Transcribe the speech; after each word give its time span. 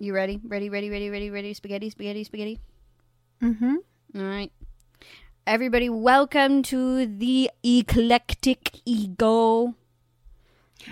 You 0.00 0.14
ready? 0.14 0.40
Ready, 0.42 0.70
ready, 0.70 0.88
ready, 0.88 1.10
ready, 1.10 1.28
ready. 1.30 1.52
Spaghetti, 1.52 1.90
spaghetti, 1.90 2.24
spaghetti. 2.24 2.58
Mm-hmm. 3.42 3.76
All 4.16 4.22
right. 4.22 4.50
Everybody, 5.46 5.90
welcome 5.90 6.62
to 6.64 7.04
the 7.04 7.50
Eclectic 7.62 8.80
Ego. 8.86 9.74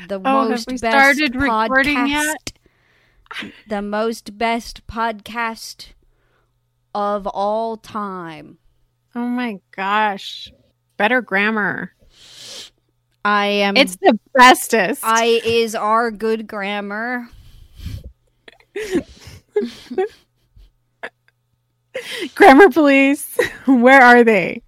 The 0.08 0.20
Oh, 0.22 0.48
most 0.50 0.66
we 0.68 0.74
best 0.76 0.92
started 0.92 1.34
recording 1.34 1.96
podcast. 1.96 2.08
yet? 2.08 2.52
The 3.66 3.80
most 3.80 4.36
best 4.36 4.86
podcast 4.86 5.92
of 6.94 7.26
all 7.26 7.78
time. 7.78 8.58
Oh 9.14 9.26
my 9.26 9.58
gosh. 9.74 10.52
Better 10.98 11.22
grammar. 11.22 11.94
I 13.24 13.46
am. 13.46 13.74
It's 13.78 13.96
the 13.96 14.18
bestest. 14.34 15.00
I 15.02 15.40
is 15.44 15.74
our 15.74 16.10
good 16.10 16.46
grammar. 16.46 17.28
grammar 22.34 22.70
police. 22.70 23.38
Where 23.66 24.00
are 24.00 24.24
they? 24.24 24.62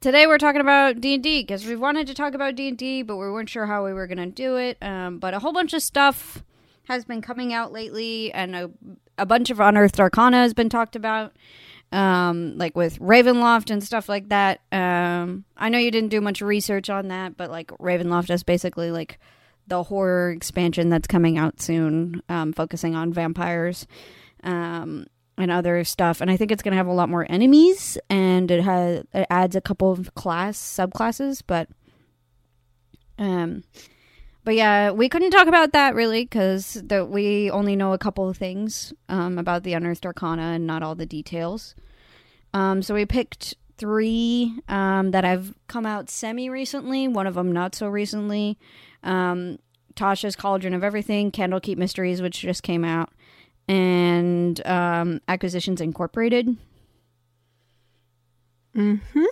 Today 0.00 0.26
we're 0.26 0.38
talking 0.38 0.60
about 0.60 1.00
D 1.00 1.14
and 1.14 1.22
D 1.22 1.42
because 1.42 1.64
we 1.64 1.76
wanted 1.76 2.06
to 2.08 2.14
talk 2.14 2.34
about 2.34 2.56
D 2.56 2.68
and 2.68 2.76
D, 2.76 3.02
but 3.02 3.16
we 3.16 3.30
weren't 3.30 3.48
sure 3.48 3.66
how 3.66 3.84
we 3.84 3.92
were 3.92 4.06
going 4.06 4.18
to 4.18 4.26
do 4.26 4.56
it. 4.56 4.76
Um, 4.82 5.18
but 5.18 5.32
a 5.32 5.38
whole 5.38 5.52
bunch 5.52 5.72
of 5.72 5.82
stuff 5.82 6.44
has 6.88 7.04
been 7.04 7.22
coming 7.22 7.54
out 7.54 7.72
lately, 7.72 8.32
and 8.32 8.54
a, 8.54 8.70
a 9.16 9.24
bunch 9.24 9.50
of 9.50 9.60
unearthed 9.60 9.98
arcana 9.98 10.42
has 10.42 10.52
been 10.52 10.68
talked 10.68 10.94
about, 10.94 11.34
um, 11.90 12.58
like 12.58 12.76
with 12.76 12.98
Ravenloft 12.98 13.70
and 13.70 13.82
stuff 13.82 14.08
like 14.08 14.28
that. 14.28 14.60
Um, 14.70 15.44
I 15.56 15.70
know 15.70 15.78
you 15.78 15.90
didn't 15.90 16.10
do 16.10 16.20
much 16.20 16.42
research 16.42 16.90
on 16.90 17.08
that, 17.08 17.38
but 17.38 17.50
like 17.50 17.68
Ravenloft 17.68 18.30
is 18.30 18.42
basically 18.42 18.90
like 18.90 19.18
the 19.66 19.84
horror 19.84 20.30
expansion 20.30 20.88
that's 20.88 21.06
coming 21.06 21.38
out 21.38 21.60
soon, 21.60 22.22
um, 22.28 22.52
focusing 22.52 22.94
on 22.94 23.12
vampires. 23.12 23.86
Um, 24.42 25.06
and 25.36 25.50
other 25.50 25.82
stuff 25.84 26.20
and 26.20 26.30
i 26.30 26.36
think 26.36 26.50
it's 26.50 26.62
going 26.62 26.72
to 26.72 26.76
have 26.76 26.86
a 26.86 26.92
lot 26.92 27.08
more 27.08 27.26
enemies 27.28 27.98
and 28.08 28.50
it 28.50 28.62
has 28.62 29.04
it 29.12 29.26
adds 29.30 29.56
a 29.56 29.60
couple 29.60 29.90
of 29.90 30.14
class 30.14 30.58
subclasses 30.58 31.42
but 31.46 31.68
um 33.18 33.64
but 34.44 34.54
yeah 34.54 34.90
we 34.90 35.08
couldn't 35.08 35.30
talk 35.30 35.46
about 35.46 35.72
that 35.72 35.94
really 35.94 36.24
because 36.24 36.74
that 36.84 37.08
we 37.08 37.50
only 37.50 37.74
know 37.74 37.92
a 37.92 37.98
couple 37.98 38.28
of 38.28 38.36
things 38.36 38.92
um 39.08 39.38
about 39.38 39.64
the 39.64 39.72
unearthed 39.72 40.06
arcana 40.06 40.52
and 40.54 40.66
not 40.66 40.82
all 40.82 40.94
the 40.94 41.06
details 41.06 41.74
um 42.52 42.82
so 42.82 42.94
we 42.94 43.04
picked 43.04 43.54
three 43.76 44.54
um 44.68 45.10
that 45.10 45.24
have 45.24 45.54
come 45.66 45.84
out 45.84 46.08
semi 46.08 46.48
recently 46.48 47.08
one 47.08 47.26
of 47.26 47.34
them 47.34 47.50
not 47.50 47.74
so 47.74 47.88
recently 47.88 48.56
um 49.04 49.58
tasha's 49.94 50.34
cauldron 50.34 50.74
of 50.74 50.82
everything 50.82 51.30
candlekeep 51.30 51.76
mysteries 51.76 52.20
which 52.20 52.40
just 52.40 52.62
came 52.64 52.84
out 52.84 53.10
and 53.68 54.64
um, 54.66 55.20
Acquisitions 55.28 55.80
Incorporated. 55.80 56.56
Mm-hmm. 58.76 59.24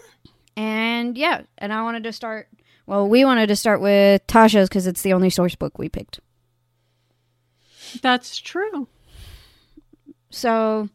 And 0.57 1.19
yeah, 1.19 1.43
and 1.59 1.73
I 1.73 1.83
wanted 1.83 2.05
to 2.05 2.13
start. 2.13 2.49
Well, 2.87 3.09
we 3.09 3.25
wanted 3.25 3.49
to 3.49 3.57
start 3.57 3.81
with 3.81 4.27
Tasha's 4.27 4.69
because 4.69 4.87
it's 4.87 5.03
the 5.03 5.13
only 5.13 5.31
source 5.31 5.55
book 5.55 5.79
we 5.79 5.89
picked. 5.89 6.21
That's 8.01 8.39
true. 8.39 8.89
So, 10.31 10.89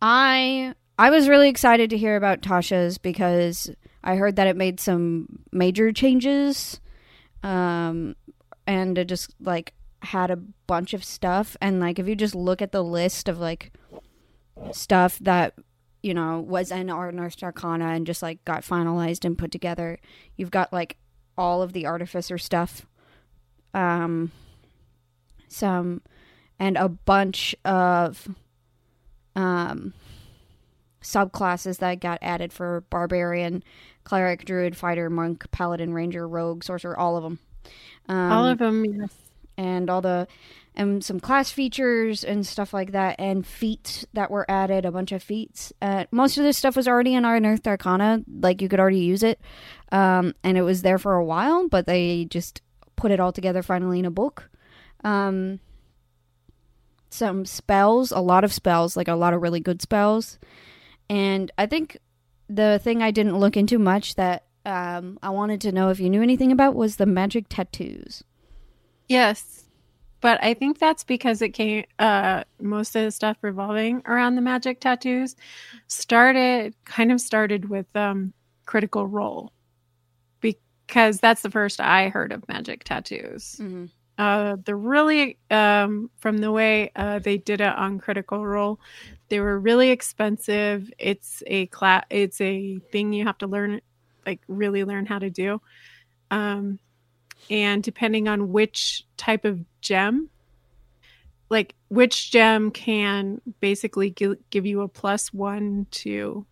I 0.00 0.74
I 0.98 1.10
was 1.10 1.28
really 1.28 1.48
excited 1.48 1.90
to 1.90 1.98
hear 1.98 2.16
about 2.16 2.42
Tasha's 2.42 2.98
because 2.98 3.70
I 4.02 4.16
heard 4.16 4.36
that 4.36 4.46
it 4.46 4.56
made 4.56 4.80
some 4.80 5.26
major 5.52 5.92
changes, 5.92 6.80
um, 7.44 8.16
and 8.66 8.96
it 8.98 9.06
just 9.06 9.34
like 9.38 9.74
had 10.02 10.30
a 10.30 10.36
bunch 10.36 10.94
of 10.94 11.04
stuff. 11.04 11.56
And 11.60 11.78
like, 11.78 11.98
if 11.98 12.08
you 12.08 12.16
just 12.16 12.34
look 12.34 12.60
at 12.60 12.72
the 12.72 12.82
list 12.82 13.28
of 13.28 13.38
like 13.38 13.72
stuff 14.72 15.18
that 15.20 15.54
you 16.02 16.14
know 16.14 16.40
was 16.40 16.72
in 16.72 16.90
our 16.90 17.10
Unearthed 17.10 17.42
Arcana 17.42 17.88
and 17.88 18.06
just 18.06 18.22
like 18.22 18.44
got 18.44 18.62
finalized 18.62 19.24
and 19.24 19.38
put 19.38 19.52
together, 19.52 19.98
you've 20.36 20.50
got 20.50 20.72
like 20.72 20.96
all 21.36 21.62
of 21.62 21.72
the 21.74 21.86
artificer 21.86 22.38
stuff, 22.38 22.86
um, 23.74 24.32
some, 25.46 26.00
and 26.58 26.76
a 26.76 26.88
bunch 26.88 27.54
of 27.64 28.28
um 29.36 29.92
subclasses 31.04 31.78
that 31.78 32.00
got 32.00 32.18
added 32.20 32.52
for 32.52 32.80
barbarian, 32.90 33.62
cleric, 34.02 34.44
druid, 34.44 34.76
fighter, 34.76 35.08
monk, 35.08 35.48
paladin, 35.52 35.94
ranger, 35.94 36.26
rogue, 36.26 36.64
sorcerer, 36.64 36.98
all 36.98 37.16
of 37.16 37.22
them. 37.22 37.38
Um, 38.08 38.32
All 38.32 38.46
of 38.46 38.58
them, 38.58 38.84
yes. 38.84 39.10
and 39.56 39.88
all 39.88 40.02
the 40.02 40.26
and 40.74 41.02
some 41.04 41.20
class 41.20 41.50
features 41.50 42.24
and 42.24 42.46
stuff 42.46 42.74
like 42.74 42.92
that 42.92 43.16
and 43.18 43.46
feats 43.46 44.04
that 44.12 44.30
were 44.30 44.44
added 44.50 44.84
a 44.84 44.90
bunch 44.92 45.12
of 45.12 45.22
feats 45.22 45.72
uh, 45.80 46.04
most 46.10 46.36
of 46.36 46.44
this 46.44 46.58
stuff 46.58 46.76
was 46.76 46.86
already 46.88 47.14
in 47.14 47.24
our 47.24 47.36
unearthed 47.36 47.66
arcana 47.66 48.22
like 48.40 48.60
you 48.60 48.68
could 48.68 48.80
already 48.80 48.98
use 48.98 49.22
it 49.22 49.40
um, 49.92 50.34
and 50.42 50.58
it 50.58 50.62
was 50.62 50.82
there 50.82 50.98
for 50.98 51.14
a 51.14 51.24
while 51.24 51.68
but 51.68 51.86
they 51.86 52.24
just 52.26 52.60
put 52.96 53.10
it 53.10 53.20
all 53.20 53.32
together 53.32 53.62
finally 53.62 53.98
in 54.00 54.04
a 54.04 54.10
book 54.10 54.50
um, 55.04 55.60
some 57.08 57.46
spells 57.46 58.10
a 58.10 58.20
lot 58.20 58.44
of 58.44 58.52
spells 58.52 58.96
like 58.96 59.08
a 59.08 59.14
lot 59.14 59.32
of 59.32 59.40
really 59.40 59.60
good 59.60 59.80
spells 59.80 60.38
and 61.08 61.50
i 61.58 61.66
think 61.66 61.98
the 62.48 62.80
thing 62.82 63.02
i 63.02 63.10
didn't 63.10 63.38
look 63.38 63.56
into 63.56 63.78
much 63.78 64.14
that 64.14 64.44
um, 64.66 65.18
i 65.22 65.30
wanted 65.30 65.60
to 65.60 65.72
know 65.72 65.90
if 65.90 66.00
you 66.00 66.08
knew 66.08 66.22
anything 66.22 66.52
about 66.52 66.74
was 66.74 66.96
the 66.96 67.06
magic 67.06 67.46
tattoos 67.48 68.22
Yes. 69.08 69.64
But 70.20 70.42
I 70.42 70.54
think 70.54 70.78
that's 70.78 71.04
because 71.04 71.42
it 71.42 71.50
came 71.50 71.84
uh 71.98 72.44
most 72.60 72.96
of 72.96 73.04
the 73.04 73.10
stuff 73.10 73.36
revolving 73.42 74.02
around 74.06 74.36
the 74.36 74.40
magic 74.40 74.80
tattoos 74.80 75.36
started 75.86 76.74
kind 76.84 77.12
of 77.12 77.20
started 77.20 77.68
with 77.68 77.86
um 77.94 78.32
critical 78.64 79.06
role. 79.06 79.52
Because 80.40 81.20
that's 81.20 81.42
the 81.42 81.50
first 81.50 81.80
I 81.80 82.08
heard 82.08 82.32
of 82.32 82.48
magic 82.48 82.84
tattoos. 82.84 83.56
mm-hmm. 83.60 83.86
Uh 84.16 84.56
they're 84.64 84.76
really 84.76 85.36
um 85.50 86.10
from 86.20 86.38
the 86.38 86.52
way 86.52 86.90
uh 86.96 87.18
they 87.18 87.36
did 87.36 87.60
it 87.60 87.74
on 87.74 87.98
critical 87.98 88.46
role, 88.46 88.80
they 89.34 89.40
were 89.40 89.58
really 89.58 89.90
expensive. 89.90 90.88
It's 90.96 91.42
a 91.48 91.66
class 91.66 92.04
it's 92.08 92.40
a 92.40 92.78
thing 92.92 93.12
you 93.12 93.24
have 93.24 93.38
to 93.38 93.48
learn 93.48 93.80
like 94.24 94.40
really 94.46 94.84
learn 94.84 95.06
how 95.06 95.18
to 95.18 95.28
do. 95.28 95.60
Um 96.30 96.78
and 97.50 97.82
depending 97.82 98.28
on 98.28 98.52
which 98.52 99.04
type 99.16 99.44
of 99.44 99.58
gem 99.80 100.30
like 101.50 101.74
which 101.88 102.30
gem 102.30 102.70
can 102.70 103.40
basically 103.60 104.10
gi- 104.10 104.36
give 104.50 104.64
you 104.66 104.82
a 104.82 104.88
plus 104.88 105.32
one 105.32 105.86
to 105.90 106.46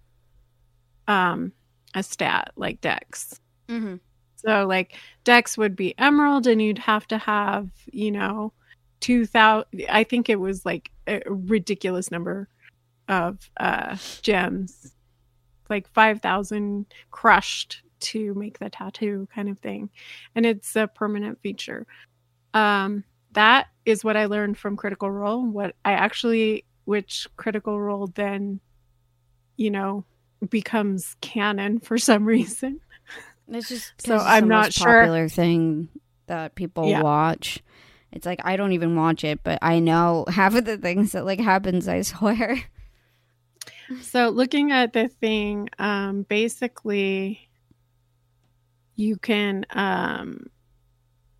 um 1.07 1.53
a 1.95 2.03
stat 2.03 2.51
like 2.57 2.81
dex 2.81 3.39
Mm-hmm. 3.69 3.97
so 4.37 4.67
like 4.67 4.97
dex 5.25 5.57
would 5.57 5.77
be 5.77 5.97
emerald 5.99 6.47
and 6.49 6.61
you'd 6.61 6.79
have 6.79 7.07
to 7.07 7.17
have 7.17 7.71
you 7.93 8.11
know 8.11 8.53
2000 9.01 9.65
i 9.89 10.05
think 10.05 10.29
it 10.29 10.41
was 10.41 10.67
like 10.67 10.91
a 11.09 11.23
ridiculous 11.27 12.11
number 12.11 12.49
of 13.13 13.51
uh 13.59 13.97
gems 14.23 14.93
like 15.71 15.89
5000 15.93 16.87
crushed 17.11 17.83
to 18.01 18.35
make 18.35 18.59
the 18.59 18.69
tattoo 18.71 19.29
kind 19.35 19.49
of 19.49 19.59
thing 19.61 19.91
and 20.35 20.45
it's 20.45 20.75
a 20.77 20.87
permanent 20.89 21.39
feature 21.43 21.87
um 22.55 23.05
that 23.33 23.69
is 23.87 24.03
what 24.05 24.17
i 24.17 24.27
learned 24.27 24.59
from 24.59 24.77
critical 24.77 25.11
role 25.11 25.45
what 25.47 25.75
i 25.85 25.93
actually 25.93 26.65
which 26.85 27.27
critical 27.37 27.81
role 27.81 28.09
then 28.15 28.61
you 29.57 29.71
know 29.71 30.05
becomes 30.51 31.17
canon 31.21 31.79
for 31.79 31.97
some 31.99 32.25
reason 32.37 32.81
It's 33.49 33.69
just 33.69 33.93
so 33.99 34.17
it's 34.17 34.25
I'm 34.25 34.49
not 34.49 34.73
sure. 34.73 35.01
popular 35.01 35.29
thing 35.29 35.89
that 36.27 36.55
people 36.55 36.89
Yeah. 36.89 37.03
watch. 37.03 37.63
It's 38.11 38.27
like 38.27 38.41
I 38.45 38.57
don't 38.57 38.73
even 38.73 38.97
watch 38.97 39.25
it, 39.25 39.41
but 39.43 39.59
I 39.63 39.79
know 39.79 40.25
half 40.29 40.55
of 40.55 40.65
the 40.65 40.79
things 40.79 41.13
that 41.13 41.25
like 41.25 41.41
happens. 41.41 41.87
I 41.89 42.03
swear. 42.03 42.63
So 44.01 44.29
looking 44.29 44.73
at 44.73 44.93
the 44.93 45.09
thing, 45.09 45.69
um, 45.79 46.23
basically 46.23 47.49
you 48.97 49.17
can 49.17 49.67
um, 49.71 50.47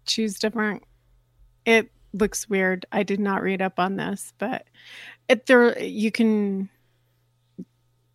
choose 0.07 0.39
different. 0.39 0.83
It 1.65 1.91
looks 2.13 2.49
weird. 2.49 2.87
I 2.93 3.03
did 3.03 3.21
not 3.21 3.43
read 3.43 3.63
up 3.63 3.79
on 3.79 3.97
this, 3.97 4.33
but 4.39 4.67
it 5.29 5.47
there 5.47 5.79
you 5.79 6.11
can 6.11 6.69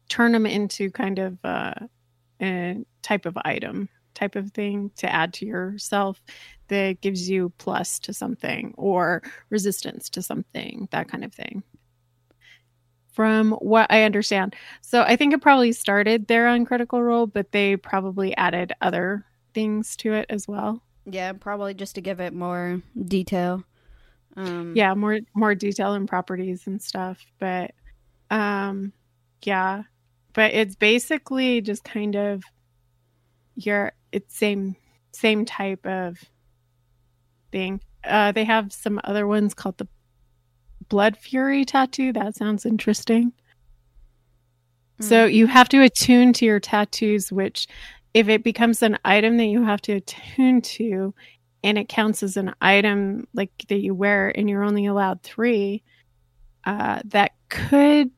turn 0.09 0.31
them 0.31 0.45
into 0.45 0.91
kind 0.91 1.19
of 1.19 1.37
uh, 1.43 1.73
a 2.41 2.85
type 3.01 3.25
of 3.25 3.37
item, 3.43 3.89
type 4.13 4.35
of 4.35 4.51
thing 4.51 4.91
to 4.97 5.11
add 5.11 5.33
to 5.33 5.45
yourself 5.45 6.21
that 6.67 7.01
gives 7.01 7.29
you 7.29 7.51
plus 7.57 7.99
to 7.99 8.13
something 8.13 8.73
or 8.77 9.21
resistance 9.49 10.09
to 10.09 10.21
something, 10.21 10.87
that 10.91 11.07
kind 11.07 11.23
of 11.23 11.33
thing 11.33 11.63
from 13.17 13.53
what 13.53 13.87
I 13.89 14.03
understand. 14.03 14.55
So 14.81 15.01
I 15.01 15.15
think 15.15 15.33
it 15.33 15.41
probably 15.41 15.71
started 15.71 16.27
there 16.27 16.45
on 16.47 16.65
Critical 16.65 17.01
Role, 17.01 17.25
but 17.25 17.51
they 17.51 17.75
probably 17.75 18.37
added 18.37 18.73
other 18.79 19.25
things 19.55 19.95
to 19.97 20.13
it 20.13 20.27
as 20.29 20.47
well. 20.47 20.83
Yeah, 21.07 21.33
probably 21.33 21.73
just 21.73 21.95
to 21.95 22.01
give 22.01 22.19
it 22.19 22.31
more 22.31 22.79
detail. 23.07 23.63
Um, 24.35 24.73
yeah 24.75 24.93
more 24.93 25.17
more 25.33 25.55
detail 25.55 25.93
and 25.93 26.07
properties 26.07 26.67
and 26.67 26.79
stuff 26.79 27.25
but 27.39 27.71
um 28.29 28.93
yeah 29.43 29.81
but 30.33 30.53
it's 30.53 30.75
basically 30.75 31.59
just 31.59 31.83
kind 31.83 32.15
of 32.15 32.43
your 33.55 33.93
it's 34.11 34.37
same 34.37 34.75
same 35.11 35.43
type 35.43 35.83
of 35.87 36.23
thing 37.51 37.81
uh 38.03 38.31
they 38.31 38.43
have 38.43 38.71
some 38.71 39.01
other 39.03 39.25
ones 39.25 39.55
called 39.55 39.79
the 39.79 39.87
blood 40.89 41.17
fury 41.17 41.65
tattoo? 41.65 42.13
That 42.13 42.35
sounds 42.35 42.65
interesting. 42.65 43.33
So 44.99 45.27
Mm. 45.27 45.33
you 45.33 45.47
have 45.47 45.69
to 45.69 45.83
attune 45.83 46.33
to 46.33 46.45
your 46.45 46.59
tattoos 46.59 47.31
which 47.31 47.67
if 48.13 48.29
it 48.29 48.43
becomes 48.43 48.81
an 48.81 48.97
item 49.05 49.37
that 49.37 49.45
you 49.45 49.63
have 49.63 49.81
to 49.81 49.93
attune 49.93 50.61
to 50.61 51.13
and 51.63 51.77
it 51.77 51.87
counts 51.87 52.23
as 52.23 52.35
an 52.37 52.53
item 52.61 53.27
like 53.33 53.51
that 53.69 53.79
you 53.81 53.93
wear 53.93 54.31
and 54.35 54.49
you're 54.49 54.63
only 54.63 54.85
allowed 54.87 55.21
three 55.21 55.83
uh, 56.65 56.99
that 57.05 57.31
could 57.49 58.09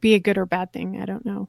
be 0.00 0.14
a 0.14 0.20
good 0.20 0.36
or 0.38 0.44
bad 0.46 0.72
thing. 0.72 1.00
I 1.00 1.04
don't 1.06 1.24
know. 1.24 1.48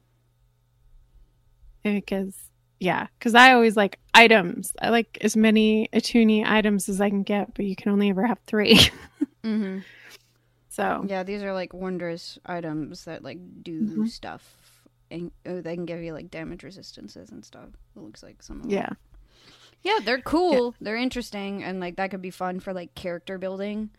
Because 1.82 2.34
yeah 2.78 3.06
because 3.18 3.34
i 3.34 3.52
always 3.52 3.76
like 3.76 3.98
items. 4.14 4.72
I 4.80 4.88
like 4.88 5.18
as 5.20 5.36
many 5.36 5.88
attuning 5.92 6.46
items 6.46 6.88
as 6.88 7.00
i 7.00 7.10
can 7.10 7.22
get 7.22 7.52
but 7.54 7.66
you 7.66 7.76
can 7.76 7.92
only 7.92 8.08
ever 8.10 8.26
have 8.26 8.38
three. 8.46 8.78
Mhm. 9.44 9.84
So 10.70 11.04
Yeah, 11.06 11.22
these 11.24 11.42
are 11.42 11.52
like 11.52 11.74
wondrous 11.74 12.38
items 12.46 13.04
that 13.04 13.22
like 13.22 13.38
do 13.62 13.82
Mhm. 13.82 14.08
stuff. 14.08 14.56
And 15.10 15.30
oh, 15.44 15.60
they 15.60 15.74
can 15.74 15.84
give 15.86 16.00
you 16.00 16.12
like 16.14 16.30
damage 16.30 16.62
resistances 16.62 17.30
and 17.30 17.44
stuff. 17.44 17.68
It 17.96 18.00
looks 18.00 18.22
like 18.22 18.42
some 18.42 18.56
of 18.58 18.62
them. 18.62 18.70
yeah 18.70 18.90
Yeah, 19.82 19.98
they're 20.04 20.20
cool. 20.22 20.74
They're 20.80 20.96
interesting, 20.96 21.62
and 21.64 21.80
like 21.80 21.96
that 21.96 22.10
could 22.10 22.22
be 22.22 22.30
fun 22.30 22.60
for 22.60 22.72
like 22.72 22.94
character 22.94 23.36
building 23.38 23.90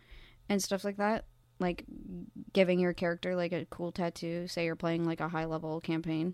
and 0.47 0.61
stuff 0.63 0.83
like 0.85 0.97
that. 0.97 1.25
Like 1.59 1.83
giving 2.53 2.79
your 2.79 2.93
character 2.93 3.35
like 3.35 3.51
a 3.51 3.65
cool 3.65 3.91
tattoo. 3.91 4.47
Say 4.47 4.65
you're 4.65 4.75
playing 4.75 5.05
like 5.05 5.19
a 5.19 5.27
high 5.29 5.45
level 5.45 5.81
campaign, 5.81 6.33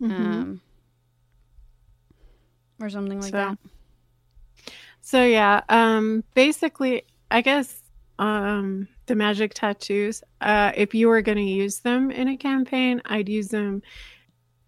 Mhm. 0.00 0.10
um, 0.10 0.60
or 2.80 2.88
something 2.90 3.20
like 3.20 3.30
So- 3.32 3.36
that. 3.36 3.58
So 5.02 5.24
yeah, 5.24 5.62
um 5.68 6.24
basically 6.34 7.02
I 7.30 7.40
guess 7.42 7.82
um 8.18 8.88
the 9.10 9.16
magic 9.16 9.54
tattoos, 9.54 10.22
uh 10.40 10.72
if 10.76 10.94
you 10.94 11.08
were 11.08 11.22
going 11.22 11.38
to 11.38 11.44
use 11.44 11.80
them 11.80 12.10
in 12.12 12.28
a 12.28 12.38
campaign, 12.38 13.02
I'd 13.06 13.28
use 13.28 13.48
them 13.50 13.82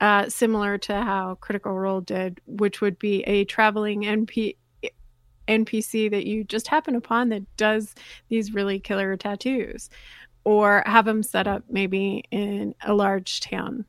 uh 0.00 0.28
similar 0.28 0.78
to 0.78 1.02
how 1.02 1.36
Critical 1.36 1.74
Role 1.74 2.00
did, 2.02 2.40
which 2.46 2.80
would 2.82 2.98
be 2.98 3.22
a 3.24 3.44
traveling 3.46 4.02
NP 4.02 4.56
NPC 5.48 6.10
that 6.10 6.26
you 6.26 6.44
just 6.44 6.68
happen 6.68 6.94
upon 6.96 7.30
that 7.30 7.44
does 7.56 7.94
these 8.28 8.54
really 8.54 8.80
killer 8.80 9.16
tattoos 9.16 9.90
or 10.44 10.82
have 10.86 11.04
them 11.06 11.22
set 11.22 11.46
up 11.46 11.64
maybe 11.70 12.24
in 12.30 12.74
a 12.82 12.94
large 12.94 13.40
town 13.40 13.86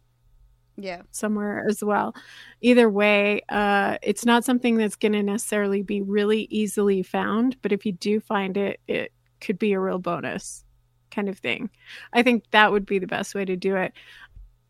Yeah, 0.78 1.04
somewhere 1.12 1.66
as 1.70 1.84
well. 1.84 2.16
Either 2.62 2.90
way, 2.90 3.42
uh, 3.50 3.98
it's 4.02 4.26
not 4.26 4.44
something 4.44 4.78
that's 4.78 4.96
going 4.96 5.14
to 5.14 5.24
necessarily 5.24 5.84
be 5.84 6.02
really 6.02 6.48
easily 6.50 7.04
found, 7.04 7.62
but 7.62 7.72
if 7.72 7.86
you 7.86 7.92
do 7.92 8.20
find 8.20 8.58
it, 8.58 8.80
it 8.88 9.12
could 9.44 9.60
be 9.60 9.74
a 9.74 9.80
real 9.80 10.00
bonus 10.00 10.63
kind 11.12 11.30
of 11.30 11.38
thing. 11.38 11.69
I 12.13 12.24
think 12.24 12.44
that 12.51 12.72
would 12.72 12.86
be 12.86 13.00
the 13.00 13.07
best 13.07 13.36
way 13.36 13.45
to 13.45 13.56
do 13.56 13.75
it. 13.75 13.94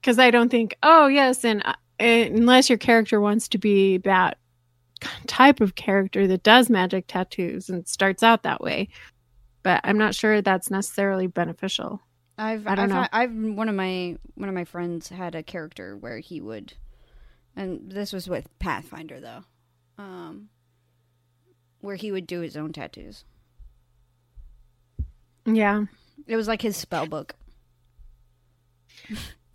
Because 0.02 0.20
I 0.20 0.32
don't 0.32 0.50
think, 0.50 0.76
oh, 0.84 1.08
yes, 1.08 1.46
and 1.46 1.64
uh, 1.66 1.76
unless 2.00 2.70
your 2.70 2.78
character 2.78 3.22
wants 3.22 3.48
to 3.50 3.58
be 3.58 3.98
that 4.00 4.38
type 5.28 5.62
of 5.62 5.76
character 5.76 6.28
that 6.28 6.44
does 6.44 6.70
magic 6.70 7.06
tattoos 7.08 7.70
and 7.70 7.88
starts 7.88 8.24
out 8.24 8.44
that 8.44 8.62
way. 8.62 8.90
But 9.64 9.82
I'm 9.84 9.98
not 9.98 10.16
sure 10.16 10.42
that's 10.42 10.70
necessarily 10.70 11.28
beneficial. 11.28 12.02
I've 12.38 12.68
I 12.68 12.76
don't 12.76 12.92
I've, 12.92 13.02
know. 13.02 13.08
I've 13.14 13.56
one 13.56 13.70
of 13.70 13.76
my 13.76 14.18
one 14.36 14.50
of 14.50 14.56
my 14.56 14.66
friends 14.66 15.10
had 15.10 15.36
a 15.36 15.44
character 15.44 15.96
where 15.96 16.20
he 16.20 16.42
would, 16.42 16.74
and 17.56 17.92
this 17.92 18.12
was 18.12 18.28
with 18.28 18.48
Pathfinder 18.60 19.22
though, 19.22 19.44
um, 19.98 20.50
where 21.80 21.96
he 21.96 22.12
would 22.12 22.28
do 22.28 22.42
his 22.42 22.58
own 22.58 22.74
tattoos. 22.74 23.24
Yeah. 25.46 25.86
It 26.28 26.36
was 26.36 26.48
like 26.48 26.62
his 26.62 26.78
spell 26.78 27.08
book. 27.08 27.36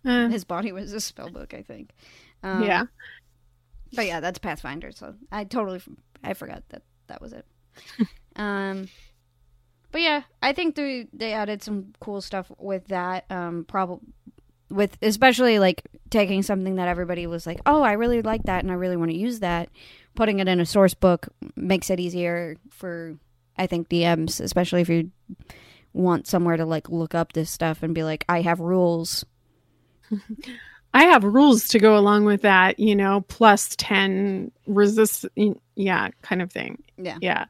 Uh, 0.05 0.29
His 0.29 0.45
body 0.45 0.73
was 0.73 0.93
a 0.93 1.01
spell 1.01 1.31
book, 1.31 1.55
I 1.55 1.63
think. 1.63 1.91
Um, 2.43 2.65
yeah. 2.65 2.85
but 3.95 4.07
yeah, 4.07 4.21
that's 4.21 4.39
Pathfinder. 4.39 4.93
So 4.93 5.15
I 5.33 5.45
totally 5.45 5.81
I 6.23 6.35
forgot 6.35 6.63
that 6.69 6.83
that 7.09 7.21
was 7.21 7.33
it. 7.33 7.47
um, 8.37 8.89
but 9.91 10.03
yeah, 10.03 10.23
I 10.43 10.53
think 10.53 10.75
they 10.75 11.07
they 11.13 11.33
added 11.33 11.63
some 11.63 11.95
cool 12.01 12.21
stuff 12.21 12.51
with 12.59 12.89
that. 12.89 13.25
Um, 13.31 13.65
probably 13.67 14.07
with 14.71 14.99
especially 15.01 15.59
like 15.59 15.83
taking 16.11 16.43
something 16.43 16.77
that 16.77 16.89
everybody 16.89 17.27
was 17.27 17.47
like, 17.47 17.61
oh, 17.67 17.83
I 17.83 17.93
really 17.93 18.23
like 18.23 18.43
that 18.45 18.63
and 18.63 18.71
I 18.71 18.75
really 18.75 18.97
want 18.97 19.11
to 19.11 19.17
use 19.17 19.41
that. 19.41 19.71
Putting 20.15 20.41
it 20.41 20.49
in 20.49 20.61
a 20.61 20.67
source 20.67 20.95
book 20.95 21.29
makes 21.57 21.91
it 21.91 22.01
easier 22.01 22.57
for 22.71 23.17
I 23.57 23.67
think 23.67 23.89
DMs, 23.89 24.41
especially 24.41 24.83
if 24.83 24.89
you 24.89 25.11
want 25.93 26.27
somewhere 26.27 26.57
to 26.57 26.65
like 26.65 26.89
look 26.89 27.15
up 27.15 27.33
this 27.33 27.51
stuff 27.51 27.83
and 27.83 27.95
be 27.95 28.05
like, 28.05 28.25
I 28.29 28.43
have 28.43 28.61
rules. 28.61 29.25
I 30.95 31.05
have 31.05 31.23
rules 31.23 31.69
to 31.69 31.79
go 31.79 31.99
along 31.99 32.25
with 32.25 32.43
that, 32.43 32.79
you 32.79 32.97
know, 32.97 33.21
plus 33.29 33.75
10 33.77 34.51
resist, 34.67 35.27
yeah, 35.75 36.09
kind 36.23 36.41
of 36.43 36.51
thing. 36.51 36.83
Yeah. 36.97 37.19
Yeah. 37.21 37.45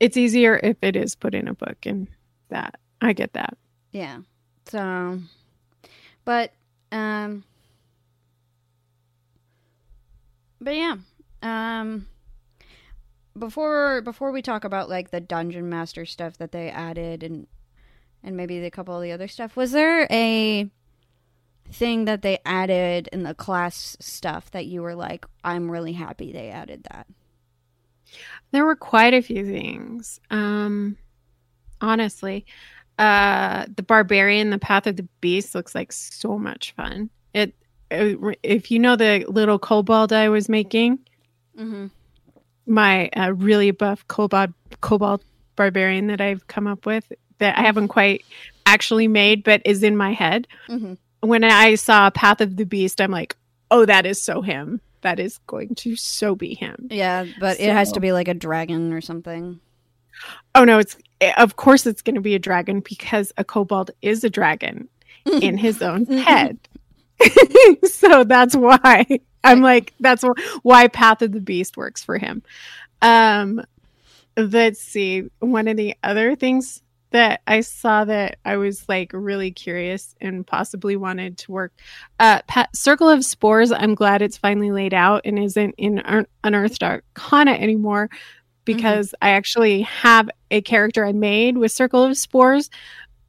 It's 0.00 0.16
easier 0.16 0.58
if 0.62 0.76
it 0.82 0.94
is 0.94 1.16
put 1.16 1.34
in 1.34 1.48
a 1.48 1.54
book 1.54 1.78
and 1.84 2.08
that. 2.50 2.78
I 3.00 3.12
get 3.12 3.32
that. 3.34 3.56
Yeah. 3.92 4.20
So, 4.66 5.20
but 6.24 6.52
um, 6.92 7.44
but 10.60 10.76
yeah. 10.76 10.96
Um, 11.42 12.06
before 13.38 14.02
before 14.02 14.32
we 14.32 14.42
talk 14.42 14.64
about 14.64 14.88
like 14.88 15.10
the 15.10 15.20
dungeon 15.20 15.68
master 15.68 16.04
stuff 16.04 16.38
that 16.38 16.52
they 16.52 16.70
added 16.70 17.22
and 17.22 17.46
and 18.22 18.36
maybe 18.36 18.58
a 18.64 18.70
couple 18.70 18.96
of 18.96 19.02
the 19.02 19.12
other 19.12 19.28
stuff, 19.28 19.56
was 19.56 19.72
there 19.72 20.06
a 20.10 20.68
thing 21.70 22.06
that 22.06 22.22
they 22.22 22.38
added 22.44 23.08
in 23.12 23.22
the 23.22 23.34
class 23.34 23.96
stuff 24.00 24.50
that 24.52 24.66
you 24.66 24.82
were 24.82 24.94
like, 24.94 25.26
I'm 25.44 25.70
really 25.70 25.92
happy 25.92 26.32
they 26.32 26.48
added 26.50 26.86
that? 26.90 27.06
There 28.52 28.64
were 28.64 28.76
quite 28.76 29.12
a 29.14 29.20
few 29.20 29.44
things. 29.44 30.18
Um, 30.30 30.96
honestly, 31.80 32.46
uh, 32.98 33.66
the 33.76 33.82
barbarian, 33.82 34.50
the 34.50 34.58
path 34.58 34.86
of 34.86 34.96
the 34.96 35.06
beast 35.20 35.54
looks 35.54 35.74
like 35.74 35.92
so 35.92 36.38
much 36.38 36.72
fun. 36.72 37.10
It, 37.34 37.54
it 37.90 38.18
if 38.42 38.70
you 38.70 38.78
know 38.78 38.96
the 38.96 39.24
little 39.28 39.58
kobold 39.58 40.12
I 40.12 40.28
was 40.28 40.48
making, 40.48 40.98
Mm-hmm. 41.58 41.86
my 42.66 43.08
uh, 43.08 43.32
really 43.34 43.72
buff 43.72 44.06
kobold 44.08 44.54
kobold 44.80 45.24
barbarian 45.56 46.06
that 46.06 46.20
I've 46.20 46.46
come 46.46 46.66
up 46.68 46.86
with 46.86 47.12
that 47.38 47.58
I 47.58 47.62
haven't 47.62 47.88
quite 47.88 48.24
actually 48.66 49.08
made, 49.08 49.44
but 49.44 49.62
is 49.64 49.82
in 49.82 49.96
my 49.96 50.12
head. 50.12 50.46
Mm-hmm. 50.68 50.94
When 51.20 51.44
I 51.44 51.74
saw 51.74 52.10
Path 52.10 52.40
of 52.40 52.56
the 52.56 52.64
Beast, 52.64 53.00
I'm 53.00 53.10
like, 53.10 53.36
oh, 53.70 53.84
that 53.84 54.06
is 54.06 54.22
so 54.22 54.42
him. 54.42 54.80
That 55.02 55.20
is 55.20 55.38
going 55.46 55.74
to 55.76 55.96
so 55.96 56.34
be 56.34 56.54
him. 56.54 56.88
Yeah, 56.90 57.26
but 57.38 57.60
it 57.60 57.70
has 57.70 57.92
to 57.92 58.00
be 58.00 58.12
like 58.12 58.28
a 58.28 58.34
dragon 58.34 58.92
or 58.92 59.00
something. 59.00 59.60
Oh 60.54 60.64
no, 60.64 60.78
it's 60.78 60.96
of 61.36 61.56
course 61.56 61.86
it's 61.86 62.02
going 62.02 62.16
to 62.16 62.20
be 62.20 62.34
a 62.34 62.40
dragon 62.40 62.80
because 62.80 63.32
a 63.36 63.44
kobold 63.44 63.92
is 64.02 64.24
a 64.24 64.30
dragon 64.30 64.88
in 65.40 65.56
his 65.56 65.82
own 65.82 66.04
head. 66.06 66.58
so 67.84 68.24
that's 68.24 68.56
why 68.56 69.20
I'm 69.44 69.60
like 69.60 69.94
that's 70.00 70.24
why 70.62 70.88
Path 70.88 71.22
of 71.22 71.32
the 71.32 71.40
Beast 71.40 71.76
works 71.76 72.02
for 72.02 72.18
him. 72.18 72.42
Um 73.00 73.62
let's 74.36 74.80
see. 74.80 75.28
One 75.40 75.68
of 75.68 75.76
the 75.76 75.96
other 76.02 76.36
things 76.36 76.82
that 77.10 77.40
I 77.46 77.60
saw 77.60 78.04
that 78.04 78.38
I 78.44 78.56
was 78.56 78.88
like 78.88 79.12
really 79.14 79.50
curious 79.50 80.14
and 80.20 80.46
possibly 80.46 80.96
wanted 80.96 81.38
to 81.38 81.52
work 81.52 81.72
uh 82.20 82.40
Circle 82.74 83.08
of 83.08 83.24
Spores, 83.24 83.72
I'm 83.72 83.94
glad 83.94 84.22
it's 84.22 84.36
finally 84.36 84.70
laid 84.70 84.94
out 84.94 85.22
and 85.24 85.38
isn't 85.38 85.74
in 85.78 86.00
Un- 86.00 86.26
Unearthed 86.44 86.82
Arcana 86.82 87.52
anymore 87.52 88.10
because 88.64 89.14
I 89.22 89.30
actually 89.30 89.82
have 89.82 90.28
a 90.50 90.60
character 90.60 91.06
I 91.06 91.12
made 91.12 91.56
with 91.56 91.72
Circle 91.72 92.04
of 92.04 92.18
Spores, 92.18 92.68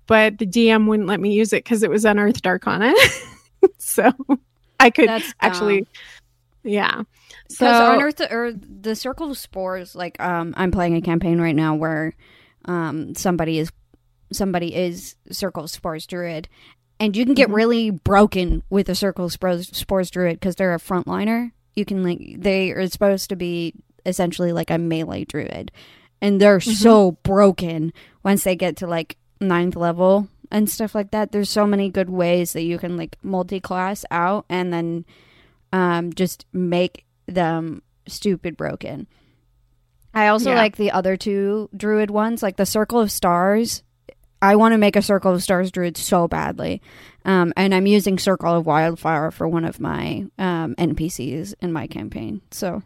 but 0.06 0.38
the 0.38 0.46
DM 0.46 0.88
wouldn't 0.88 1.08
let 1.08 1.22
me 1.22 1.32
use 1.32 1.54
it 1.54 1.64
because 1.64 1.82
it 1.82 1.90
was 1.90 2.04
Unearthed 2.04 2.46
Arcana. 2.46 2.94
so 3.78 4.12
I 4.80 4.90
could 4.90 5.08
That's 5.08 5.34
actually, 5.40 5.82
dumb. 5.82 5.88
yeah. 6.64 7.04
So 7.50 7.94
unearth 7.94 8.20
or 8.32 8.52
the 8.52 8.96
circle 8.96 9.32
of 9.32 9.38
spores, 9.38 9.96
like 9.96 10.20
um, 10.20 10.54
I'm 10.58 10.72
playing 10.72 10.96
a 10.96 11.02
campaign 11.02 11.40
right 11.40 11.56
now 11.56 11.74
where 11.76 12.14
um 12.70 13.16
somebody 13.16 13.60
is 13.60 13.72
somebody 14.32 14.74
is 14.76 15.16
circle 15.32 15.68
spores 15.68 16.06
druid, 16.08 16.48
and 17.00 17.18
you 17.18 17.26
can 17.26 17.34
get 17.34 17.50
Mhm. 17.50 17.56
really 17.56 17.90
broken 17.90 18.64
with 18.70 18.88
a 18.90 18.96
circle 18.96 19.30
spores, 19.30 19.68
spores 19.76 20.10
druid 20.12 20.40
because 20.40 20.56
they're 20.56 20.74
a 20.76 20.80
frontliner. 20.80 21.52
You 21.76 21.84
can 21.84 22.04
like 22.04 22.36
they 22.40 22.72
are 22.72 22.88
supposed 22.88 23.30
to 23.30 23.36
be 23.36 23.74
essentially 24.06 24.52
like 24.54 24.70
a 24.70 24.78
melee 24.78 25.26
druid, 25.26 25.72
and 26.22 26.40
they're 26.40 26.60
so 26.62 27.14
broken 27.24 27.92
once 28.24 28.44
they 28.44 28.56
get 28.56 28.78
to 28.78 28.88
like 28.88 29.18
ninth 29.42 29.76
level 29.76 30.28
and 30.52 30.70
stuff 30.70 30.94
like 30.94 31.12
that. 31.12 31.32
There's 31.32 31.50
so 31.50 31.66
many 31.66 31.90
good 31.90 32.10
ways 32.10 32.54
that 32.54 32.64
you 32.64 32.78
can 32.78 32.98
like 32.98 33.18
multi-class 33.24 34.06
out 34.12 34.46
and 34.50 34.72
then 34.74 35.06
um, 35.72 36.12
just 36.14 36.46
make 36.52 37.06
them 37.28 37.82
stupid 38.08 38.58
broken. 38.58 39.06
I 40.14 40.28
also 40.28 40.52
Yeah. 40.52 40.58
like 40.58 40.76
the 40.78 40.92
other 40.92 41.16
two 41.18 41.70
druid 41.76 42.10
ones, 42.12 42.42
like 42.44 42.58
the 42.58 42.66
Circle 42.66 43.00
of 43.00 43.12
Stars. 43.12 43.84
I 44.42 44.56
want 44.56 44.72
to 44.74 44.78
make 44.78 44.96
a 44.96 45.02
Circle 45.02 45.34
of 45.34 45.44
Stars 45.44 45.72
druid 45.72 45.98
so 45.98 46.28
badly. 46.28 46.82
Um, 47.26 47.54
and 47.58 47.76
I'm 47.76 47.86
using 47.88 48.18
Circle 48.18 48.56
of 48.56 48.66
Wildfire 48.66 49.32
for 49.32 49.48
one 49.48 49.66
of 49.66 49.80
my 49.80 50.26
um, 50.38 50.76
NPCs 50.76 51.54
in 51.62 51.74
my 51.74 51.88
campaign. 51.88 52.42
So 52.52 52.82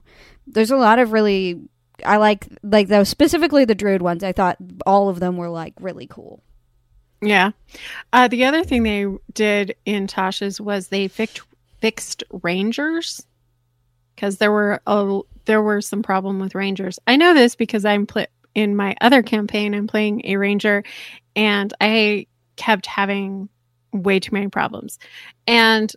there's 0.47 0.71
a 0.71 0.77
lot 0.77 0.99
of 0.99 1.11
really 1.13 1.61
I 2.03 2.17
like 2.17 2.47
like 2.63 2.87
those 2.87 3.07
specifically 3.07 3.65
the 3.65 3.75
druid 3.75 4.01
ones. 4.01 4.23
I 4.23 4.31
thought 4.31 4.57
all 4.85 5.09
of 5.09 5.19
them 5.19 5.37
were 5.37 5.49
like 5.49 5.73
really 5.79 6.07
cool. 6.07 6.41
Yeah. 7.21 7.51
Uh, 8.11 8.27
the 8.27 8.43
other 8.45 8.63
thing 8.63 8.83
they 8.83 9.05
did 9.31 9.75
in 9.85 10.07
Tasha's 10.07 10.59
was 10.59 10.87
they 10.87 11.07
fixed 11.07 11.41
fixed 11.79 12.23
rangers 12.43 13.25
because 14.15 14.38
there 14.38 14.51
were 14.51 14.82
a, 14.86 15.20
there 15.46 15.62
were 15.62 15.82
some 15.82 16.03
problem 16.03 16.39
with 16.39 16.55
rangers. 16.55 17.00
I 17.08 17.15
know 17.15 17.34
this 17.34 17.55
because 17.55 17.86
I'm 17.86 18.05
pl- 18.05 18.27
in 18.55 18.75
my 18.75 18.96
other 19.01 19.24
campaign. 19.24 19.74
I'm 19.74 19.88
playing 19.88 20.22
a 20.25 20.38
ranger, 20.38 20.84
and 21.36 21.74
I 21.82 22.27
kept 22.55 22.86
having 22.86 23.50
way 23.91 24.20
too 24.20 24.32
many 24.32 24.48
problems. 24.48 25.00
And 25.48 25.91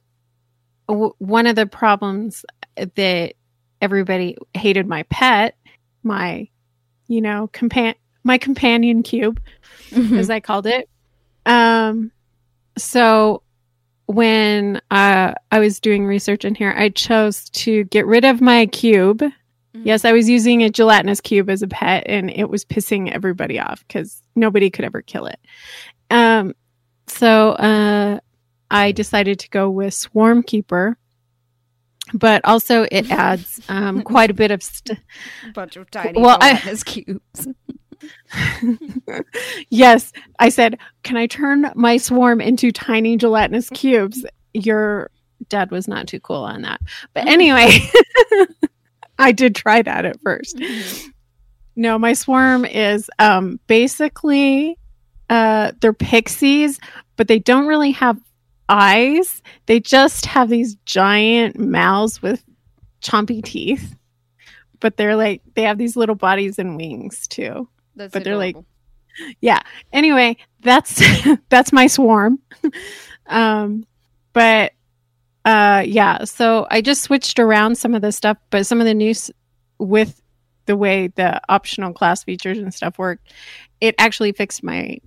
w- 0.89 1.15
one 1.19 1.47
of 1.47 1.57
the 1.57 1.67
problems 1.67 2.45
that 2.77 3.35
everybody 3.81 4.37
hated 4.55 4.87
my 4.87 5.03
pet, 5.05 5.57
my 6.03 6.49
you 7.09 7.21
know 7.21 7.49
compan 7.53 7.95
my 8.25 8.39
companion 8.39 9.03
cube 9.03 9.41
as 9.93 10.31
I 10.31 10.41
called 10.41 10.67
it. 10.67 10.89
Um, 11.45 12.11
so 12.77 13.43
when 14.07 14.81
uh, 14.91 15.35
I 15.51 15.59
was 15.59 15.81
doing 15.81 16.07
research 16.07 16.45
in 16.45 16.55
here, 16.55 16.75
I 16.77 16.89
chose 16.91 17.49
to 17.51 17.85
get 17.85 18.07
rid 18.07 18.25
of 18.25 18.41
my 18.41 18.67
cube. 18.67 19.23
Yes, 19.75 20.05
I 20.07 20.13
was 20.13 20.29
using 20.29 20.63
a 20.63 20.71
gelatinous 20.71 21.21
cube 21.21 21.51
as 21.51 21.61
a 21.63 21.69
pet, 21.69 22.05
and 22.07 22.31
it 22.31 22.49
was 22.49 22.65
pissing 22.65 23.11
everybody 23.13 23.61
off 23.61 23.85
because 23.87 24.23
nobody 24.35 24.71
could 24.71 24.85
ever 24.87 25.03
kill 25.03 25.27
it. 25.27 25.39
Um, 26.11 26.55
so 27.09 27.51
uh, 27.51 28.21
I 28.71 28.93
decided 28.93 29.39
to 29.41 29.51
go 29.51 29.69
with 29.69 29.93
Swarm 29.93 30.43
Keeper, 30.43 30.97
but 32.15 32.41
also 32.45 32.87
it 32.91 33.11
adds 33.11 33.61
um, 33.69 34.03
quite 34.03 34.31
a 34.31 34.35
bit 34.35 34.51
of 34.51 34.63
st- 34.63 34.99
bunch 35.53 35.77
of 35.77 35.91
tiny 35.91 36.21
Well, 36.21 36.39
I- 36.41 36.55
cubes. 36.85 37.49
yes, 39.71 40.13
I 40.39 40.49
said, 40.49 40.79
"Can 41.03 41.17
I 41.17 41.27
turn 41.27 41.71
my 41.75 41.97
swarm 41.97 42.41
into 42.41 42.73
tiny 42.73 43.17
gelatinous 43.17 43.71
cubes?" 43.71 44.25
Your 44.55 45.11
dad 45.49 45.71
was 45.71 45.87
not 45.89 46.09
too 46.09 46.21
cool 46.21 46.45
on 46.45 46.63
that. 46.63 46.81
But 47.15 47.27
anyway, 47.27 47.79
I 49.19 49.33
did 49.33 49.55
try 49.55 49.83
that 49.83 50.05
at 50.05 50.21
first. 50.21 50.61
No, 51.75 51.99
my 51.99 52.13
swarm 52.15 52.65
is 52.65 53.11
um 53.19 53.61
basically 53.67 54.79
uh 55.31 55.73
they're 55.81 55.93
pixies, 55.93 56.81
but 57.17 57.29
they 57.29 57.39
don't 57.39 57.67
really 57.67 57.93
have 57.93 58.19
eyes. 58.69 59.43
They 59.67 59.81
just 59.81 60.27
have 60.27 60.49
these 60.49 60.77
giant 60.87 61.59
mouths 61.59 62.23
with 62.23 62.43
chompy 63.03 63.43
teeth. 63.45 63.95
But 64.81 64.97
they're 64.97 65.17
like 65.17 65.43
they 65.55 65.63
have 65.63 65.79
these 65.79 65.97
little 65.97 66.15
bodies 66.15 66.59
and 66.59 66.77
wings 66.77 67.27
too. 67.29 67.69
That's 67.97 68.13
But 68.13 68.25
they're, 68.25 68.37
like, 68.37 68.57
yeah. 69.41 69.61
Anyway 69.93 70.37
that's 70.61 71.03
that's 71.49 71.73
my 71.73 71.87
swarm. 71.87 72.39
Um 73.29 73.85
but 74.33 74.71
uh 75.47 75.83
yeah 75.85 76.23
so 76.23 76.65
i 76.71 76.81
just 76.81 77.03
switched 77.03 77.41
around 77.41 77.77
some 77.77 77.95
of 77.95 78.03
the 78.03 78.13
stuff 78.13 78.37
but 78.51 78.67
some 78.67 78.81
of 78.81 78.87
the 78.87 78.95
news 78.95 79.33
with 79.79 80.23
the 80.67 80.77
way 80.77 81.09
the 81.09 81.41
optional 81.49 81.93
class 81.93 82.23
features 82.23 82.59
and 82.59 82.73
stuff 82.73 82.99
worked 82.99 83.33
it 83.81 83.95
actually 83.99 84.31
fixed 84.31 84.63
my 84.63 84.99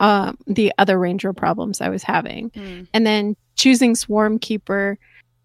um 0.00 0.36
the 0.48 0.72
other 0.78 0.98
ranger 0.98 1.32
problems 1.32 1.80
i 1.80 1.88
was 1.88 2.02
having. 2.02 2.50
Hmm. 2.54 2.82
and 2.94 3.06
then 3.06 3.36
choosing 3.54 3.94
swarm 3.94 4.38
keeper 4.38 4.98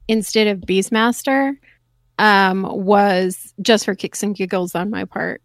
instead 0.08 0.48
of 0.48 0.62
beastmaster 0.62 1.58
um 2.18 2.64
was 2.64 3.54
just 3.62 3.86
for 3.86 3.94
kicks 3.94 4.24
and 4.24 4.36
giggles 4.36 4.74
on 4.74 4.90
my 4.90 5.04
part 5.06 5.44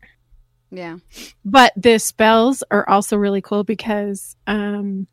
Yeah. 0.70 0.98
but 1.44 1.72
the 1.76 1.98
spells 1.98 2.62
are 2.70 2.88
also 2.88 3.16
really 3.16 3.40
cool 3.42 3.64
because 3.64 4.36
um 4.46 5.06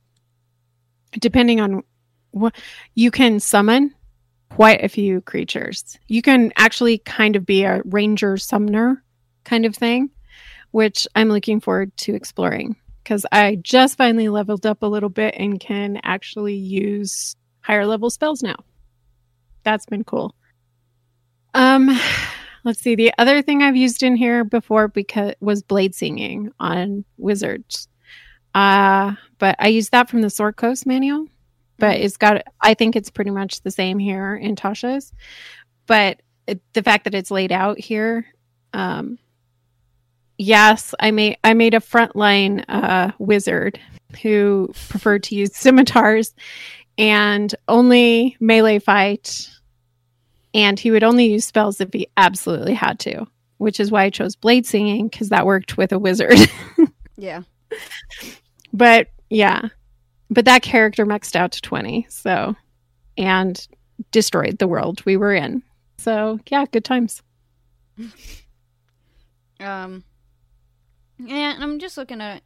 depending 1.11 1.59
on 1.59 1.83
what 2.31 2.55
you 2.93 3.09
can 3.09 3.39
summon 3.39 3.93
quite 4.49 4.83
a 4.83 4.89
few 4.89 5.21
creatures. 5.21 5.97
You 6.07 6.21
can 6.21 6.53
actually 6.55 6.99
kind 6.99 7.35
of 7.35 7.45
be 7.45 7.63
a 7.63 7.81
ranger 7.85 8.37
summoner 8.37 9.03
kind 9.43 9.65
of 9.65 9.75
thing 9.75 10.09
which 10.71 11.07
i'm 11.15 11.29
looking 11.29 11.61
forward 11.61 11.95
to 11.95 12.13
exploring 12.13 12.75
because 13.01 13.25
i 13.31 13.55
just 13.61 13.97
finally 13.97 14.27
leveled 14.27 14.65
up 14.65 14.83
a 14.83 14.85
little 14.85 15.09
bit 15.09 15.33
and 15.37 15.59
can 15.59 15.99
actually 16.03 16.55
use 16.55 17.35
higher 17.61 17.85
level 17.85 18.09
spells 18.09 18.41
now. 18.41 18.55
That's 19.63 19.85
been 19.85 20.03
cool. 20.05 20.33
Um 21.53 21.99
let's 22.67 22.81
see 22.81 22.95
the 22.95 23.13
other 23.17 23.41
thing 23.41 23.63
i've 23.63 23.77
used 23.77 24.03
in 24.03 24.15
here 24.17 24.43
before 24.43 24.89
because 24.89 25.33
was 25.39 25.63
blade 25.63 25.95
singing 25.95 26.51
on 26.59 27.05
wizards. 27.17 27.87
Uh 28.53 29.13
but 29.39 29.55
i 29.57 29.69
used 29.69 29.91
that 29.93 30.09
from 30.09 30.21
the 30.21 30.29
sword 30.29 30.57
coast 30.57 30.85
manual 30.85 31.27
but 31.79 31.97
it's 31.97 32.17
got 32.17 32.43
i 32.59 32.73
think 32.73 32.95
it's 32.95 33.09
pretty 33.09 33.31
much 33.31 33.61
the 33.61 33.71
same 33.71 33.97
here 33.97 34.35
in 34.35 34.55
tasha's. 34.55 35.13
But 35.85 36.21
it, 36.45 36.61
the 36.73 36.83
fact 36.83 37.05
that 37.05 37.15
it's 37.15 37.31
laid 37.31 37.53
out 37.53 37.79
here 37.79 38.25
um 38.73 39.17
yes 40.37 40.93
i 40.99 41.09
made 41.09 41.37
i 41.45 41.53
made 41.53 41.73
a 41.73 41.79
frontline 41.79 42.65
uh 42.67 43.11
wizard 43.17 43.79
who 44.21 44.69
preferred 44.89 45.23
to 45.23 45.35
use 45.35 45.55
scimitars 45.55 46.35
and 46.97 47.55
only 47.69 48.35
melee 48.41 48.79
fight 48.79 49.49
and 50.57 50.77
he 50.79 50.91
would 50.91 51.03
only 51.03 51.25
use 51.31 51.45
spells 51.45 51.79
if 51.79 51.93
he 51.93 52.07
absolutely 52.17 52.73
had 52.73 52.99
to 52.99 53.25
which 53.57 53.79
is 53.79 53.89
why 53.91 54.03
i 54.03 54.09
chose 54.09 54.35
blade 54.35 54.65
singing 54.65 55.07
because 55.07 55.29
that 55.29 55.45
worked 55.45 55.77
with 55.77 55.93
a 55.93 55.99
wizard 55.99 56.37
Yeah. 57.17 57.43
but 58.73 59.07
yeah 59.29 59.69
but 60.29 60.43
that 60.45 60.61
character 60.63 61.05
maxed 61.05 61.35
out 61.35 61.53
to 61.53 61.61
20 61.61 62.05
so 62.09 62.55
and 63.17 63.65
destroyed 64.11 64.57
the 64.57 64.67
world 64.67 65.05
we 65.05 65.15
were 65.17 65.33
in 65.33 65.63
so 65.97 66.39
yeah 66.49 66.65
good 66.71 66.83
times 66.83 67.21
Um. 69.59 70.03
Yeah, 71.17 71.53
and 71.55 71.63
I'm 71.63 71.79
just 71.79 71.97
looking 71.97 72.21
at 72.21 72.43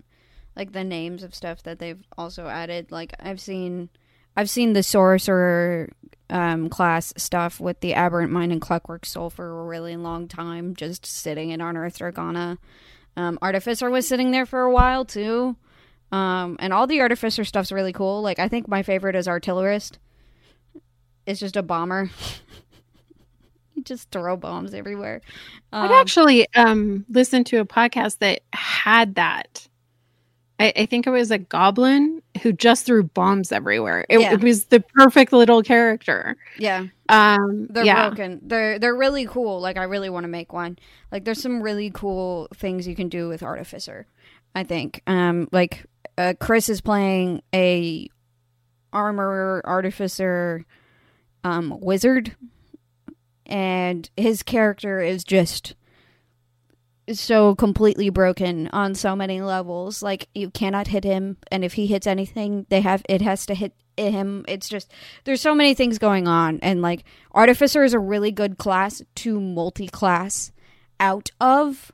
like 0.56 0.72
the 0.72 0.84
names 0.84 1.24
of 1.24 1.36
stuff 1.36 1.63
that 1.63 1.80
they've 1.80 2.01
also 2.18 2.48
added. 2.48 2.91
Like 2.91 3.13
I've 3.20 3.41
seen, 3.41 3.89
I've 4.35 4.50
seen 4.50 4.73
the 4.73 4.83
sorcerer 4.83 5.89
um, 6.29 6.69
class 6.69 7.13
stuff 7.17 7.59
with 7.59 7.79
the 7.81 7.93
aberrant 7.93 8.31
mind 8.31 8.51
and 8.51 8.61
clockwork 8.61 9.05
soul 9.05 9.29
for 9.29 9.61
a 9.61 9.65
really 9.65 9.97
long 9.97 10.27
time, 10.27 10.75
just 10.75 11.05
sitting 11.05 11.50
in 11.50 11.59
Unearthed 11.61 12.01
Arcana. 12.01 12.57
Um, 13.17 13.38
Artificer 13.41 13.89
was 13.89 14.07
sitting 14.07 14.31
there 14.31 14.45
for 14.45 14.61
a 14.61 14.71
while 14.71 15.03
too. 15.03 15.57
Um, 16.11 16.57
and 16.59 16.73
all 16.73 16.88
the 16.88 17.01
Artificer 17.01 17.43
stuff's 17.43 17.71
really 17.71 17.93
cool. 17.93 18.21
Like 18.21 18.39
I 18.39 18.47
think 18.47 18.67
my 18.67 18.83
favorite 18.83 19.15
is 19.15 19.27
Artillerist. 19.27 20.00
It's 21.25 21.39
just 21.39 21.55
a 21.57 21.61
bomber. 21.61 22.09
you 23.75 23.83
just 23.83 24.09
throw 24.11 24.38
bombs 24.38 24.73
everywhere. 24.73 25.21
i've 25.73 25.91
Um, 25.91 25.97
actually 25.97 26.47
um 26.55 27.05
listened 27.09 27.45
to 27.47 27.59
a 27.59 27.65
podcast 27.65 28.19
that 28.19 28.41
had 28.53 29.15
that 29.15 29.67
I, 30.62 30.74
I 30.75 30.86
think 30.86 31.08
it 31.08 31.10
was 31.10 31.32
a 31.32 31.38
goblin 31.38 32.22
who 32.41 32.53
just 32.53 32.86
threw 32.86 33.03
bombs 33.03 33.51
everywhere. 33.51 34.06
It, 34.10 34.20
Yeah. 34.22 34.34
it 34.34 34.41
was 34.44 34.65
the 34.65 34.80
perfect 34.80 35.34
little 35.34 35.63
character. 35.63 36.38
yeah. 36.58 36.86
Um, 37.10 37.68
They're 37.70 37.84
yeah, 37.86 38.08
broken. 38.08 38.39
They're 38.44 38.80
they're 38.80 38.96
really 38.96 39.25
cool. 39.25 39.60
Like 39.60 39.77
I 39.77 39.84
really 39.84 40.10
want 40.10 40.24
to 40.24 40.30
make 40.30 40.53
one. 40.53 40.77
Like 41.12 41.25
there's 41.25 41.41
some 41.41 41.62
really 41.62 41.91
cool 41.94 42.48
things 42.56 42.88
you 42.88 42.96
can 42.96 43.10
do 43.10 43.27
with 43.27 43.44
Artificer. 43.44 44.08
I 44.56 44.63
think. 44.63 45.01
Um, 45.08 45.50
like 45.51 45.86
uh, 46.18 46.34
Chris 46.39 46.70
is 46.70 46.80
playing 46.82 47.41
a 47.53 48.08
armorer 48.94 49.62
artificer 49.65 50.65
um 51.44 51.77
wizard, 51.82 52.36
and 53.46 54.10
his 54.18 54.44
character 54.44 55.00
is 55.01 55.24
just 55.24 55.75
so 57.20 57.56
completely 57.56 58.10
broken 58.10 58.68
on 58.70 58.96
so 58.96 59.15
many 59.15 59.41
levels. 59.41 60.01
Like 60.01 60.27
you 60.34 60.50
cannot 60.50 60.88
hit 60.88 61.03
him, 61.03 61.38
and 61.51 61.63
if 61.65 61.74
he 61.74 61.88
hits 61.88 62.08
anything, 62.08 62.65
they 62.70 62.82
have 62.82 63.03
it 63.10 63.22
has 63.22 63.46
to 63.48 63.56
hit 63.56 63.74
him. 63.98 64.46
It's 64.48 64.70
just 64.70 64.91
there's 65.25 65.41
so 65.41 65.53
many 65.56 65.74
things 65.74 65.98
going 65.98 66.27
on, 66.27 66.60
and 66.62 66.82
like 66.82 67.03
artificer 67.32 67.84
is 67.84 67.94
a 67.94 68.00
really 68.00 68.32
good 68.32 68.58
class 68.58 69.01
to 69.15 69.39
multi-class 69.39 70.51
out 71.00 71.30
of. 71.41 71.91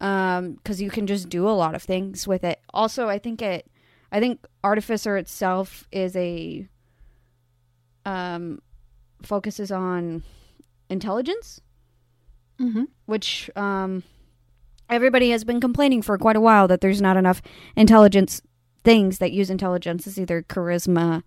um 0.00 0.54
because 0.54 0.80
you 0.82 0.90
can 0.90 1.06
just 1.06 1.28
do 1.28 1.48
a 1.48 1.54
lot 1.54 1.74
of 1.74 1.82
things 1.82 2.26
with 2.26 2.42
it 2.44 2.58
also 2.72 3.08
i 3.08 3.18
think 3.18 3.40
it 3.40 3.66
i 4.10 4.18
think 4.18 4.44
artificer 4.64 5.16
itself 5.16 5.86
is 5.92 6.16
a 6.16 6.66
um 8.04 8.60
focuses 9.22 9.70
on 9.72 10.22
intelligence 10.90 11.60
Mm-hmm. 12.60 12.84
which 13.06 13.50
um 13.56 14.04
everybody 14.88 15.30
has 15.30 15.44
been 15.44 15.60
complaining 15.60 16.02
for 16.02 16.18
quite 16.18 16.36
a 16.36 16.40
while 16.40 16.68
that 16.68 16.80
there's 16.80 17.00
not 17.00 17.16
enough 17.16 17.42
intelligence 17.76 18.42
things 18.82 19.18
that 19.18 19.32
use 19.32 19.50
intelligence. 19.50 20.06
As 20.06 20.18
either 20.18 20.42
charisma 20.42 21.22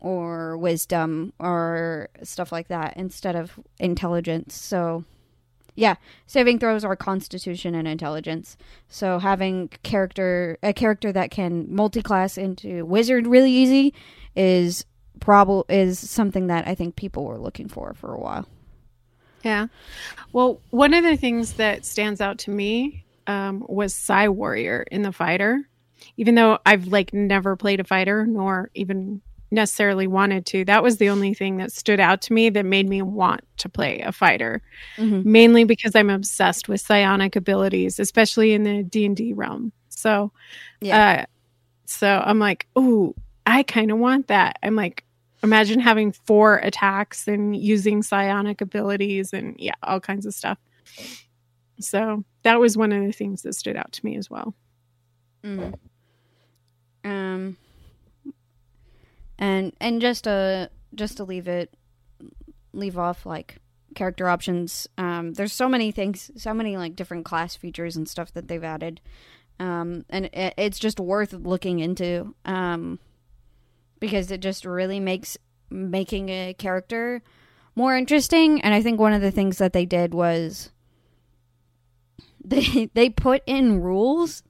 or 0.00 0.56
wisdom 0.56 1.32
or 1.38 2.08
stuff 2.22 2.52
like 2.52 2.68
that 2.68 2.96
instead 2.96 3.36
of 3.36 3.58
intelligence. 3.78 4.54
So 4.54 5.04
yeah 5.76 5.96
saving 6.26 6.58
throws 6.58 6.84
are 6.84 6.96
constitution 6.96 7.74
and 7.74 7.86
intelligence. 7.86 8.56
So 8.88 9.18
having 9.18 9.68
character 9.82 10.58
a 10.62 10.72
character 10.72 11.12
that 11.12 11.30
can 11.30 11.74
multi-class 11.74 12.36
into 12.38 12.84
wizard 12.84 13.26
really 13.26 13.52
easy 13.52 13.94
is 14.36 14.84
probably 15.20 15.64
is 15.74 15.98
something 15.98 16.46
that 16.48 16.66
i 16.66 16.74
think 16.74 16.96
people 16.96 17.24
were 17.24 17.38
looking 17.38 17.68
for 17.68 17.94
for 17.94 18.14
a 18.14 18.18
while 18.18 18.46
Yeah. 19.42 19.66
Well, 20.32 20.60
one 20.70 20.94
of 20.94 21.04
the 21.04 21.16
things 21.16 21.54
that 21.54 21.84
stands 21.84 22.20
out 22.20 22.38
to 22.40 22.50
me 22.50 23.04
um, 23.26 23.64
was 23.68 23.94
Psi 23.94 24.28
Warrior 24.28 24.84
in 24.90 25.02
the 25.02 25.12
fighter. 25.12 25.68
Even 26.16 26.34
though 26.34 26.58
I've 26.66 26.86
like 26.88 27.12
never 27.12 27.56
played 27.56 27.80
a 27.80 27.84
fighter 27.84 28.26
nor 28.26 28.70
even 28.74 29.20
necessarily 29.50 30.06
wanted 30.06 30.46
to, 30.46 30.64
that 30.66 30.82
was 30.82 30.96
the 30.98 31.08
only 31.08 31.34
thing 31.34 31.56
that 31.58 31.72
stood 31.72 32.00
out 32.00 32.22
to 32.22 32.32
me 32.32 32.50
that 32.50 32.64
made 32.64 32.88
me 32.88 33.02
want 33.02 33.42
to 33.58 33.68
play 33.68 34.00
a 34.00 34.12
fighter. 34.12 34.62
Mhm. 34.96 35.24
Mainly 35.24 35.64
because 35.64 35.94
I'm 35.94 36.10
obsessed 36.10 36.68
with 36.68 36.80
psionic 36.80 37.36
abilities, 37.36 37.98
especially 37.98 38.52
in 38.52 38.62
the 38.62 38.82
D 38.82 39.04
and 39.04 39.16
D 39.16 39.32
realm. 39.32 39.72
So, 39.88 40.32
Yeah. 40.80 41.22
uh, 41.22 41.24
so 41.86 42.22
I'm 42.24 42.38
like, 42.38 42.66
ooh, 42.78 43.14
I 43.46 43.62
kind 43.64 43.90
of 43.90 43.98
want 43.98 44.28
that. 44.28 44.58
I'm 44.62 44.76
like, 44.76 45.04
imagine 45.42 45.80
having 45.80 46.12
four 46.12 46.56
attacks 46.56 47.26
and 47.26 47.56
using 47.56 48.02
psionic 48.02 48.60
abilities 48.60 49.32
and 49.32 49.56
yeah, 49.58 49.74
all 49.82 50.00
kinds 50.00 50.26
of 50.26 50.34
stuff. 50.34 50.58
So 51.80 52.24
that 52.42 52.60
was 52.60 52.76
one 52.76 52.92
of 52.92 53.04
the 53.04 53.12
things 53.12 53.42
that 53.42 53.54
stood 53.54 53.76
out 53.76 53.92
to 53.92 54.04
me 54.04 54.16
as 54.16 54.28
well. 54.30 54.54
Mm. 55.42 55.74
Um, 57.04 57.56
and 59.38 59.72
and 59.80 60.00
just 60.00 60.24
to 60.24 60.70
just 60.94 61.16
to 61.16 61.24
leave 61.24 61.48
it, 61.48 61.72
leave 62.72 62.98
off 62.98 63.24
like 63.24 63.56
character 63.94 64.28
options. 64.28 64.86
Um, 64.98 65.32
there's 65.32 65.52
so 65.52 65.68
many 65.68 65.90
things, 65.90 66.30
so 66.36 66.52
many 66.52 66.76
like 66.76 66.96
different 66.96 67.24
class 67.24 67.56
features 67.56 67.96
and 67.96 68.08
stuff 68.08 68.32
that 68.34 68.48
they've 68.48 68.62
added. 68.62 69.00
Um, 69.58 70.04
and 70.08 70.26
it, 70.26 70.54
it's 70.56 70.78
just 70.78 71.00
worth 71.00 71.32
looking 71.32 71.80
into. 71.80 72.34
Um, 72.44 72.98
because 74.00 74.30
it 74.30 74.40
just 74.40 74.64
really 74.64 74.98
makes 74.98 75.36
making 75.70 76.28
a 76.28 76.54
character 76.54 77.22
more 77.76 77.96
interesting. 77.96 78.60
And 78.62 78.74
I 78.74 78.82
think 78.82 78.98
one 78.98 79.12
of 79.12 79.22
the 79.22 79.30
things 79.30 79.58
that 79.58 79.72
they 79.72 79.86
did 79.86 80.12
was 80.12 80.70
they 82.44 82.90
they 82.94 83.10
put 83.10 83.42
in 83.46 83.80
rules 83.80 84.42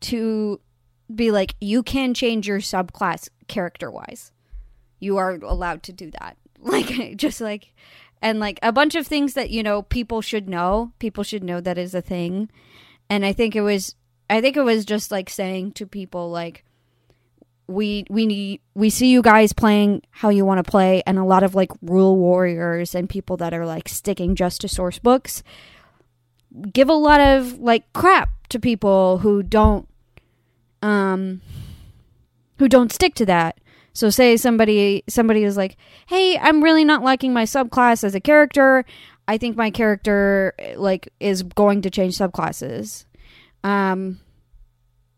to 0.00 0.60
be 1.14 1.30
like 1.30 1.54
you 1.60 1.82
can 1.82 2.14
change 2.14 2.46
your 2.46 2.60
subclass 2.60 3.28
character 3.48 3.90
wise. 3.90 4.32
You 4.98 5.16
are 5.16 5.34
allowed 5.34 5.82
to 5.84 5.92
do 5.92 6.10
that. 6.12 6.36
Like 6.58 7.16
just 7.16 7.40
like 7.40 7.74
and 8.22 8.40
like 8.40 8.58
a 8.60 8.72
bunch 8.72 8.96
of 8.96 9.06
things 9.06 9.34
that 9.34 9.50
you 9.50 9.62
know 9.62 9.82
people 9.82 10.20
should 10.20 10.48
know. 10.48 10.92
People 10.98 11.22
should 11.22 11.44
know 11.44 11.60
that 11.60 11.78
is 11.78 11.94
a 11.94 12.00
thing. 12.00 12.50
And 13.08 13.24
I 13.24 13.32
think 13.32 13.54
it 13.54 13.60
was 13.60 13.94
I 14.28 14.40
think 14.40 14.56
it 14.56 14.62
was 14.62 14.84
just 14.84 15.12
like 15.12 15.30
saying 15.30 15.72
to 15.72 15.86
people 15.86 16.30
like 16.30 16.64
we 17.68 18.04
we 18.08 18.60
we 18.74 18.90
see 18.90 19.08
you 19.08 19.22
guys 19.22 19.52
playing 19.52 20.02
how 20.10 20.28
you 20.28 20.44
want 20.44 20.64
to 20.64 20.70
play 20.70 21.02
and 21.06 21.18
a 21.18 21.24
lot 21.24 21.42
of 21.42 21.54
like 21.54 21.70
rule 21.82 22.16
warriors 22.16 22.94
and 22.94 23.08
people 23.08 23.36
that 23.36 23.52
are 23.52 23.66
like 23.66 23.88
sticking 23.88 24.34
just 24.34 24.60
to 24.60 24.68
source 24.68 24.98
books 24.98 25.42
give 26.72 26.88
a 26.88 26.94
lot 26.94 27.20
of 27.20 27.58
like 27.58 27.92
crap 27.92 28.30
to 28.48 28.58
people 28.58 29.18
who 29.18 29.42
don't 29.42 29.88
um 30.82 31.40
who 32.58 32.68
don't 32.68 32.92
stick 32.92 33.14
to 33.14 33.26
that. 33.26 33.58
So 33.92 34.10
say 34.10 34.36
somebody 34.36 35.02
somebody 35.08 35.42
is 35.42 35.56
like 35.56 35.76
hey 36.06 36.38
i'm 36.38 36.62
really 36.62 36.84
not 36.84 37.02
liking 37.02 37.32
my 37.32 37.44
subclass 37.44 38.04
as 38.04 38.14
a 38.14 38.20
character. 38.20 38.84
I 39.28 39.38
think 39.38 39.56
my 39.56 39.70
character 39.70 40.54
like 40.76 41.12
is 41.18 41.42
going 41.42 41.82
to 41.82 41.90
change 41.90 42.16
subclasses. 42.16 43.04
Um 43.64 44.20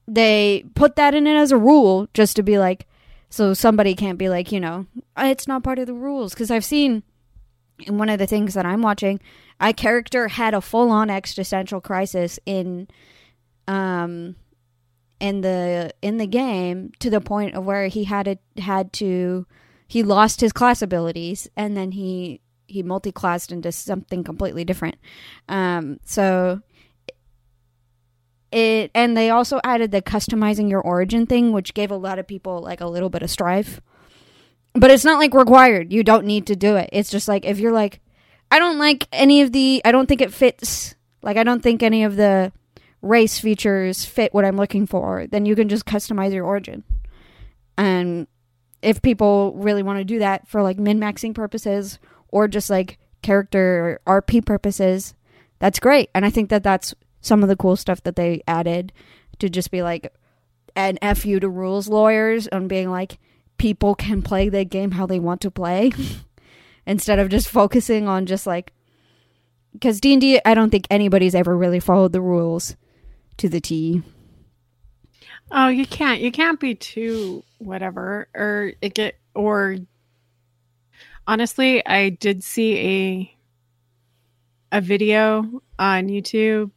they 0.08 0.64
put 0.74 0.96
that 0.96 1.14
in 1.14 1.26
it 1.26 1.36
as 1.36 1.52
a 1.52 1.56
rule 1.56 2.08
just 2.14 2.34
to 2.34 2.42
be 2.42 2.58
like 2.58 2.86
so 3.28 3.52
somebody 3.52 3.94
can't 3.94 4.18
be 4.18 4.30
like 4.30 4.50
you 4.50 4.58
know 4.58 4.86
it's 5.18 5.46
not 5.46 5.62
part 5.62 5.78
of 5.78 5.86
the 5.86 5.94
rules. 5.94 6.32
Because 6.32 6.50
i've 6.50 6.64
seen 6.64 7.02
in 7.80 7.98
one 7.98 8.08
of 8.08 8.18
the 8.18 8.26
things 8.26 8.54
that 8.54 8.66
i'm 8.66 8.82
watching 8.82 9.20
a 9.60 9.72
character 9.72 10.28
had 10.28 10.54
a 10.54 10.60
full-on 10.60 11.10
existential 11.10 11.80
crisis 11.80 12.38
in 12.46 12.88
um 13.68 14.34
in 15.20 15.42
the 15.42 15.92
in 16.00 16.16
the 16.16 16.26
game 16.26 16.90
to 17.00 17.10
the 17.10 17.20
point 17.20 17.54
of 17.54 17.64
where 17.64 17.88
he 17.88 18.04
had 18.04 18.26
it 18.26 18.40
had 18.56 18.92
to 18.94 19.46
he 19.88 20.02
lost 20.02 20.40
his 20.40 20.52
class 20.52 20.80
abilities 20.80 21.48
and 21.56 21.76
then 21.76 21.92
he 21.92 22.40
he 22.66 22.82
multi-classed 22.82 23.50
into 23.50 23.72
something 23.72 24.22
completely 24.22 24.64
different. 24.64 24.96
Um 25.48 25.98
so 26.04 26.60
it 28.50 28.90
and 28.94 29.16
they 29.16 29.30
also 29.30 29.60
added 29.64 29.90
the 29.90 30.02
customizing 30.02 30.70
your 30.70 30.80
origin 30.80 31.26
thing 31.26 31.52
which 31.52 31.74
gave 31.74 31.90
a 31.90 31.96
lot 31.96 32.18
of 32.18 32.26
people 32.26 32.60
like 32.60 32.80
a 32.80 32.86
little 32.86 33.10
bit 33.10 33.22
of 33.22 33.30
strife. 33.30 33.80
But 34.74 34.90
it's 34.90 35.04
not 35.04 35.18
like 35.18 35.34
required. 35.34 35.92
You 35.92 36.04
don't 36.04 36.26
need 36.26 36.46
to 36.46 36.56
do 36.56 36.76
it. 36.76 36.90
It's 36.92 37.10
just 37.10 37.28
like 37.28 37.44
if 37.44 37.58
you're 37.58 37.72
like 37.72 38.00
i 38.50 38.58
don't 38.58 38.78
like 38.78 39.06
any 39.12 39.42
of 39.42 39.52
the 39.52 39.82
i 39.84 39.92
don't 39.92 40.06
think 40.06 40.20
it 40.20 40.32
fits 40.32 40.94
like 41.22 41.36
i 41.36 41.44
don't 41.44 41.62
think 41.62 41.82
any 41.82 42.04
of 42.04 42.16
the 42.16 42.52
race 43.02 43.38
features 43.38 44.04
fit 44.04 44.32
what 44.32 44.44
i'm 44.44 44.56
looking 44.56 44.86
for 44.86 45.26
then 45.26 45.46
you 45.46 45.54
can 45.54 45.68
just 45.68 45.84
customize 45.84 46.32
your 46.32 46.44
origin. 46.44 46.82
And 47.76 48.26
if 48.82 49.02
people 49.02 49.54
really 49.54 49.82
want 49.82 49.98
to 49.98 50.04
do 50.04 50.18
that 50.20 50.48
for 50.48 50.62
like 50.62 50.78
min-maxing 50.78 51.34
purposes 51.34 51.98
or 52.28 52.48
just 52.48 52.70
like 52.70 52.98
character 53.22 54.00
rp 54.06 54.44
purposes 54.44 55.14
that's 55.60 55.80
great. 55.80 56.08
And 56.14 56.24
i 56.24 56.30
think 56.30 56.50
that 56.50 56.62
that's 56.62 56.94
some 57.20 57.42
of 57.42 57.48
the 57.48 57.56
cool 57.56 57.76
stuff 57.76 58.02
that 58.02 58.16
they 58.16 58.42
added 58.46 58.92
to 59.38 59.48
just 59.48 59.70
be 59.70 59.82
like 59.82 60.12
an 60.76 60.98
F 61.02 61.26
you 61.26 61.40
to 61.40 61.48
rules 61.48 61.88
lawyers 61.88 62.46
and 62.46 62.68
being 62.68 62.90
like 62.90 63.18
people 63.56 63.94
can 63.94 64.22
play 64.22 64.48
the 64.48 64.64
game 64.64 64.92
how 64.92 65.06
they 65.06 65.18
want 65.18 65.40
to 65.40 65.50
play 65.50 65.90
instead 66.86 67.18
of 67.18 67.28
just 67.28 67.48
focusing 67.48 68.06
on 68.06 68.26
just 68.26 68.46
like 68.46 68.72
because 69.72 70.00
D&D 70.00 70.40
I 70.44 70.54
don't 70.54 70.70
think 70.70 70.86
anybody's 70.90 71.34
ever 71.34 71.56
really 71.56 71.80
followed 71.80 72.12
the 72.12 72.20
rules 72.20 72.76
to 73.38 73.48
the 73.48 73.60
T. 73.60 74.02
Oh, 75.50 75.68
you 75.68 75.86
can't. 75.86 76.20
You 76.20 76.30
can't 76.30 76.60
be 76.60 76.74
too 76.74 77.42
whatever, 77.58 78.28
or 78.34 78.72
it 78.82 78.94
get 78.94 79.18
or. 79.34 79.76
Honestly, 81.26 81.84
I 81.86 82.10
did 82.10 82.42
see 82.42 82.78
a 82.78 83.36
a 84.72 84.80
video 84.80 85.62
on 85.78 86.08
YouTube, 86.08 86.70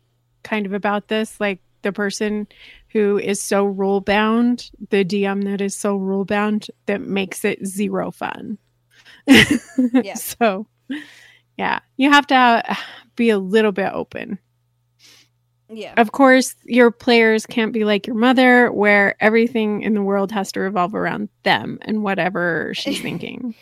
kind 0.43 0.65
of 0.65 0.73
about 0.73 1.07
this. 1.07 1.39
Like 1.39 1.59
the 1.81 1.91
person 1.91 2.47
who 2.89 3.17
is 3.17 3.41
so 3.41 3.65
rule 3.65 4.01
bound, 4.01 4.71
the 4.89 5.03
DM 5.05 5.43
that 5.45 5.61
is 5.61 5.75
so 5.75 5.95
rule 5.95 6.25
bound 6.25 6.67
that 6.85 7.01
makes 7.01 7.43
it 7.45 7.65
zero 7.65 8.11
fun. 8.11 8.57
Yeah. 9.93 10.15
So, 10.15 10.67
yeah, 11.57 11.79
you 11.97 12.11
have 12.11 12.27
to 12.27 12.35
uh, 12.35 12.75
be 13.15 13.29
a 13.29 13.37
little 13.37 13.71
bit 13.71 13.91
open. 13.93 14.39
Yeah. 15.69 15.93
Of 15.97 16.11
course, 16.11 16.55
your 16.65 16.91
players 16.91 17.45
can't 17.45 17.71
be 17.71 17.85
like 17.85 18.07
your 18.07 18.15
mother, 18.15 18.71
where 18.71 19.15
everything 19.23 19.83
in 19.83 19.93
the 19.93 20.01
world 20.01 20.31
has 20.31 20.51
to 20.53 20.59
revolve 20.59 20.93
around 20.93 21.29
them 21.43 21.79
and 21.83 22.03
whatever 22.03 22.73
she's 22.73 23.01
thinking. 23.01 23.55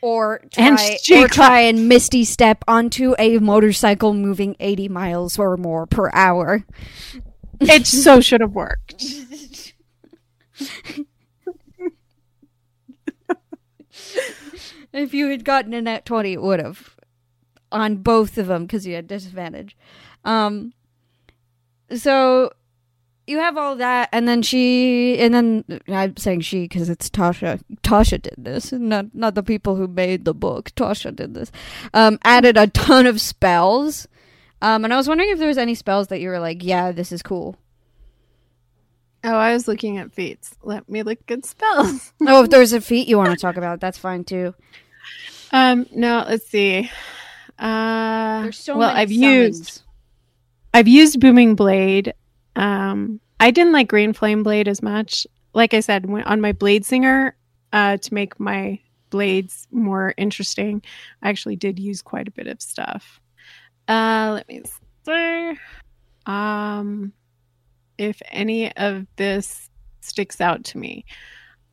Or 0.00 0.40
And 0.56 0.78
try, 0.78 0.98
she 1.02 1.24
or 1.24 1.28
try 1.28 1.60
and 1.60 1.88
misty 1.88 2.24
step 2.24 2.64
onto 2.68 3.14
a 3.18 3.38
motorcycle 3.38 4.14
moving 4.14 4.56
80 4.60 4.88
miles 4.88 5.38
or 5.38 5.56
more 5.56 5.86
per 5.86 6.10
hour. 6.12 6.64
it 7.60 7.86
so 7.86 8.20
should 8.20 8.40
have 8.40 8.52
worked. 8.52 8.94
if 14.92 15.14
you 15.14 15.28
had 15.28 15.44
gotten 15.44 15.74
a 15.74 15.82
nat 15.82 16.04
20 16.04 16.32
it 16.32 16.42
would 16.42 16.60
have 16.60 16.96
on 17.70 17.96
both 17.96 18.38
of 18.38 18.46
them 18.46 18.64
because 18.64 18.86
you 18.86 18.94
had 18.94 19.06
disadvantage 19.06 19.76
um 20.24 20.72
so 21.94 22.50
you 23.28 23.38
have 23.38 23.56
all 23.56 23.76
that 23.76 24.08
and 24.12 24.26
then 24.26 24.42
she 24.42 25.18
and 25.18 25.34
then 25.34 25.64
i'm 25.88 26.16
saying 26.16 26.40
she 26.40 26.62
because 26.62 26.88
it's 26.88 27.10
tasha 27.10 27.60
tasha 27.82 28.20
did 28.20 28.34
this 28.38 28.72
not 28.72 29.06
not 29.14 29.34
the 29.34 29.42
people 29.42 29.76
who 29.76 29.86
made 29.86 30.24
the 30.24 30.34
book 30.34 30.70
tasha 30.74 31.14
did 31.14 31.34
this 31.34 31.52
um 31.94 32.18
added 32.24 32.56
a 32.56 32.66
ton 32.68 33.06
of 33.06 33.20
spells 33.20 34.06
Um, 34.60 34.82
and 34.84 34.92
I 34.92 34.96
was 34.96 35.06
wondering 35.06 35.30
if 35.30 35.38
there 35.38 35.46
was 35.46 35.56
any 35.58 35.76
spells 35.76 36.08
that 36.08 36.18
you 36.20 36.30
were 36.30 36.40
like, 36.40 36.64
yeah, 36.64 36.90
this 36.90 37.12
is 37.12 37.22
cool. 37.22 37.54
Oh, 39.22 39.34
I 39.36 39.52
was 39.52 39.68
looking 39.68 39.98
at 39.98 40.12
feats. 40.12 40.56
Let 40.64 40.88
me 40.88 41.04
look 41.04 41.18
at 41.30 41.46
spells. 41.46 42.12
oh, 42.26 42.42
if 42.42 42.50
there's 42.50 42.72
a 42.72 42.80
feat 42.80 43.06
you 43.06 43.16
want 43.18 43.30
to 43.30 43.36
talk 43.36 43.56
about, 43.56 43.78
that's 43.80 43.98
fine 43.98 44.24
too. 44.24 44.54
Um, 45.52 45.86
no, 45.94 46.24
let's 46.28 46.48
see. 46.48 46.90
Uh, 47.56 48.42
There's 48.42 48.58
so 48.58 48.76
well, 48.76 48.88
many 48.88 49.00
I've 49.00 49.10
summons. 49.10 49.58
used 49.58 49.82
I've 50.74 50.88
used 50.88 51.20
Booming 51.20 51.54
Blade. 51.54 52.14
Um, 52.56 53.20
I 53.40 53.50
didn't 53.50 53.72
like 53.72 53.88
Green 53.88 54.12
Flame 54.12 54.42
Blade 54.42 54.68
as 54.68 54.82
much. 54.82 55.26
Like 55.54 55.74
I 55.74 55.80
said, 55.80 56.06
on 56.06 56.40
my 56.40 56.52
Blade 56.52 56.84
Singer, 56.84 57.36
uh, 57.72 57.96
to 57.96 58.14
make 58.14 58.38
my 58.40 58.78
blades 59.10 59.66
more 59.70 60.14
interesting, 60.16 60.82
I 61.22 61.28
actually 61.28 61.56
did 61.56 61.78
use 61.78 62.02
quite 62.02 62.28
a 62.28 62.32
bit 62.32 62.46
of 62.46 62.60
stuff. 62.60 63.20
Uh, 63.86 64.32
let 64.34 64.48
me 64.48 64.62
see. 65.06 65.58
Um, 66.26 67.12
if 67.96 68.20
any 68.30 68.74
of 68.76 69.06
this 69.16 69.70
sticks 70.00 70.40
out 70.40 70.64
to 70.64 70.78
me, 70.78 71.04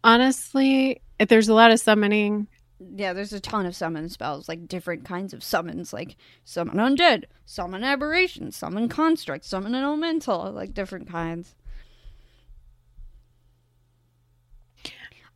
honestly, 0.03 1.01
if 1.19 1.29
there's 1.29 1.49
a 1.49 1.53
lot 1.53 1.71
of 1.71 1.79
summoning. 1.79 2.47
Yeah, 2.79 3.13
there's 3.13 3.33
a 3.33 3.39
ton 3.39 3.65
of 3.65 3.75
summon 3.75 4.09
spells, 4.09 4.49
like 4.49 4.67
different 4.67 5.05
kinds 5.05 5.33
of 5.33 5.43
summons, 5.43 5.93
like 5.93 6.17
summon 6.43 6.75
undead, 6.75 7.23
summon 7.45 7.83
aberration, 7.83 8.51
summon 8.51 8.89
construct, 8.89 9.45
summon 9.45 9.73
an 9.75 9.83
elemental, 9.83 10.51
like 10.51 10.73
different 10.73 11.09
kinds. 11.09 11.55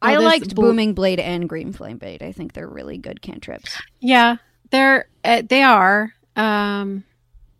I 0.01 0.11
Well, 0.11 0.21
this 0.21 0.27
liked 0.27 0.55
bl- 0.55 0.61
Booming 0.61 0.93
Blade 0.93 1.19
and 1.19 1.47
Green 1.47 1.73
Flame 1.73 1.97
Blade. 1.97 2.23
I 2.23 2.31
think 2.31 2.53
they're 2.53 2.67
really 2.67 2.97
good 2.97 3.21
cantrips. 3.21 3.81
Yeah, 3.99 4.37
they're 4.71 5.07
uh, 5.23 5.43
they 5.47 5.63
are. 5.63 6.13
Um, 6.35 7.03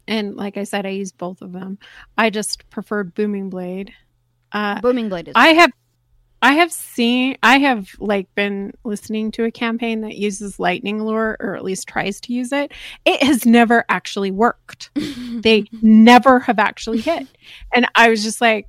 and 0.08 0.36
like 0.36 0.58
I 0.58 0.63
said, 0.63 0.86
I 0.86 0.89
use 0.89 1.12
both 1.12 1.42
of 1.42 1.52
them. 1.52 1.78
I 2.18 2.30
just 2.30 2.70
preferred 2.70 3.13
Booming 3.13 3.50
Blade. 3.50 3.94
Uh, 4.52 4.80
Booming 4.82 5.10
Blade 5.10 5.28
is. 5.28 5.34
I 5.36 5.50
have, 5.50 5.72
I 6.41 6.54
have 6.54 6.71
seen, 6.71 7.38
I 7.43 7.60
have 7.60 7.95
like 7.99 8.34
been 8.36 8.73
listening 8.84 9.32
to 9.32 9.43
a 9.43 9.52
campaign 9.52 10.02
that 10.02 10.15
uses 10.15 10.60
lightning 10.60 11.04
lure, 11.04 11.36
or 11.39 11.56
at 11.56 11.63
least 11.63 11.88
tries 11.88 12.21
to 12.21 12.34
use 12.34 12.52
it. 12.52 12.71
It 13.06 13.21
has 13.23 13.45
never 13.45 13.86
actually 13.89 14.32
worked. 14.32 14.91
they 14.95 15.65
never 15.82 16.39
have 16.39 16.60
actually 16.60 17.02
hit, 17.02 17.28
and 17.73 17.88
I 17.95 18.10
was 18.10 18.23
just 18.23 18.41
like, 18.41 18.67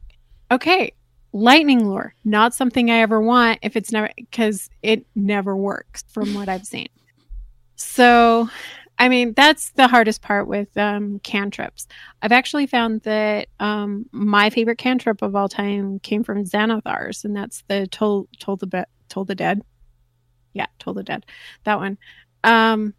okay. 0.50 0.92
Lightning 1.32 1.88
lure, 1.88 2.12
not 2.24 2.54
something 2.54 2.90
I 2.90 3.02
ever 3.02 3.20
want 3.20 3.60
if 3.62 3.76
it's 3.76 3.92
never 3.92 4.10
because 4.16 4.68
it 4.82 5.06
never 5.14 5.56
works 5.56 6.02
from 6.08 6.34
what 6.34 6.48
I've 6.48 6.66
seen. 6.66 6.88
So, 7.76 8.50
I 9.00 9.08
mean, 9.08 9.32
that's 9.32 9.70
the 9.70 9.88
hardest 9.88 10.20
part 10.20 10.46
with 10.46 10.76
um, 10.76 11.20
cantrips. 11.20 11.88
I've 12.20 12.32
actually 12.32 12.66
found 12.66 13.00
that 13.02 13.48
um, 13.58 14.04
my 14.12 14.50
favorite 14.50 14.76
cantrip 14.76 15.22
of 15.22 15.34
all 15.34 15.48
time 15.48 16.00
came 16.00 16.22
from 16.22 16.44
Xanathar's, 16.44 17.24
and 17.24 17.34
that's 17.34 17.64
the 17.66 17.86
told 17.86 18.28
toll 18.38 18.56
the 18.56 18.66
be- 18.66 18.84
toll 19.08 19.24
the 19.24 19.34
dead. 19.34 19.62
Yeah, 20.52 20.66
told 20.78 20.98
the 20.98 21.02
dead. 21.02 21.24
That 21.64 21.78
one. 21.78 21.96
Um, 22.44 22.92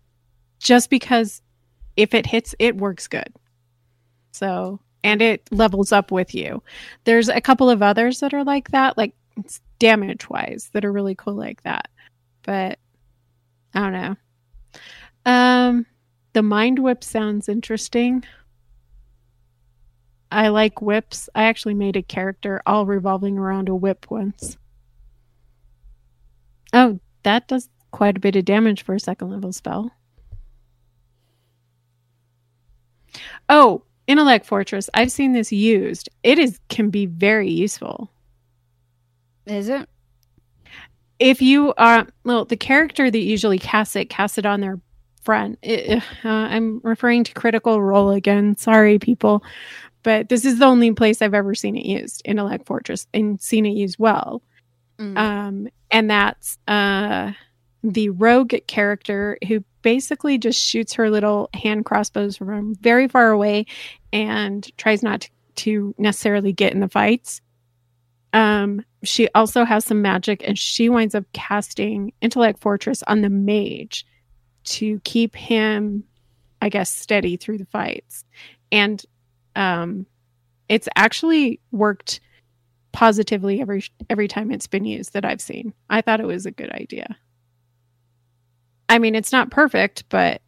just 0.59 0.89
because 0.89 1.43
if 1.95 2.15
it 2.15 2.25
hits, 2.25 2.55
it 2.57 2.77
works 2.77 3.07
good. 3.07 3.31
So, 4.31 4.79
and 5.03 5.21
it 5.21 5.47
levels 5.51 5.91
up 5.91 6.11
with 6.11 6.33
you. 6.33 6.63
There's 7.03 7.29
a 7.29 7.41
couple 7.41 7.69
of 7.69 7.83
others 7.83 8.21
that 8.21 8.33
are 8.33 8.43
like 8.43 8.71
that, 8.71 8.97
like 8.97 9.13
damage 9.77 10.27
wise, 10.31 10.71
that 10.73 10.83
are 10.83 10.91
really 10.91 11.13
cool 11.13 11.35
like 11.35 11.61
that. 11.61 11.89
But 12.41 12.79
I 13.75 13.81
don't 13.81 13.93
know. 13.93 14.15
Um, 15.25 15.85
the 16.33 16.41
mind 16.41 16.79
whip 16.79 17.03
sounds 17.03 17.49
interesting. 17.49 18.23
I 20.31 20.47
like 20.47 20.81
whips. 20.81 21.29
I 21.35 21.43
actually 21.43 21.73
made 21.73 21.95
a 21.97 22.01
character 22.01 22.61
all 22.65 22.85
revolving 22.85 23.37
around 23.37 23.67
a 23.69 23.75
whip 23.75 24.09
once. 24.09 24.57
Oh, 26.73 26.99
that 27.23 27.47
does 27.49 27.69
quite 27.91 28.17
a 28.17 28.21
bit 28.21 28.37
of 28.37 28.45
damage 28.45 28.83
for 28.83 28.95
a 28.95 28.99
second 28.99 29.29
level 29.29 29.51
spell. 29.51 29.91
Oh, 33.49 33.83
intellect 34.07 34.45
fortress. 34.45 34.89
I've 34.93 35.11
seen 35.11 35.33
this 35.33 35.51
used. 35.51 36.07
It 36.23 36.39
is 36.39 36.59
can 36.69 36.89
be 36.89 37.05
very 37.05 37.49
useful. 37.49 38.09
is 39.45 39.67
it? 39.67 39.87
if 41.21 41.39
you 41.39 41.71
are 41.77 42.07
well 42.23 42.45
the 42.45 42.57
character 42.57 43.11
that 43.11 43.19
usually 43.19 43.59
casts 43.59 43.95
it 43.95 44.09
casts 44.09 44.39
it 44.39 44.45
on 44.45 44.59
their 44.59 44.79
friend 45.23 45.57
It- 45.61 46.03
uh, 46.25 46.29
i'm 46.29 46.79
referring 46.83 47.23
to 47.25 47.33
critical 47.33 47.81
role 47.81 48.11
again. 48.11 48.57
Sorry 48.57 48.99
people. 48.99 49.43
But 50.03 50.29
this 50.29 50.45
is 50.45 50.57
the 50.59 50.65
only 50.65 50.91
place 50.93 51.21
i've 51.21 51.33
ever 51.35 51.53
seen 51.53 51.75
it 51.77 51.85
used 51.85 52.21
in 52.25 52.31
intellect 52.31 52.65
fortress 52.65 53.07
and 53.13 53.39
seen 53.39 53.65
it 53.65 53.75
used 53.75 53.97
well. 53.99 54.41
Mm. 54.99 55.17
um, 55.17 55.67
and 55.89 56.09
that's 56.09 56.57
uh, 56.67 57.31
the 57.83 58.09
rogue 58.09 58.53
character 58.67 59.37
who 59.47 59.63
basically 59.81 60.37
just 60.37 60.61
shoots 60.61 60.93
her 60.93 61.09
little 61.09 61.49
hand 61.55 61.85
crossbows 61.85 62.37
from 62.37 62.75
very 62.75 63.07
far 63.07 63.29
away 63.31 63.65
and 64.13 64.69
tries 64.77 65.01
not 65.01 65.21
to, 65.21 65.29
to 65.55 65.95
necessarily 65.97 66.53
get 66.53 66.73
in 66.73 66.79
the 66.81 66.87
fights. 66.87 67.41
Um, 68.33 68.85
she 69.03 69.27
also 69.35 69.65
has 69.65 69.83
some 69.85 70.01
magic, 70.01 70.47
and 70.47 70.57
she 70.57 70.87
winds 70.87 71.15
up 71.15 71.25
casting 71.33 72.13
Intellect 72.21 72.59
Fortress 72.59 73.03
on 73.07 73.21
the 73.21 73.29
mage 73.29 74.05
to 74.63 74.99
keep 75.01 75.35
him, 75.35 76.03
I 76.61 76.69
guess, 76.69 76.91
steady 76.91 77.37
through 77.37 77.57
the 77.57 77.65
fights. 77.65 78.25
And 78.71 79.03
um, 79.55 80.05
it's 80.69 80.87
actually 80.95 81.59
worked 81.71 82.21
positively 82.91 83.61
every 83.61 83.83
every 84.09 84.27
time 84.27 84.51
it's 84.51 84.67
been 84.67 84.85
used 84.85 85.13
that 85.13 85.25
I've 85.25 85.41
seen. 85.41 85.73
I 85.89 86.01
thought 86.01 86.19
it 86.19 86.27
was 86.27 86.45
a 86.45 86.51
good 86.51 86.71
idea. 86.71 87.17
I 88.89 88.99
mean, 88.99 89.15
it's 89.15 89.31
not 89.31 89.51
perfect, 89.51 90.03
but 90.09 90.41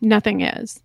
nothing 0.00 0.42
is. 0.42 0.80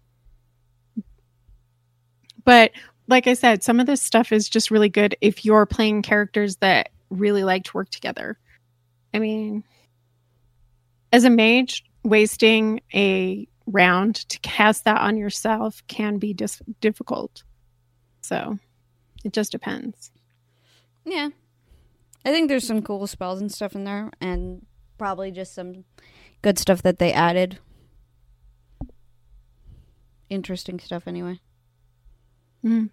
But 2.44 2.72
like 3.08 3.28
I 3.28 3.34
said, 3.34 3.64
some 3.64 3.80
of 3.80 3.86
this 3.86 4.02
stuff 4.02 4.32
is 4.32 4.50
just 4.50 4.72
really 4.72 4.90
good 4.90 5.16
if 5.22 5.46
you're 5.46 5.66
playing 5.66 6.02
characters 6.02 6.58
that 6.58 6.90
really 7.10 7.44
like 7.44 7.64
to 7.66 7.78
work 7.78 7.90
together. 7.90 8.38
I 9.14 9.20
mean, 9.20 9.64
as 11.12 11.24
a 11.24 11.30
mage, 11.30 11.86
wasting 12.06 12.82
a 12.94 13.48
round 13.65 14.15
to 14.30 14.39
cast 14.39 14.86
that 14.86 15.02
on 15.02 15.18
yourself 15.18 15.82
can 15.88 16.18
be 16.18 16.34
dis- 16.34 16.62
difficult. 16.80 17.44
So, 18.22 18.60
it 19.24 19.34
just 19.34 19.52
depends. 19.52 20.12
Yeah. 21.04 21.30
I 22.24 22.32
think 22.32 22.48
there's 22.48 22.68
some 22.68 22.82
cool 22.82 23.06
spells 23.08 23.41
and 23.41 23.52
stuff 23.52 23.76
in 23.76 23.84
there, 23.84 24.12
and 24.22 24.65
probably 24.98 25.32
just 25.32 25.54
some 25.54 25.84
good 26.41 26.58
stuff 26.58 26.82
that 26.84 27.00
they 27.00 27.12
added. 27.12 27.60
Interesting 30.30 30.80
stuff, 30.80 31.08
anyway. 31.08 31.39
Mm. 32.63 32.89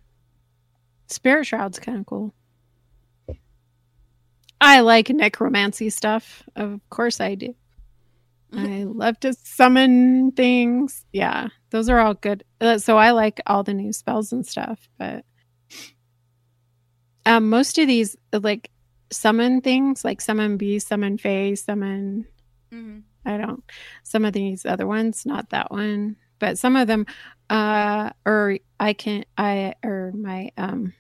Spirit 1.07 1.47
Shroud's 1.47 1.79
kind 1.79 1.99
of 1.99 2.07
cool. 2.07 2.35
I 4.61 4.81
like 4.81 5.09
necromancy 5.11 5.91
stuff. 5.91 6.43
Of 6.55 6.81
course 6.89 7.21
I 7.21 7.35
do. 7.35 7.55
I 8.57 8.85
love 8.85 9.19
to 9.21 9.33
summon 9.33 10.33
things. 10.33 11.05
Yeah, 11.13 11.49
those 11.71 11.89
are 11.89 11.99
all 11.99 12.15
good. 12.15 12.45
Uh, 12.61 12.79
So 12.79 12.99
I 12.99 13.13
like 13.13 13.41
all 13.47 13.63
the 13.63 13.75
new 13.75 13.93
spells 13.93 14.33
and 14.33 14.47
stuff, 14.47 14.89
but 14.99 15.25
um, 17.25 17.49
most 17.49 17.79
of 17.79 17.87
these 17.87 18.17
like 18.33 18.71
summon 19.11 19.61
things, 19.61 20.05
like 20.05 20.21
summon 20.21 20.57
beast, 20.57 20.89
summon 20.89 21.19
fae, 21.19 21.55
summon 21.55 22.27
Mm-hmm. 22.73 23.01
I 23.25 23.37
don't. 23.37 23.63
Some 24.03 24.25
of 24.25 24.33
these 24.33 24.65
other 24.67 24.87
ones, 24.87 25.27
not 25.27 25.51
that 25.51 25.71
one, 25.71 26.17
but 26.39 26.59
some 26.59 26.75
of 26.75 26.89
them, 26.89 27.07
uh, 27.51 28.11
or 28.27 28.59
I 28.81 28.95
can, 28.95 29.25
I 29.37 29.75
or 29.85 30.13
my 30.15 30.51
um, 30.57 30.95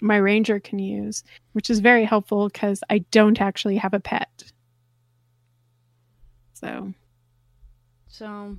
my 0.00 0.16
ranger 0.16 0.60
can 0.60 0.78
use, 0.78 1.22
which 1.52 1.68
is 1.68 1.80
very 1.80 2.04
helpful 2.04 2.48
because 2.48 2.82
I 2.88 2.98
don't 3.10 3.40
actually 3.40 3.76
have 3.76 3.92
a 3.92 4.00
pet. 4.00 4.44
So 6.60 6.92
So, 8.08 8.56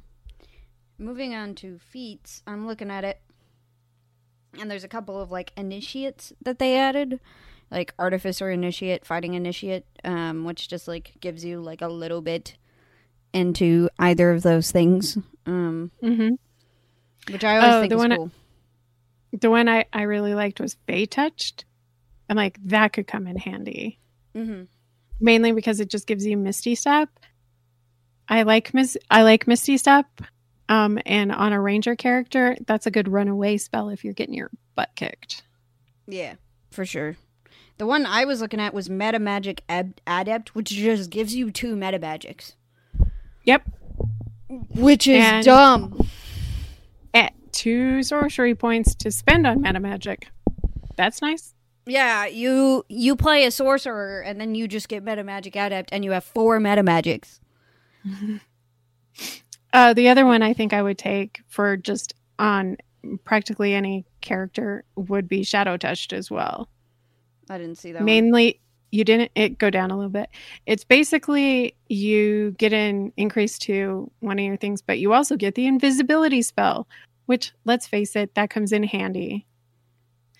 moving 0.97 1.35
on 1.35 1.55
to 1.55 1.77
feats, 1.77 2.41
I'm 2.47 2.65
looking 2.67 2.89
at 2.89 3.03
it, 3.03 3.21
and 4.59 4.69
there's 4.71 4.83
a 4.83 4.87
couple 4.87 5.19
of 5.21 5.29
like 5.31 5.51
initiates 5.55 6.33
that 6.41 6.57
they 6.59 6.77
added, 6.77 7.19
like 7.69 7.93
artificer 7.99 8.49
initiate, 8.49 9.05
fighting 9.05 9.33
initiate, 9.35 9.85
um, 10.03 10.45
which 10.45 10.67
just 10.67 10.87
like 10.87 11.13
gives 11.19 11.45
you 11.45 11.61
like 11.61 11.81
a 11.81 11.87
little 11.87 12.21
bit 12.21 12.57
into 13.33 13.89
either 13.99 14.31
of 14.31 14.41
those 14.41 14.71
things, 14.71 15.17
um, 15.45 15.91
mhm. 16.01 16.37
which 17.29 17.43
I 17.43 17.57
always 17.57 17.73
Oh, 17.75 17.79
think 17.81 17.89
the 17.91 17.95
is 17.97 17.99
one 17.99 18.11
I- 18.13 19.37
the 19.39 19.49
one 19.49 19.69
I 19.69 19.85
I 19.93 20.01
really 20.03 20.33
liked 20.33 20.59
was 20.59 20.75
Fey 20.87 21.05
touched. 21.05 21.65
I'm 22.29 22.35
like 22.35 22.57
that 22.65 22.93
could 22.93 23.07
come 23.07 23.27
in 23.27 23.37
handy. 23.37 23.99
mm-hmm. 24.35 24.63
mainly 25.19 25.51
because 25.51 25.79
it 25.79 25.89
just 25.89 26.07
gives 26.07 26.25
you 26.25 26.35
Misty 26.37 26.73
Step. 26.73 27.09
I 28.31 28.41
like 28.43 28.73
Miss 28.73 28.97
I 29.11 29.21
like 29.23 29.45
Misty 29.47 29.77
Step. 29.77 30.07
Um, 30.69 30.97
and 31.05 31.33
on 31.33 31.51
a 31.51 31.59
ranger 31.59 31.95
character, 31.97 32.55
that's 32.65 32.85
a 32.87 32.91
good 32.91 33.09
runaway 33.09 33.57
spell 33.57 33.89
if 33.89 34.05
you're 34.05 34.13
getting 34.13 34.33
your 34.35 34.49
butt 34.73 34.89
kicked. 34.95 35.43
Yeah, 36.07 36.35
for 36.71 36.85
sure. 36.85 37.17
The 37.77 37.85
one 37.85 38.05
I 38.05 38.23
was 38.23 38.39
looking 38.39 38.61
at 38.61 38.73
was 38.73 38.89
Meta 38.89 39.19
Magic 39.19 39.63
Ab- 39.67 39.99
Adept, 40.07 40.55
which 40.55 40.69
just 40.69 41.09
gives 41.09 41.35
you 41.35 41.51
two 41.51 41.75
meta 41.75 41.99
magics, 41.99 42.53
Yep. 43.43 43.63
which 44.75 45.07
is 45.07 45.21
And- 45.25 45.43
dumb. 45.45 46.07
At 47.13 47.33
two 47.51 48.01
sorcery 48.01 48.55
points 48.55 48.95
to 48.95 49.11
spend 49.11 49.45
on 49.45 49.61
meta 49.61 49.81
magic. 49.81 50.29
That's 50.95 51.21
nice. 51.21 51.53
Yeah, 51.85 52.27
you 52.27 52.85
you 52.87 53.17
play 53.17 53.43
a 53.43 53.51
sorcerer 53.51 54.21
and 54.21 54.39
then 54.39 54.55
you 54.55 54.69
just 54.69 54.87
get 54.87 55.03
Meta 55.03 55.23
Magic 55.25 55.55
Adept 55.57 55.89
and 55.91 56.05
you 56.05 56.11
have 56.11 56.23
four 56.23 56.59
meta 56.61 56.83
magics. 56.83 57.40
Uh, 59.73 59.93
the 59.93 60.09
other 60.09 60.25
one 60.25 60.43
I 60.43 60.53
think 60.53 60.73
I 60.73 60.81
would 60.81 60.97
take 60.97 61.41
for 61.47 61.77
just 61.77 62.13
on 62.37 62.75
practically 63.23 63.73
any 63.73 64.05
character 64.19 64.83
would 64.95 65.29
be 65.29 65.43
Shadow 65.43 65.77
Touched 65.77 66.11
as 66.11 66.29
well. 66.29 66.67
I 67.49 67.57
didn't 67.57 67.77
see 67.77 67.93
that. 67.93 67.99
one. 67.99 68.05
Mainly, 68.05 68.59
you 68.91 69.05
didn't 69.05 69.31
it 69.33 69.57
go 69.57 69.69
down 69.69 69.89
a 69.91 69.95
little 69.95 70.09
bit. 70.11 70.29
It's 70.65 70.83
basically 70.83 71.75
you 71.87 72.51
get 72.57 72.73
an 72.73 73.13
increase 73.15 73.57
to 73.59 74.11
one 74.19 74.37
of 74.39 74.43
your 74.43 74.57
things, 74.57 74.81
but 74.81 74.99
you 74.99 75.13
also 75.13 75.37
get 75.37 75.55
the 75.55 75.67
invisibility 75.67 76.41
spell, 76.41 76.87
which 77.27 77.53
let's 77.63 77.87
face 77.87 78.15
it, 78.17 78.35
that 78.35 78.49
comes 78.49 78.73
in 78.73 78.83
handy. 78.83 79.47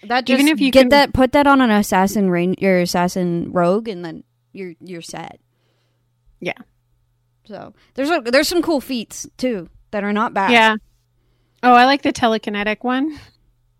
That 0.04 0.26
just 0.26 0.42
even 0.42 0.52
if 0.52 0.60
you 0.60 0.72
get 0.72 0.82
can- 0.82 0.90
that, 0.90 1.14
put 1.14 1.32
that 1.32 1.48
on 1.48 1.62
an 1.62 1.72
assassin 1.72 2.30
range, 2.30 2.60
your 2.60 2.82
assassin 2.82 3.50
rogue, 3.54 3.88
and 3.88 4.04
then 4.04 4.26
you're 4.52 4.74
you're 4.82 5.02
set. 5.02 5.40
Yeah. 6.42 6.54
So 7.52 7.74
there's 7.96 8.10
a, 8.10 8.22
there's 8.22 8.48
some 8.48 8.62
cool 8.62 8.80
feats 8.80 9.28
too 9.36 9.70
that 9.92 10.06
are 10.06 10.14
not 10.14 10.34
bad. 10.34 10.52
Yeah. 10.52 10.76
Oh, 11.62 11.74
I 11.74 11.84
like 11.84 12.02
the 12.02 12.14
telekinetic 12.14 12.78
one. 12.82 13.20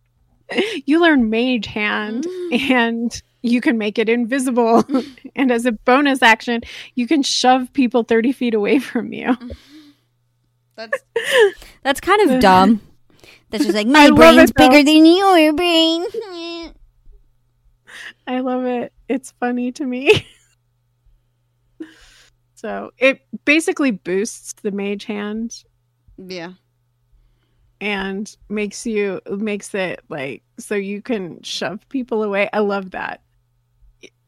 you 0.86 1.02
learn 1.02 1.30
Mage 1.30 1.68
Hand, 1.68 2.26
Mm. 2.26 2.70
and 2.70 3.22
you 3.42 3.62
can 3.62 3.78
make 3.78 3.98
it 3.98 4.10
invisible. 4.10 4.84
and 5.38 5.52
as 5.54 5.66
a 5.66 5.72
bonus 5.72 6.22
action, 6.22 6.62
you 6.96 7.08
can 7.08 7.24
shove 7.24 7.72
people 7.72 8.04
thirty 8.04 8.34
feet 8.34 8.54
away 8.54 8.80
from 8.80 9.14
you. 9.14 9.38
That's 10.76 11.00
that's 11.84 12.00
kind 12.02 12.30
of 12.30 12.42
dumb. 12.42 12.82
That's 13.52 13.64
just 13.66 13.76
like 13.76 13.88
my 13.88 14.10
brain's 14.10 14.52
bigger 14.52 14.84
than 14.84 15.06
your 15.06 15.54
brain. 15.54 16.06
I 18.26 18.40
love 18.40 18.66
it. 18.66 18.92
It's 19.08 19.32
funny 19.40 19.72
to 19.74 19.86
me. 19.86 20.26
So 22.62 22.92
it 23.00 23.22
basically 23.44 23.90
boosts 23.90 24.54
the 24.62 24.70
Mage 24.70 25.06
Hand 25.06 25.64
yeah. 26.20 26.52
and 27.80 28.38
makes 28.50 28.86
you 28.86 29.20
makes 29.26 29.74
it 29.74 30.04
like 30.10 30.44
so 30.60 30.76
you 30.76 31.02
can 31.02 31.42
shove 31.42 31.90
people 31.90 32.22
away. 32.22 32.52
I 32.54 32.60
love 32.60 32.92
that. 32.92 33.22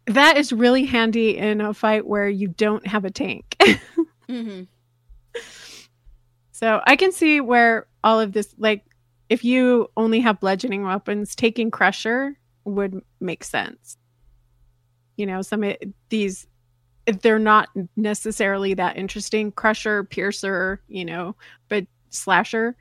That 0.07 0.37
is 0.37 0.51
really 0.51 0.83
handy 0.83 1.37
in 1.37 1.61
a 1.61 1.75
fight 1.75 2.07
where 2.07 2.27
you 2.27 2.47
don't 2.47 2.85
have 2.87 3.05
a 3.05 3.11
tank. 3.11 3.55
Mm-hmm. 4.29 4.63
so 6.53 6.81
I 6.87 6.95
can 6.95 7.11
see 7.11 7.41
where 7.41 7.87
all 8.05 8.21
of 8.21 8.31
this 8.31 8.55
like 8.57 8.83
if 9.27 9.43
you 9.43 9.89
only 9.97 10.21
have 10.21 10.39
bludgeoning 10.39 10.83
weapons, 10.83 11.35
taking 11.35 11.69
crusher 11.69 12.39
would 12.63 13.01
make 13.19 13.43
sense. 13.43 13.97
You 15.17 15.25
know, 15.25 15.41
some 15.41 15.63
of 15.63 15.75
these 16.07 16.47
they're 17.05 17.39
not 17.39 17.69
necessarily 17.95 18.73
that 18.75 18.97
interesting, 18.97 19.51
crusher, 19.51 20.03
piercer, 20.03 20.81
you 20.87 21.05
know, 21.05 21.35
but 21.69 21.85
slasher, 22.09 22.75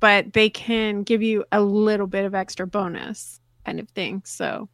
but 0.00 0.32
they 0.32 0.48
can 0.50 1.02
give 1.02 1.22
you 1.22 1.44
a 1.52 1.60
little 1.60 2.06
bit 2.06 2.24
of 2.24 2.34
extra 2.34 2.66
bonus 2.66 3.40
kind 3.64 3.80
of 3.80 3.88
thing. 3.90 4.22
So 4.24 4.68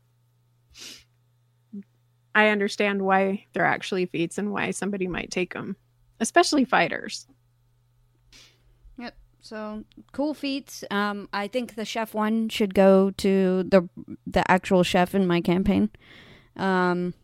I 2.35 2.49
understand 2.49 3.03
why 3.03 3.47
they're 3.53 3.65
actually 3.65 4.07
feats 4.07 4.39
and 4.39 4.53
why 4.53 4.71
somebody 4.71 5.09
might 5.09 5.31
take 5.31 5.53
them, 5.53 5.77
especially 6.21 6.65
fighters. 6.65 7.27
Yep. 8.99 9.17
So 9.41 9.85
cool 10.13 10.35
feats. 10.35 10.85
Um, 10.91 11.29
I 11.33 11.49
think 11.49 11.75
the 11.75 11.85
chef 11.85 12.15
one 12.15 12.49
should 12.49 12.75
go 12.75 13.11
to 13.19 13.65
the 13.65 13.89
the 14.27 14.49
actual 14.51 14.83
chef 14.85 15.15
in 15.15 15.27
my 15.27 15.41
campaign. 15.41 15.91
Um, 16.57 17.15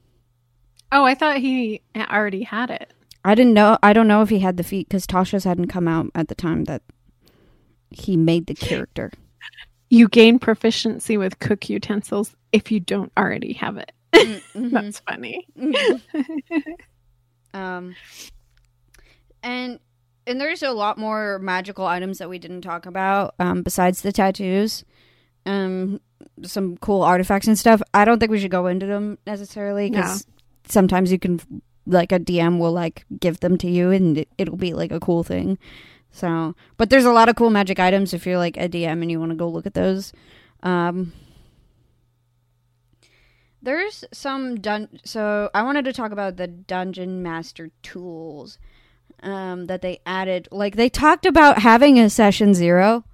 Oh, 0.93 1.05
I 1.05 1.15
thought 1.15 1.39
he 1.39 1.83
already 1.97 2.43
had 2.43 2.71
it. 2.71 2.93
I 3.25 3.35
didn't 3.35 3.55
know. 3.55 3.77
I 3.83 3.93
don't 3.93 4.07
know 4.09 4.23
if 4.23 4.29
he 4.29 4.39
had 4.39 4.57
the 4.57 4.63
feat 4.63 4.89
because 4.89 5.07
Tasha's 5.07 5.45
hadn't 5.45 5.67
come 5.67 5.89
out 5.89 6.07
at 6.15 6.29
the 6.29 6.35
time 6.35 6.65
that 6.65 6.83
he 7.91 8.17
made 8.17 8.47
the 8.47 8.55
character. 8.55 9.13
You 9.91 10.09
gain 10.09 10.39
proficiency 10.39 11.17
with 11.17 11.39
cook 11.41 11.69
utensils 11.69 12.35
if 12.53 12.71
you 12.71 12.81
don't 12.81 13.13
already 13.17 13.53
have 13.55 13.77
it. 13.77 13.93
Mhm. 14.55 14.71
That's 14.71 15.01
funny. 15.01 15.47
um, 17.55 17.95
and 19.43 19.79
and 20.27 20.41
there's 20.41 20.63
a 20.63 20.73
lot 20.73 20.99
more 20.99 21.39
magical 21.39 21.87
items 21.87 22.19
that 22.19 22.29
we 22.29 22.39
didn't 22.39 22.63
talk 22.63 22.87
about 22.87 23.35
um, 23.39 23.63
besides 23.63 24.03
the 24.03 24.13
tattoos. 24.13 24.85
Um, 25.45 26.01
some 26.43 26.77
cool 26.79 27.03
artifacts 27.03 27.47
and 27.47 27.59
stuff. 27.59 27.81
I 27.95 28.05
don't 28.05 28.19
think 28.19 28.33
we 28.33 28.41
should 28.41 28.51
go 28.51 28.67
into 28.67 28.87
them 28.87 29.19
necessarily 29.27 29.91
because 29.91 30.27
sometimes 30.69 31.13
you 31.13 31.19
can 31.19 31.41
like 31.87 32.13
a 32.13 32.19
DM 32.19 32.59
will 32.59 32.73
like 32.73 33.05
give 33.21 33.41
them 33.41 33.57
to 33.59 33.71
you 33.71 33.91
and 33.91 34.19
it, 34.19 34.29
it'll 34.39 34.57
be 34.57 34.73
like 34.73 34.91
a 34.91 35.01
cool 35.01 35.23
thing. 35.23 35.59
So, 36.11 36.55
but 36.77 36.91
there's 36.91 37.05
a 37.05 37.13
lot 37.13 37.29
of 37.29 37.37
cool 37.37 37.51
magic 37.51 37.79
items 37.79 38.15
if 38.15 38.27
you're 38.27 38.39
like 38.39 38.57
a 38.57 38.69
DM 38.69 39.03
and 39.03 39.11
you 39.11 39.21
want 39.21 39.31
to 39.31 39.37
go 39.37 39.49
look 39.49 39.67
at 39.67 39.75
those. 39.75 40.13
Um, 40.63 41.13
there's 43.63 44.05
some 44.13 44.61
dun. 44.61 44.89
So 45.05 45.51
I 45.53 45.63
wanted 45.63 45.85
to 45.87 45.93
talk 45.93 46.13
about 46.13 46.37
the 46.37 46.47
dungeon 46.47 47.23
master 47.23 47.71
tools 47.83 48.59
um, 49.23 49.67
that 49.67 49.83
they 49.83 50.01
added. 50.07 50.49
Like 50.51 50.77
they 50.77 50.89
talked 50.89 51.27
about 51.27 51.59
having 51.59 51.99
a 51.99 52.09
session 52.09 52.55
zero, 52.55 53.05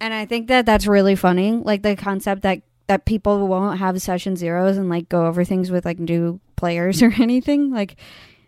and 0.00 0.12
I 0.12 0.26
think 0.26 0.48
that 0.48 0.66
that's 0.66 0.86
really 0.86 1.14
funny. 1.14 1.52
Like 1.52 1.82
the 1.82 1.96
concept 1.96 2.42
that 2.42 2.62
that 2.86 3.06
people 3.06 3.46
won't 3.48 3.78
have 3.78 4.00
session 4.00 4.36
zeros 4.36 4.76
and 4.76 4.88
like 4.88 5.08
go 5.08 5.26
over 5.26 5.44
things 5.44 5.70
with 5.70 5.84
like 5.84 5.98
new 5.98 6.40
players 6.56 7.02
or 7.02 7.12
anything. 7.20 7.70
Like 7.70 7.96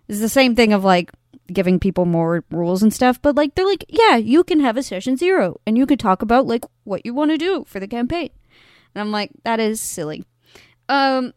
it's 0.09 0.21
the 0.21 0.29
same 0.29 0.55
thing 0.55 0.73
of 0.73 0.85
like 0.85 1.11
giving 1.53 1.79
people 1.79 2.05
more 2.05 2.45
rules 2.51 2.83
and 2.83 2.93
stuff. 2.93 3.21
But 3.21 3.37
like 3.37 3.55
they're 3.55 3.67
like, 3.67 3.85
yeah, 3.89 4.17
you 4.17 4.45
can 4.45 4.61
have 4.61 4.77
a 4.77 4.83
session 4.83 5.17
zero 5.17 5.61
and 5.67 5.79
you 5.79 5.87
could 5.87 6.01
talk 6.01 6.23
about 6.23 6.47
like 6.47 6.65
what 6.85 7.05
you 7.05 7.15
want 7.15 7.31
to 7.31 7.39
do 7.39 7.65
for 7.67 7.81
the 7.81 7.89
campaign. 7.89 8.31
And 8.95 9.01
I'm 9.01 9.13
like, 9.13 9.31
that 9.45 9.61
is 9.61 9.81
silly. 9.81 10.25
Um, 10.89 11.35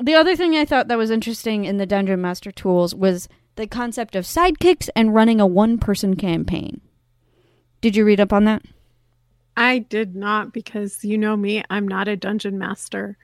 the 0.00 0.14
other 0.14 0.36
thing 0.36 0.54
I 0.54 0.64
thought 0.64 0.88
that 0.88 0.98
was 0.98 1.10
interesting 1.10 1.64
in 1.64 1.76
the 1.78 1.86
Dungeon 1.86 2.20
Master 2.20 2.52
tools 2.52 2.94
was 2.94 3.28
the 3.56 3.66
concept 3.66 4.14
of 4.14 4.24
sidekicks 4.24 4.88
and 4.94 5.14
running 5.14 5.40
a 5.40 5.46
one 5.46 5.78
person 5.78 6.16
campaign. 6.16 6.80
Did 7.80 7.96
you 7.96 8.04
read 8.04 8.20
up 8.20 8.32
on 8.32 8.44
that? 8.44 8.62
I 9.58 9.80
did 9.80 10.14
not 10.14 10.52
because 10.52 11.04
you 11.04 11.18
know 11.18 11.36
me, 11.36 11.64
I'm 11.68 11.88
not 11.88 12.06
a 12.06 12.16
dungeon 12.16 12.58
master. 12.58 13.16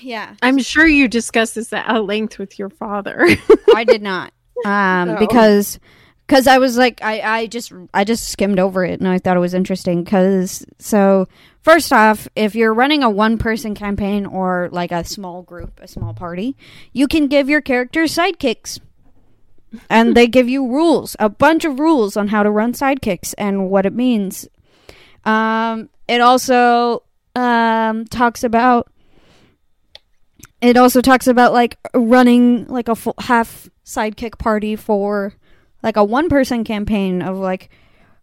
Yeah. 0.00 0.34
I'm 0.42 0.58
sure 0.58 0.86
you 0.86 1.08
discussed 1.08 1.54
this 1.54 1.72
at 1.72 2.04
length 2.04 2.38
with 2.38 2.58
your 2.58 2.68
father. 2.68 3.26
I 3.74 3.84
did 3.84 4.02
not. 4.02 4.32
Um, 4.66 5.16
because 5.18 5.78
because 6.26 6.46
I 6.46 6.58
was 6.58 6.76
like 6.76 7.02
I, 7.02 7.20
I 7.20 7.46
just 7.46 7.72
I 7.94 8.04
just 8.04 8.28
skimmed 8.28 8.60
over 8.60 8.84
it 8.84 9.00
and 9.00 9.08
I 9.08 9.18
thought 9.18 9.36
it 9.36 9.40
was 9.40 9.54
interesting 9.54 10.04
because 10.04 10.66
so 10.78 11.26
first 11.62 11.92
off 11.92 12.28
if 12.36 12.54
you're 12.54 12.74
running 12.74 13.02
a 13.02 13.08
one 13.08 13.38
person 13.38 13.74
campaign 13.74 14.26
or 14.26 14.68
like 14.70 14.92
a 14.92 15.04
small 15.04 15.42
group 15.42 15.80
a 15.80 15.88
small 15.88 16.12
party 16.12 16.54
you 16.92 17.08
can 17.08 17.26
give 17.26 17.48
your 17.48 17.62
characters 17.62 18.14
sidekicks 18.14 18.78
and 19.88 20.14
they 20.14 20.28
give 20.28 20.48
you 20.48 20.68
rules 20.68 21.16
a 21.18 21.28
bunch 21.28 21.64
of 21.64 21.80
rules 21.80 22.16
on 22.16 22.28
how 22.28 22.42
to 22.42 22.50
run 22.50 22.74
sidekicks 22.74 23.34
and 23.38 23.70
what 23.70 23.86
it 23.86 23.94
means 23.94 24.46
um, 25.24 25.88
it 26.08 26.20
also 26.20 27.02
um, 27.34 28.04
talks 28.06 28.44
about 28.44 28.90
it 30.60 30.76
also 30.76 31.00
talks 31.00 31.26
about 31.26 31.52
like 31.52 31.78
running 31.94 32.66
like 32.66 32.88
a 32.88 32.94
full 32.94 33.14
half 33.18 33.68
sidekick 33.84 34.38
party 34.38 34.76
for 34.76 35.34
like 35.82 35.96
a 35.96 36.04
one 36.04 36.28
person 36.28 36.64
campaign 36.64 37.22
of 37.22 37.38
like 37.38 37.70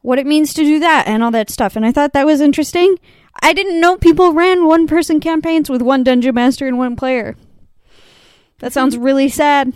what 0.02 0.20
it 0.20 0.28
means 0.28 0.54
to 0.54 0.64
do 0.64 0.80
that 0.80 1.08
and 1.08 1.24
all 1.24 1.32
that 1.32 1.50
stuff. 1.50 1.76
And 1.76 1.86
I 1.86 1.92
thought 1.92 2.14
that 2.14 2.26
was 2.26 2.40
interesting. 2.40 2.98
I 3.42 3.54
didn't 3.54 3.80
know 3.80 3.98
people 3.98 4.34
ran 4.34 4.66
one 4.66 4.88
person 4.88 5.20
campaigns 5.20 5.70
with 5.70 5.82
one 5.82 6.04
dungeon 6.04 6.36
master 6.36 6.68
and 6.68 6.78
one 6.78 6.96
player. 6.96 7.36
That 8.60 8.74
sounds 8.74 8.98
really 8.98 9.30
sad. 9.30 9.74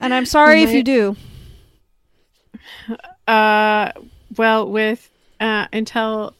And 0.00 0.12
I'm 0.12 0.26
sorry 0.26 0.62
if 0.62 0.72
you 0.72 0.82
do. 0.82 1.16
uh 3.26 3.92
well 4.38 4.70
with 4.70 5.10
uh 5.40 5.66
until 5.72 6.34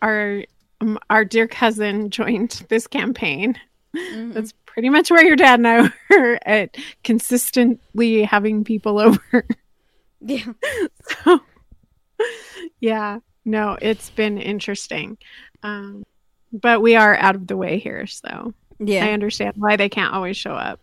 our 0.00 0.44
um, 0.80 0.98
our 1.10 1.24
dear 1.24 1.46
cousin 1.48 2.10
joined 2.10 2.64
this 2.68 2.86
campaign. 2.86 3.58
Mhm. 3.96 4.32
That's 4.34 4.52
pretty 4.66 4.88
much 4.88 5.10
where 5.10 5.24
your 5.24 5.36
dad 5.36 5.60
and 5.60 5.68
I 5.68 5.92
were 6.10 6.38
at 6.46 6.76
consistently 7.04 8.22
having 8.24 8.64
people 8.64 8.98
over. 9.00 9.46
Yeah. 10.20 10.52
so, 11.24 11.40
yeah, 12.80 13.18
no, 13.44 13.76
it's 13.82 14.10
been 14.10 14.38
interesting. 14.38 15.18
Um, 15.62 16.04
but 16.52 16.80
we 16.82 16.96
are 16.96 17.16
out 17.16 17.34
of 17.34 17.46
the 17.46 17.56
way 17.56 17.78
here, 17.78 18.06
so 18.06 18.54
Yeah. 18.78 19.06
I 19.06 19.12
understand 19.12 19.54
why 19.56 19.76
they 19.76 19.88
can't 19.88 20.14
always 20.14 20.36
show 20.36 20.52
up. 20.54 20.80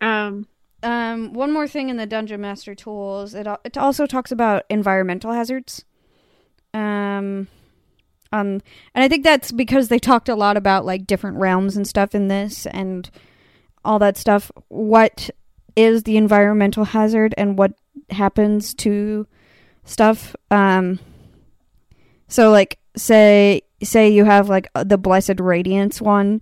Um, 0.00 0.46
Um, 0.82 1.32
one 1.32 1.52
more 1.52 1.68
thing 1.68 1.90
in 1.90 1.96
the 1.96 2.06
Dungeon 2.06 2.40
Master 2.40 2.74
tools, 2.74 3.34
it 3.34 3.46
it 3.64 3.78
also 3.78 4.06
talks 4.06 4.32
about 4.32 4.64
environmental 4.68 5.32
hazards. 5.32 5.84
Um, 6.74 7.48
um, 8.32 8.60
and 8.94 9.04
I 9.04 9.08
think 9.08 9.24
that's 9.24 9.52
because 9.52 9.88
they 9.88 9.98
talked 9.98 10.28
a 10.28 10.34
lot 10.34 10.56
about 10.56 10.84
like 10.84 11.06
different 11.06 11.36
realms 11.36 11.76
and 11.76 11.86
stuff 11.86 12.14
in 12.14 12.28
this 12.28 12.66
and 12.66 13.10
all 13.84 13.98
that 13.98 14.16
stuff. 14.16 14.50
What 14.68 15.30
is 15.76 16.02
the 16.02 16.16
environmental 16.16 16.84
hazard 16.84 17.34
and 17.36 17.58
what 17.58 17.74
happens 18.10 18.74
to 18.74 19.26
stuff? 19.84 20.34
Um, 20.50 20.98
so 22.28 22.50
like 22.50 22.78
say 22.96 23.62
say 23.82 24.08
you 24.08 24.24
have 24.24 24.48
like 24.48 24.68
the 24.74 24.98
blessed 24.98 25.38
radiance 25.38 26.00
one, 26.00 26.40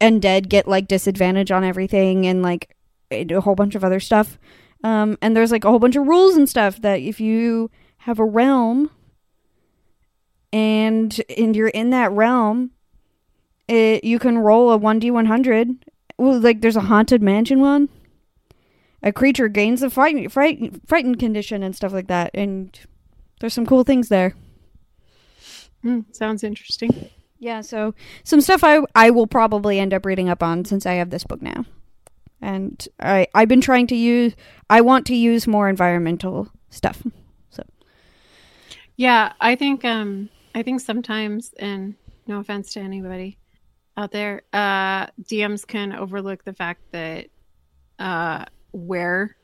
and 0.00 0.20
dead 0.20 0.48
get 0.48 0.68
like 0.68 0.88
disadvantage 0.88 1.50
on 1.50 1.64
everything 1.64 2.26
and 2.26 2.42
like 2.42 2.75
a 3.10 3.40
whole 3.40 3.54
bunch 3.54 3.74
of 3.74 3.84
other 3.84 4.00
stuff. 4.00 4.38
Um, 4.84 5.16
and 5.22 5.36
there's 5.36 5.52
like 5.52 5.64
a 5.64 5.70
whole 5.70 5.78
bunch 5.78 5.96
of 5.96 6.06
rules 6.06 6.36
and 6.36 6.48
stuff 6.48 6.80
that 6.82 7.00
if 7.00 7.20
you 7.20 7.70
have 7.98 8.18
a 8.18 8.24
realm 8.24 8.90
and 10.52 11.20
and 11.36 11.56
you're 11.56 11.68
in 11.68 11.90
that 11.90 12.12
realm, 12.12 12.70
it 13.68 14.04
you 14.04 14.18
can 14.18 14.38
roll 14.38 14.70
a 14.70 14.76
one 14.76 14.98
d 14.98 15.10
one 15.10 15.26
hundred. 15.26 15.84
Well, 16.18 16.38
like 16.38 16.60
there's 16.60 16.76
a 16.76 16.82
haunted 16.82 17.22
mansion 17.22 17.60
one. 17.60 17.88
A 19.02 19.12
creature 19.12 19.48
gains 19.48 19.82
a 19.82 19.90
fright, 19.90 20.32
fright, 20.32 20.80
frightened 20.86 21.18
condition 21.18 21.62
and 21.62 21.76
stuff 21.76 21.92
like 21.92 22.08
that, 22.08 22.30
and 22.34 22.78
there's 23.40 23.54
some 23.54 23.66
cool 23.66 23.84
things 23.84 24.08
there. 24.08 24.34
hmm, 25.82 26.00
sounds 26.12 26.42
interesting. 26.42 27.10
Yeah, 27.38 27.60
so 27.60 27.94
some 28.24 28.40
stuff 28.40 28.64
I 28.64 28.80
I 28.94 29.10
will 29.10 29.26
probably 29.26 29.78
end 29.78 29.92
up 29.92 30.06
reading 30.06 30.28
up 30.28 30.42
on 30.42 30.64
since 30.64 30.86
I 30.86 30.94
have 30.94 31.10
this 31.10 31.24
book 31.24 31.42
now. 31.42 31.66
And 32.46 32.88
I 33.00 33.26
I've 33.34 33.48
been 33.48 33.60
trying 33.60 33.88
to 33.88 33.96
use 33.96 34.36
I 34.70 34.80
want 34.80 35.04
to 35.06 35.16
use 35.16 35.48
more 35.48 35.68
environmental 35.68 36.48
stuff. 36.70 37.02
So 37.50 37.64
yeah, 38.94 39.32
I 39.40 39.56
think 39.56 39.84
um 39.84 40.28
I 40.54 40.62
think 40.62 40.80
sometimes 40.80 41.52
and 41.58 41.96
no 42.28 42.38
offense 42.38 42.72
to 42.74 42.80
anybody 42.80 43.36
out 43.96 44.12
there, 44.12 44.42
uh 44.52 45.06
DMs 45.24 45.66
can 45.66 45.92
overlook 45.92 46.44
the 46.44 46.52
fact 46.52 46.82
that 46.92 47.26
uh 47.98 48.44
where 48.70 49.36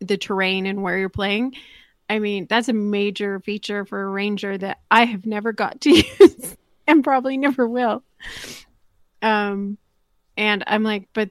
the 0.00 0.18
terrain 0.18 0.66
and 0.66 0.82
where 0.82 0.98
you're 0.98 1.08
playing. 1.08 1.54
I 2.10 2.18
mean, 2.18 2.46
that's 2.46 2.68
a 2.68 2.74
major 2.74 3.40
feature 3.40 3.86
for 3.86 4.02
a 4.02 4.08
ranger 4.08 4.58
that 4.58 4.80
I 4.90 5.06
have 5.06 5.24
never 5.24 5.54
got 5.54 5.80
to 5.82 5.90
use 6.20 6.56
and 6.86 7.02
probably 7.02 7.38
never 7.38 7.66
will. 7.66 8.02
Um 9.22 9.78
and 10.36 10.62
I'm 10.66 10.82
like, 10.82 11.08
but 11.14 11.30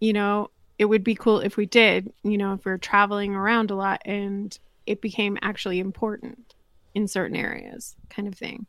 you 0.00 0.12
know, 0.12 0.50
it 0.78 0.84
would 0.84 1.02
be 1.04 1.14
cool 1.14 1.40
if 1.40 1.56
we 1.56 1.66
did, 1.66 2.12
you 2.22 2.38
know, 2.38 2.52
if 2.54 2.64
we're 2.64 2.78
traveling 2.78 3.34
around 3.34 3.70
a 3.70 3.74
lot 3.74 4.00
and 4.04 4.56
it 4.86 5.00
became 5.00 5.36
actually 5.42 5.80
important 5.80 6.54
in 6.94 7.06
certain 7.08 7.36
areas 7.36 7.94
kind 8.08 8.26
of 8.26 8.34
thing 8.34 8.66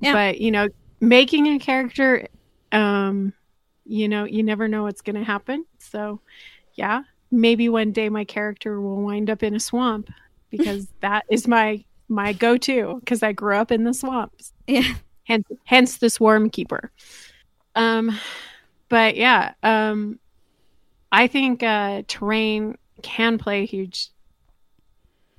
Yeah. 0.00 0.12
but 0.12 0.40
you 0.40 0.50
know 0.50 0.68
making 1.00 1.46
a 1.48 1.58
character 1.58 2.28
um 2.72 3.32
you 3.84 4.08
know 4.08 4.24
you 4.24 4.42
never 4.42 4.68
know 4.68 4.82
what's 4.82 5.00
going 5.00 5.16
to 5.16 5.24
happen 5.24 5.64
so 5.78 6.20
yeah 6.74 7.02
maybe 7.30 7.68
one 7.68 7.92
day 7.92 8.08
my 8.10 8.24
character 8.24 8.80
will 8.80 9.02
wind 9.02 9.30
up 9.30 9.42
in 9.42 9.54
a 9.54 9.60
swamp 9.60 10.10
because 10.50 10.86
that 11.00 11.24
is 11.30 11.48
my 11.48 11.82
my 12.08 12.32
go-to 12.32 12.96
because 13.00 13.22
i 13.22 13.32
grew 13.32 13.56
up 13.56 13.72
in 13.72 13.84
the 13.84 13.94
swamps 13.94 14.52
Yeah. 14.66 14.94
hence 15.24 15.46
hence 15.64 15.96
the 15.98 16.10
swarm 16.10 16.50
keeper 16.50 16.92
um 17.74 18.16
but 18.88 19.16
yeah 19.16 19.54
um 19.62 20.18
i 21.12 21.26
think 21.26 21.62
uh 21.62 22.02
terrain 22.08 22.76
can 23.02 23.38
play 23.38 23.62
a 23.62 23.66
huge 23.66 24.10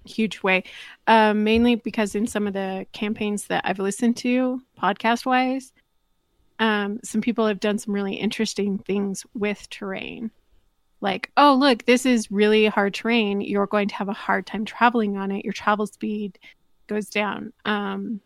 huge 0.05 0.41
way 0.41 0.63
um 1.07 1.43
mainly 1.43 1.75
because 1.75 2.15
in 2.15 2.25
some 2.25 2.47
of 2.47 2.53
the 2.53 2.85
campaigns 2.93 3.47
that 3.47 3.61
i've 3.65 3.79
listened 3.79 4.15
to 4.15 4.61
podcast 4.81 5.25
wise 5.25 5.73
um 6.59 6.99
some 7.03 7.21
people 7.21 7.45
have 7.45 7.59
done 7.59 7.77
some 7.77 7.93
really 7.93 8.15
interesting 8.15 8.77
things 8.79 9.25
with 9.33 9.69
terrain. 9.69 10.31
Like 11.01 11.31
oh 11.37 11.53
look 11.53 11.85
this 11.85 12.05
is 12.05 12.31
really 12.31 12.65
hard 12.65 12.93
terrain. 12.93 13.41
You're 13.41 13.67
going 13.67 13.87
to 13.89 13.95
have 13.95 14.09
a 14.09 14.13
hard 14.13 14.47
time 14.47 14.65
traveling 14.65 15.17
on 15.17 15.31
it. 15.31 15.45
Your 15.45 15.53
travel 15.53 15.85
speed 15.85 16.39
goes 16.87 17.09
down. 17.09 17.53
Um 17.65 18.21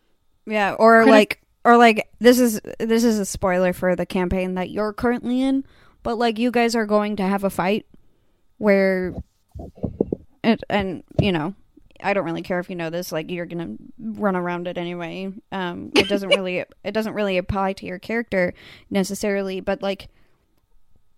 Yeah, 0.46 0.74
or 0.78 1.04
like 1.06 1.42
or 1.64 1.76
like 1.76 2.08
this 2.18 2.40
is 2.40 2.60
this 2.78 3.04
is 3.04 3.18
a 3.18 3.24
spoiler 3.24 3.72
for 3.72 3.94
the 3.94 4.06
campaign 4.06 4.54
that 4.54 4.70
you're 4.70 4.92
currently 4.92 5.42
in, 5.42 5.64
but 6.02 6.16
like 6.16 6.38
you 6.38 6.50
guys 6.50 6.74
are 6.74 6.86
going 6.86 7.16
to 7.16 7.22
have 7.22 7.44
a 7.44 7.50
fight 7.50 7.86
where 8.58 9.14
it, 10.42 10.62
and 10.68 11.04
you 11.20 11.32
know, 11.32 11.54
I 12.02 12.14
don't 12.14 12.24
really 12.24 12.42
care 12.42 12.58
if 12.58 12.68
you 12.68 12.76
know 12.76 12.90
this, 12.90 13.12
like 13.12 13.30
you're 13.30 13.46
going 13.46 13.76
to 13.76 14.20
run 14.20 14.34
around 14.36 14.66
it 14.66 14.76
anyway. 14.76 15.32
Um 15.52 15.92
it 15.94 16.08
doesn't 16.08 16.28
really 16.36 16.58
it 16.58 16.92
doesn't 16.92 17.14
really 17.14 17.38
apply 17.38 17.74
to 17.74 17.86
your 17.86 17.98
character 17.98 18.54
necessarily, 18.90 19.60
but 19.60 19.82
like 19.82 20.08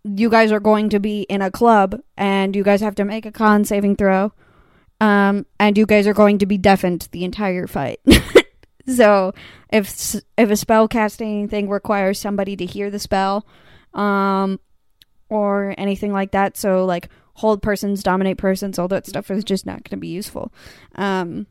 you 0.04 0.28
guys 0.28 0.52
are 0.52 0.61
going 0.61 0.90
to 0.90 1.00
be 1.00 1.22
in 1.22 1.40
a 1.40 1.50
club 1.50 1.98
and 2.18 2.54
you 2.54 2.62
guys 2.62 2.83
have 2.83 2.94
to 2.96 3.04
make 3.04 3.24
a 3.24 3.33
con 3.33 3.64
saving 3.64 3.96
throw. 3.96 4.33
Um 5.00 5.46
and 5.59 5.78
you 5.78 5.87
guys 5.87 6.07
are 6.07 6.12
going 6.12 6.38
to 6.38 6.46
be 6.46 6.59
deafened 6.59 7.09
the 7.12 7.24
entire 7.24 7.66
fight. 7.66 8.00
So 8.87 9.33
if 9.70 10.16
if 10.37 10.51
a 10.51 10.57
spell 10.57 10.88
casting 10.88 11.49
thing 11.49 11.68
requires 11.68 12.18
somebody 12.18 12.57
to 12.57 12.66
hear 12.66 12.90
the 12.90 12.99
spell, 12.99 13.47
um, 13.94 14.61
or 15.29 15.75
anything 15.79 16.12
like 16.12 16.33
that, 16.33 16.57
so 16.57 16.85
like 16.85 17.09
hold 17.35 17.62
persons, 17.62 18.03
dominate 18.03 18.38
persons, 18.38 18.79
all 18.79 18.88
that 18.88 19.07
stuff 19.07 19.31
is 19.31 19.44
just 19.44 19.66
not 19.66 19.85
going 19.85 19.90
to 19.90 19.97
be 19.97 20.09
useful. 20.09 20.53
Um, 20.94 21.47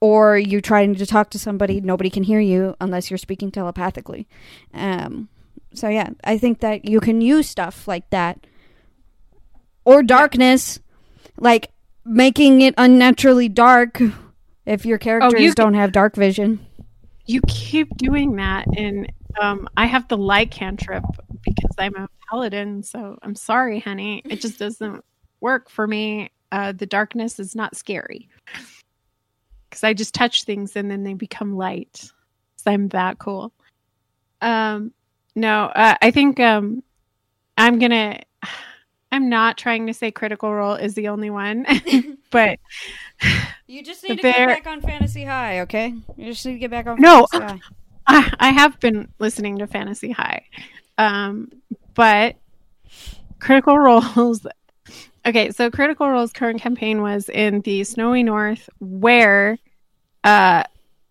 or 0.00 0.36
you're 0.36 0.60
trying 0.60 0.94
to 0.96 1.06
talk 1.06 1.30
to 1.30 1.38
somebody, 1.38 1.80
nobody 1.80 2.10
can 2.10 2.24
hear 2.24 2.40
you 2.40 2.74
unless 2.80 3.10
you're 3.10 3.18
speaking 3.18 3.50
telepathically. 3.50 4.26
Um, 4.72 5.28
so 5.72 5.88
yeah, 5.88 6.10
I 6.24 6.38
think 6.38 6.60
that 6.60 6.84
you 6.84 7.00
can 7.00 7.20
use 7.20 7.48
stuff 7.48 7.86
like 7.88 8.10
that, 8.10 8.46
or 9.84 10.02
darkness, 10.02 10.80
like 11.38 11.70
making 12.04 12.60
it 12.60 12.74
unnaturally 12.76 13.48
dark 13.48 14.00
if 14.66 14.84
your 14.86 14.98
characters 14.98 15.40
you- 15.40 15.54
don't 15.54 15.74
have 15.74 15.92
dark 15.92 16.16
vision. 16.16 16.60
you 17.26 17.40
keep 17.48 17.88
doing 17.96 18.36
that 18.36 18.66
and 18.76 19.10
um 19.40 19.66
i 19.78 19.86
have 19.86 20.06
the 20.08 20.16
light 20.16 20.50
cantrip 20.50 21.02
because 21.42 21.70
i'm 21.78 21.94
a 21.96 22.06
paladin 22.30 22.82
so 22.82 23.18
i'm 23.22 23.34
sorry 23.34 23.80
honey. 23.80 24.20
It 24.26 24.40
just 24.40 24.58
doesn't 24.58 25.02
work 25.40 25.70
for 25.70 25.86
me. 25.86 26.30
Uh 26.52 26.72
the 26.72 26.86
darkness 26.86 27.38
is 27.40 27.54
not 27.56 27.76
scary. 27.76 28.28
Because 29.68 29.84
i 29.84 29.92
just 29.94 30.14
touch 30.14 30.44
things 30.44 30.76
and 30.76 30.90
then 30.90 31.02
they 31.02 31.14
become 31.14 31.56
light. 31.56 32.10
So 32.56 32.70
i'm 32.70 32.88
that 32.88 33.18
cool. 33.18 33.52
Um 34.40 34.92
no 35.34 35.64
uh, 35.66 35.96
i 36.00 36.10
think 36.10 36.38
um 36.40 36.82
i'm 37.58 37.78
gonna 37.78 38.20
i'm 39.14 39.28
not 39.28 39.56
trying 39.56 39.86
to 39.86 39.94
say 39.94 40.10
critical 40.10 40.52
role 40.52 40.74
is 40.74 40.94
the 40.94 41.08
only 41.08 41.30
one 41.30 41.64
but 42.30 42.58
You 43.66 43.82
just 43.82 44.02
need 44.02 44.16
to 44.16 44.22
There- 44.22 44.32
get 44.48 44.64
back 44.64 44.66
on 44.66 44.80
Fantasy 44.80 45.24
High, 45.24 45.60
okay? 45.60 45.94
You 46.16 46.32
just 46.32 46.44
need 46.44 46.54
to 46.54 46.58
get 46.58 46.70
back 46.70 46.86
on 46.86 47.00
No. 47.00 47.26
Fantasy 47.32 47.60
High. 48.06 48.18
I, 48.18 48.32
I 48.38 48.50
have 48.50 48.78
been 48.80 49.08
listening 49.18 49.58
to 49.58 49.66
Fantasy 49.66 50.10
High, 50.10 50.44
um, 50.98 51.50
but 51.94 52.36
Critical 53.38 53.78
Role's. 53.78 54.46
Okay, 55.26 55.50
so 55.52 55.70
Critical 55.70 56.10
Role's 56.10 56.32
current 56.34 56.60
campaign 56.60 57.00
was 57.00 57.30
in 57.30 57.62
the 57.62 57.82
Snowy 57.84 58.22
North, 58.22 58.68
where 58.80 59.56
uh, 60.22 60.64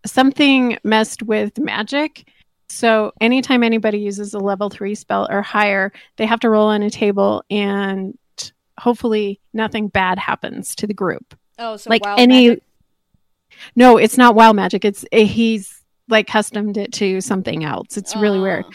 something 0.06 0.78
messed 0.84 1.24
with 1.24 1.58
magic. 1.58 2.28
So 2.74 3.14
anytime 3.22 3.64
anybody 3.64 4.00
uses 4.00 4.34
a 4.34 4.40
level 4.40 4.70
three 4.70 4.96
spell 4.96 5.28
or 5.30 5.42
higher, 5.42 5.92
they 6.18 6.26
have 6.26 6.40
to 6.42 6.50
roll 6.50 6.68
on 6.68 6.84
a 6.84 6.90
table, 6.90 7.44
and 7.50 8.18
hopefully 8.80 9.40
nothing 9.54 9.88
bad 9.88 10.18
happens 10.18 10.76
to 10.76 10.88
the 10.88 10.94
group. 10.94 11.36
Oh, 11.60 11.78
so 11.78 11.90
like 11.90 12.04
wild 12.04 12.20
any 12.20 12.50
magic? 12.50 12.64
no 13.76 13.98
it's 13.98 14.18
not 14.18 14.36
wild 14.36 14.56
magic. 14.56 14.86
It's 14.86 15.06
eh, 15.12 15.24
he's 15.24 15.84
like 16.10 16.28
customed 16.28 16.78
it 16.78 16.92
to 16.94 17.22
something 17.22 17.64
else. 17.64 17.96
It's 17.98 18.16
really 18.16 18.40
weird. 18.40 18.66
Oh. 18.66 18.72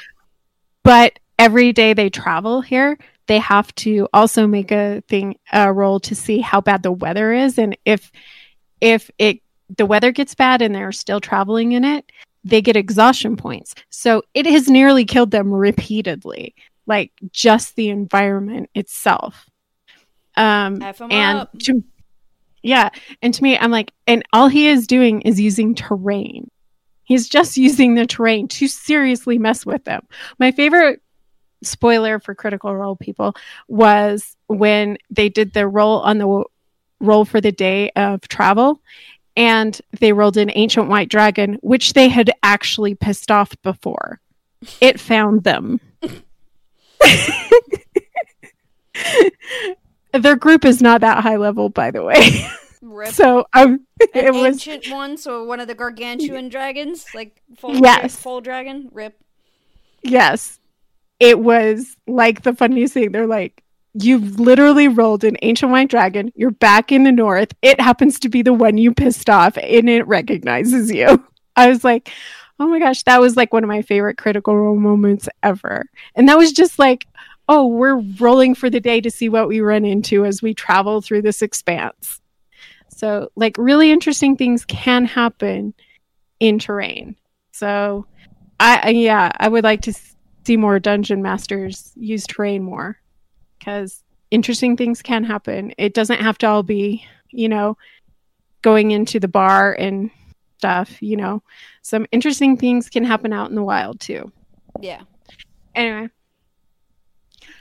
but 0.84 1.18
every 1.38 1.72
day 1.72 1.92
they 1.92 2.10
travel 2.10 2.60
here 2.60 2.98
they 3.28 3.38
have 3.38 3.72
to 3.76 4.08
also 4.12 4.46
make 4.46 4.72
a 4.72 5.02
thing 5.06 5.38
a 5.52 5.72
roll 5.72 6.00
to 6.00 6.14
see 6.14 6.40
how 6.40 6.60
bad 6.60 6.82
the 6.82 6.90
weather 6.90 7.32
is. 7.32 7.58
And 7.58 7.76
if 7.84 8.10
if 8.80 9.10
it 9.18 9.40
the 9.76 9.86
weather 9.86 10.10
gets 10.10 10.34
bad 10.34 10.62
and 10.62 10.74
they're 10.74 10.92
still 10.92 11.20
traveling 11.20 11.72
in 11.72 11.84
it 11.84 12.10
they 12.44 12.62
get 12.62 12.76
exhaustion 12.76 13.36
points 13.36 13.74
so 13.90 14.22
it 14.34 14.46
has 14.46 14.68
nearly 14.68 15.04
killed 15.04 15.30
them 15.30 15.52
repeatedly 15.52 16.54
like 16.86 17.12
just 17.32 17.76
the 17.76 17.88
environment 17.90 18.70
itself 18.74 19.48
Um, 20.36 20.80
and 21.10 21.48
to, 21.64 21.82
yeah, 22.62 22.90
and 23.22 23.34
to 23.34 23.42
me, 23.42 23.58
I'm 23.58 23.72
like, 23.72 23.92
and 24.06 24.22
all 24.32 24.46
he 24.48 24.68
is 24.68 24.86
doing 24.86 25.22
is 25.22 25.40
using 25.40 25.74
terrain. 25.74 26.48
He's 27.02 27.28
just 27.28 27.56
using 27.56 27.94
the 27.94 28.06
terrain 28.06 28.46
to 28.48 28.68
seriously 28.68 29.38
mess 29.38 29.66
with 29.66 29.84
them. 29.84 30.06
My 30.38 30.52
favorite 30.52 31.00
spoiler 31.62 32.20
for 32.20 32.34
Critical 32.36 32.74
Role 32.74 32.94
people 32.94 33.34
was 33.66 34.36
when 34.46 34.98
they 35.10 35.28
did 35.28 35.54
the 35.54 35.66
roll 35.66 36.00
on 36.02 36.18
the 36.18 36.44
roll 37.00 37.24
for 37.24 37.40
the 37.40 37.52
day 37.52 37.90
of 37.96 38.20
travel, 38.28 38.80
and 39.38 39.80
they 40.00 40.12
rolled 40.12 40.36
an 40.36 40.50
ancient 40.56 40.88
white 40.88 41.08
dragon, 41.08 41.58
which 41.62 41.92
they 41.92 42.08
had 42.08 42.30
actually 42.42 42.96
pissed 42.96 43.30
off 43.30 43.54
before. 43.62 44.20
It 44.80 44.98
found 44.98 45.44
them. 45.44 45.80
Their 50.12 50.34
group 50.36 50.64
is 50.64 50.82
not 50.82 51.02
that 51.02 51.22
high 51.22 51.36
level, 51.36 51.68
by 51.68 51.92
the 51.92 52.02
way. 52.02 52.48
Rip. 52.82 53.12
so 53.12 53.46
um, 53.52 53.86
An 54.00 54.08
it 54.14 54.34
was 54.34 54.66
ancient 54.66 54.90
one, 54.92 55.16
so 55.16 55.44
one 55.44 55.60
of 55.60 55.68
the 55.68 55.74
gargantuan 55.74 56.48
dragons, 56.48 57.06
like 57.14 57.40
full, 57.58 57.76
Yes. 57.76 58.16
full 58.16 58.40
dragon. 58.40 58.88
Rip. 58.92 59.16
yes, 60.02 60.58
it 61.20 61.38
was 61.38 61.96
like 62.08 62.42
the 62.42 62.54
funniest 62.54 62.94
thing. 62.94 63.12
They're 63.12 63.26
like, 63.26 63.62
you've 64.02 64.38
literally 64.38 64.88
rolled 64.88 65.24
an 65.24 65.36
ancient 65.42 65.72
white 65.72 65.88
dragon. 65.88 66.32
You're 66.34 66.50
back 66.50 66.92
in 66.92 67.04
the 67.04 67.12
north. 67.12 67.52
It 67.62 67.80
happens 67.80 68.20
to 68.20 68.28
be 68.28 68.42
the 68.42 68.52
one 68.52 68.78
you 68.78 68.92
pissed 68.92 69.28
off, 69.28 69.56
and 69.56 69.88
it 69.88 70.06
recognizes 70.06 70.90
you. 70.90 71.24
I 71.56 71.68
was 71.68 71.84
like, 71.84 72.10
oh 72.60 72.68
my 72.68 72.78
gosh, 72.78 73.02
that 73.04 73.20
was 73.20 73.36
like 73.36 73.52
one 73.52 73.64
of 73.64 73.68
my 73.68 73.82
favorite 73.82 74.18
critical 74.18 74.56
role 74.56 74.76
moments 74.76 75.28
ever. 75.42 75.86
And 76.14 76.28
that 76.28 76.38
was 76.38 76.52
just 76.52 76.78
like, 76.78 77.06
oh, 77.48 77.66
we're 77.66 78.00
rolling 78.20 78.54
for 78.54 78.68
the 78.68 78.80
day 78.80 79.00
to 79.00 79.10
see 79.10 79.28
what 79.28 79.48
we 79.48 79.60
run 79.60 79.84
into 79.84 80.24
as 80.24 80.42
we 80.42 80.54
travel 80.54 81.00
through 81.00 81.22
this 81.22 81.42
expanse. 81.42 82.20
So, 82.88 83.30
like, 83.36 83.56
really 83.58 83.90
interesting 83.90 84.36
things 84.36 84.64
can 84.64 85.04
happen 85.04 85.72
in 86.40 86.58
terrain. 86.58 87.16
So, 87.52 88.06
I, 88.60 88.80
I 88.82 88.88
yeah, 88.90 89.30
I 89.36 89.48
would 89.48 89.64
like 89.64 89.82
to 89.82 89.94
see 90.44 90.56
more 90.56 90.78
dungeon 90.78 91.22
masters 91.22 91.92
use 91.96 92.26
terrain 92.26 92.62
more 92.62 92.98
because 93.68 94.02
interesting 94.30 94.76
things 94.76 95.02
can 95.02 95.24
happen. 95.24 95.74
It 95.76 95.92
doesn't 95.92 96.20
have 96.20 96.38
to 96.38 96.46
all 96.46 96.62
be, 96.62 97.04
you 97.30 97.48
know, 97.48 97.76
going 98.62 98.92
into 98.92 99.20
the 99.20 99.28
bar 99.28 99.74
and 99.74 100.10
stuff, 100.56 101.02
you 101.02 101.16
know. 101.16 101.42
Some 101.82 102.06
interesting 102.10 102.56
things 102.56 102.88
can 102.88 103.04
happen 103.04 103.32
out 103.32 103.50
in 103.50 103.56
the 103.56 103.62
wild 103.62 104.00
too. 104.00 104.32
Yeah. 104.80 105.02
Anyway. 105.74 106.08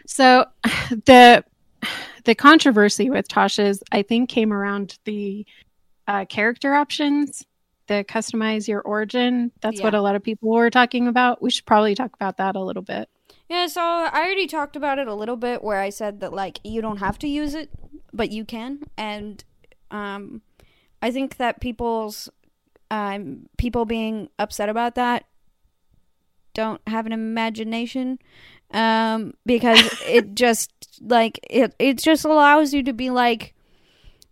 So 0.06 0.46
the 1.06 1.44
the 2.24 2.36
controversy 2.36 3.10
with 3.10 3.28
Tasha's 3.28 3.84
I 3.92 4.02
think 4.02 4.30
came 4.30 4.54
around 4.54 4.98
the 5.04 5.46
uh, 6.08 6.24
character 6.26 6.74
options, 6.74 7.46
the 7.88 8.06
customize 8.08 8.68
your 8.68 8.82
origin. 8.82 9.52
That's 9.62 9.82
what 9.82 9.94
a 9.94 10.02
lot 10.02 10.16
of 10.16 10.24
people 10.24 10.50
were 10.54 10.70
talking 10.70 11.10
about. 11.10 11.42
We 11.42 11.52
should 11.52 11.66
probably 11.66 11.96
talk 11.96 12.14
about 12.14 12.38
that 12.38 12.56
a 12.56 12.62
little 12.62 12.82
bit. 12.82 13.10
Yeah, 13.50 13.68
so 13.68 13.82
I 13.82 14.12
already 14.26 14.48
talked 14.48 14.76
about 14.76 15.00
it 15.00 15.08
a 15.08 15.14
little 15.14 15.38
bit 15.38 15.64
where 15.64 15.80
I 15.80 15.90
said 15.90 16.20
that 16.20 16.34
like 16.34 16.60
you 16.64 16.82
don't 16.82 16.98
have 16.98 17.18
to 17.20 17.28
use 17.28 17.54
it, 17.54 17.70
but 18.14 18.32
you 18.32 18.44
can. 18.44 18.82
And 18.98 19.44
um 19.90 20.42
I 21.02 21.12
think 21.12 21.38
that 21.38 21.62
people's 21.62 22.30
um 22.92 23.48
people 23.58 23.86
being 23.86 24.30
upset 24.38 24.70
about 24.70 24.96
that 24.96 25.26
don't 26.54 26.82
have 26.88 27.06
an 27.06 27.12
imagination 27.12 28.20
um 28.72 29.34
because 29.46 29.80
it 30.06 30.36
just 30.36 30.72
like 31.02 31.40
it 31.50 31.74
it 31.80 32.00
just 32.00 32.26
allows 32.26 32.74
you 32.74 32.84
to 32.84 32.94
be 32.94 33.10
like 33.10 33.54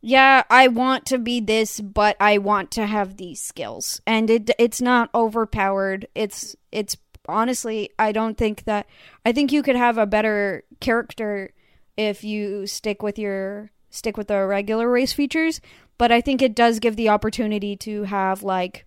yeah, 0.08 0.44
I 0.52 0.68
want 0.68 1.08
to 1.08 1.18
be 1.18 1.40
this, 1.40 1.82
but 1.82 2.16
I 2.20 2.38
want 2.38 2.70
to 2.74 2.86
have 2.86 3.18
these 3.18 3.42
skills. 3.42 4.02
And 4.06 4.30
it 4.30 4.52
it's 4.60 4.80
not 4.80 5.10
overpowered. 5.16 6.08
It's 6.14 6.56
it's 6.72 6.96
honestly, 7.28 7.90
I 7.98 8.12
don't 8.12 8.38
think 8.38 8.64
that 8.66 8.88
I 9.26 9.32
think 9.32 9.52
you 9.52 9.64
could 9.64 9.76
have 9.76 9.98
a 9.98 10.06
better 10.06 10.64
character 10.80 11.52
if 11.98 12.24
you 12.24 12.68
stick 12.68 13.02
with 13.02 13.18
your 13.18 13.72
stick 13.90 14.18
with 14.18 14.28
the 14.28 14.46
regular 14.46 14.90
race 14.90 15.14
features, 15.14 15.62
but 15.98 16.12
I 16.12 16.22
think 16.22 16.42
it 16.42 16.56
does 16.56 16.80
give 16.80 16.96
the 16.96 17.10
opportunity 17.10 17.76
to 17.78 18.04
have 18.04 18.44
like 18.44 18.86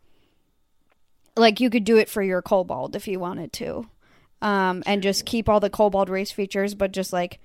like 1.36 1.60
you 1.60 1.70
could 1.70 1.84
do 1.84 1.96
it 1.96 2.08
for 2.08 2.22
your 2.22 2.42
kobold 2.42 2.96
if 2.96 3.08
you 3.08 3.18
wanted 3.18 3.52
to. 3.54 3.88
Um 4.42 4.82
and 4.86 5.02
just 5.02 5.26
keep 5.26 5.48
all 5.48 5.60
the 5.60 5.70
kobold 5.70 6.08
race 6.08 6.30
features 6.30 6.74
but 6.74 6.92
just 6.92 7.12
like 7.12 7.40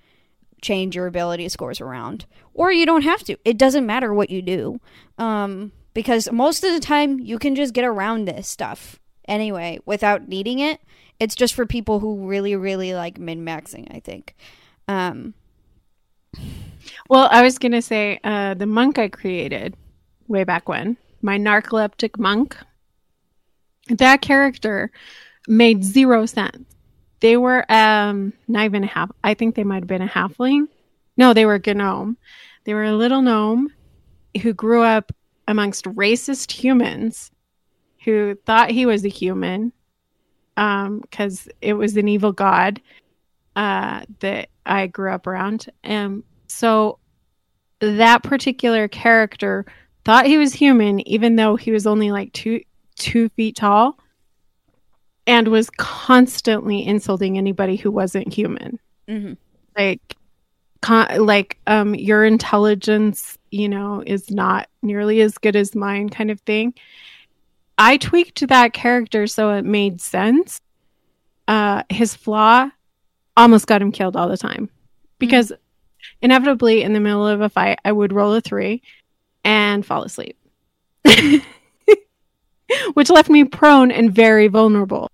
change 0.62 0.96
your 0.96 1.08
ability 1.08 1.50
scores 1.50 1.82
around. 1.82 2.26
Or 2.54 2.72
you 2.72 2.86
don't 2.86 3.04
have 3.04 3.24
to. 3.26 3.38
It 3.44 3.58
doesn't 3.58 3.86
matter 3.86 4.14
what 4.14 4.30
you 4.30 4.41
do. 4.41 4.80
Um 5.18 5.72
because 5.94 6.32
most 6.32 6.64
of 6.64 6.74
the 6.74 6.80
time 6.80 7.20
you 7.20 7.38
can 7.38 7.56
just 7.56 7.74
get 7.74 7.86
around 7.86 8.26
this 8.26 8.48
stuff 8.48 9.00
anyway 9.28 9.80
without 9.86 10.28
needing 10.28 10.59
it. 10.59 10.82
It's 11.19 11.36
just 11.36 11.53
for 11.53 11.65
people 11.65 11.99
who 11.99 12.28
really, 12.28 12.55
really 12.55 12.93
like 12.93 13.17
min 13.19 13.45
maxing, 13.45 13.88
I 13.95 13.99
think. 13.99 14.36
Um, 14.88 15.34
Well, 17.09 17.28
I 17.32 17.41
was 17.43 17.57
gonna 17.57 17.82
say 17.82 18.19
uh, 18.24 18.53
the 18.55 18.65
monk 18.65 18.97
I 18.99 19.07
created 19.07 19.76
way 20.28 20.43
back 20.43 20.67
when, 20.67 20.97
my 21.21 21.38
narcoleptic 21.38 22.17
monk. 22.17 22.57
That 23.89 24.21
character 24.21 24.91
made 25.47 25.84
zero 25.84 26.26
sense. 26.26 26.65
They 27.19 27.38
were 27.38 27.65
um 27.71 28.34
not 28.47 28.65
even 28.65 28.84
a 28.84 28.88
half. 28.88 29.11
I 29.24 29.34
think 29.34 29.55
they 29.55 29.63
might 29.63 29.84
have 29.84 29.88
been 29.88 30.01
a 30.01 30.07
halfling. 30.07 30.67
No, 31.17 31.34
they 31.34 31.45
were 31.45 31.61
a 31.63 31.74
gnome. 31.74 32.17
They 32.65 32.74
were 32.74 32.86
a 32.86 32.95
little 32.95 33.21
gnome 33.21 33.69
who 34.41 34.53
grew 34.53 34.84
up 34.84 35.11
amongst 35.47 35.86
racist 35.86 36.51
humans 36.51 37.32
who 38.04 38.36
thought 38.45 38.72
he 38.72 38.86
was 38.86 39.06
a 39.06 39.10
human 39.10 39.72
because 40.56 41.47
it 41.62 41.74
was 41.74 41.97
an 41.97 42.08
evil 42.08 42.32
god 42.32 42.82
uh, 43.56 44.04
that 44.20 44.49
I 44.66 44.88
grew 44.88 45.12
up 45.12 45.28
around. 45.28 45.68
And 45.84 46.24
so 46.47 46.99
that 47.80 48.24
particular 48.24 48.88
character 48.88 49.66
thought 50.06 50.26
he 50.26 50.38
was 50.38 50.54
human, 50.54 51.06
even 51.08 51.36
though 51.36 51.56
he 51.56 51.72
was 51.72 51.88
only 51.88 52.12
like 52.12 52.32
two 52.34 52.62
two 52.95 53.30
feet 53.30 53.56
tall, 53.56 53.97
and 55.26 55.47
was 55.47 55.70
constantly 55.72 56.86
insulting 56.86 57.38
anybody 57.38 57.76
who 57.76 57.91
wasn't 57.91 58.32
human. 58.32 58.80
mhm. 59.08 59.38
Like, 59.76 60.16
con- 60.82 61.26
like 61.26 61.58
um, 61.66 61.95
your 61.95 62.26
intelligence, 62.26 63.38
you 63.49 63.68
know, 63.68 64.04
is 64.06 64.30
not 64.30 64.70
nearly 64.84 65.22
as 65.22 65.38
good 65.38 65.56
as 65.56 65.74
mine, 65.74 66.10
kind 66.10 66.30
of 66.30 66.39
thing. 66.41 66.74
I 67.78 67.97
tweaked 67.97 68.47
that 68.47 68.74
character 68.74 69.28
so 69.28 69.51
it 69.51 69.65
made 69.65 69.99
sense. 70.01 70.61
Uh, 71.47 71.84
his 71.89 72.15
flaw 72.15 72.69
almost 73.36 73.67
got 73.67 73.82
him 73.82 73.91
killed 73.91 74.15
all 74.15 74.30
the 74.30 74.38
time 74.38 74.69
because 75.19 75.51
inevitably 76.21 76.84
in 76.84 76.93
the 76.93 76.99
middle 76.99 77.28
of 77.28 77.41
a 77.41 77.49
fight, 77.49 77.80
I 77.84 77.91
would 77.91 78.13
roll 78.13 78.34
a 78.34 78.41
three 78.41 78.82
and 79.43 79.86
fall 79.86 80.03
asleep, 80.03 80.38
which 82.93 83.09
left 83.09 83.30
me 83.30 83.43
prone 83.43 83.91
and 83.91 84.13
very 84.13 84.47
vulnerable. 84.47 85.09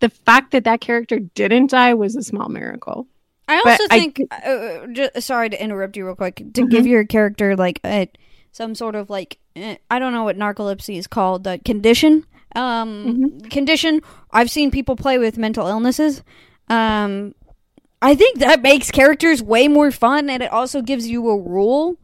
The 0.00 0.08
fact 0.10 0.50
that 0.52 0.64
that 0.64 0.80
character 0.80 1.18
didn't 1.20 1.70
die 1.70 1.94
was 1.94 2.16
a 2.16 2.22
small 2.22 2.48
miracle. 2.48 3.06
I 3.48 3.56
also 3.56 3.84
I 3.90 3.98
think. 3.98 4.16
g- 4.18 4.26
uh, 4.30 4.86
ju- 4.88 5.20
sorry 5.20 5.50
to 5.50 5.62
interrupt 5.62 5.96
you 5.96 6.04
real 6.06 6.14
quick. 6.16 6.36
To 6.54 6.66
give 6.66 6.84
Mhm. 6.84 6.88
your 6.88 7.04
character 7.04 7.56
like 7.56 7.80
a, 7.84 8.08
some 8.52 8.74
sort 8.74 8.94
of 8.94 9.10
like 9.10 9.38
eh, 9.56 9.76
I 9.90 9.98
don't 9.98 10.12
know 10.12 10.24
what 10.24 10.36
narcolepsy 10.36 10.96
is 10.96 11.06
called. 11.06 11.44
the 11.44 11.58
condition. 11.64 12.24
Um, 12.54 13.40
condition. 13.40 14.02
I've 14.30 14.50
seen 14.50 14.70
people 14.70 14.94
play 14.94 15.18
with 15.18 15.38
mental 15.38 15.66
illnesses. 15.66 16.22
Um, 16.68 17.34
I 18.02 18.14
think 18.14 18.40
that 18.40 18.62
makes 18.62 18.90
characters 18.90 19.42
way 19.42 19.68
more 19.68 19.90
fun, 19.90 20.28
and 20.28 20.42
it 20.42 20.52
also 20.52 20.82
gives 20.82 21.08
you 21.08 21.28
a 21.28 21.38
rule. 21.38 21.96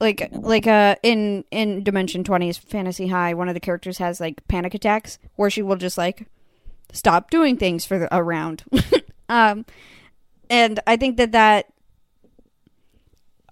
Like 0.00 0.28
like 0.32 0.66
uh 0.66 0.96
in 1.02 1.44
in 1.50 1.82
Dimension 1.82 2.22
20's 2.22 2.58
Fantasy 2.58 3.08
High, 3.08 3.32
one 3.34 3.48
of 3.48 3.54
the 3.54 3.60
characters 3.60 3.98
has 3.98 4.20
like 4.20 4.46
panic 4.46 4.74
attacks 4.74 5.18
where 5.36 5.48
she 5.48 5.62
will 5.62 5.76
just 5.76 5.96
like 5.96 6.26
stop 6.92 7.30
doing 7.30 7.56
things 7.56 7.86
for 7.86 7.98
the, 7.98 8.14
a 8.14 8.22
round. 8.22 8.62
um 9.30 9.64
and 10.50 10.80
I 10.86 10.96
think 10.96 11.16
that 11.16 11.32
that 11.32 11.72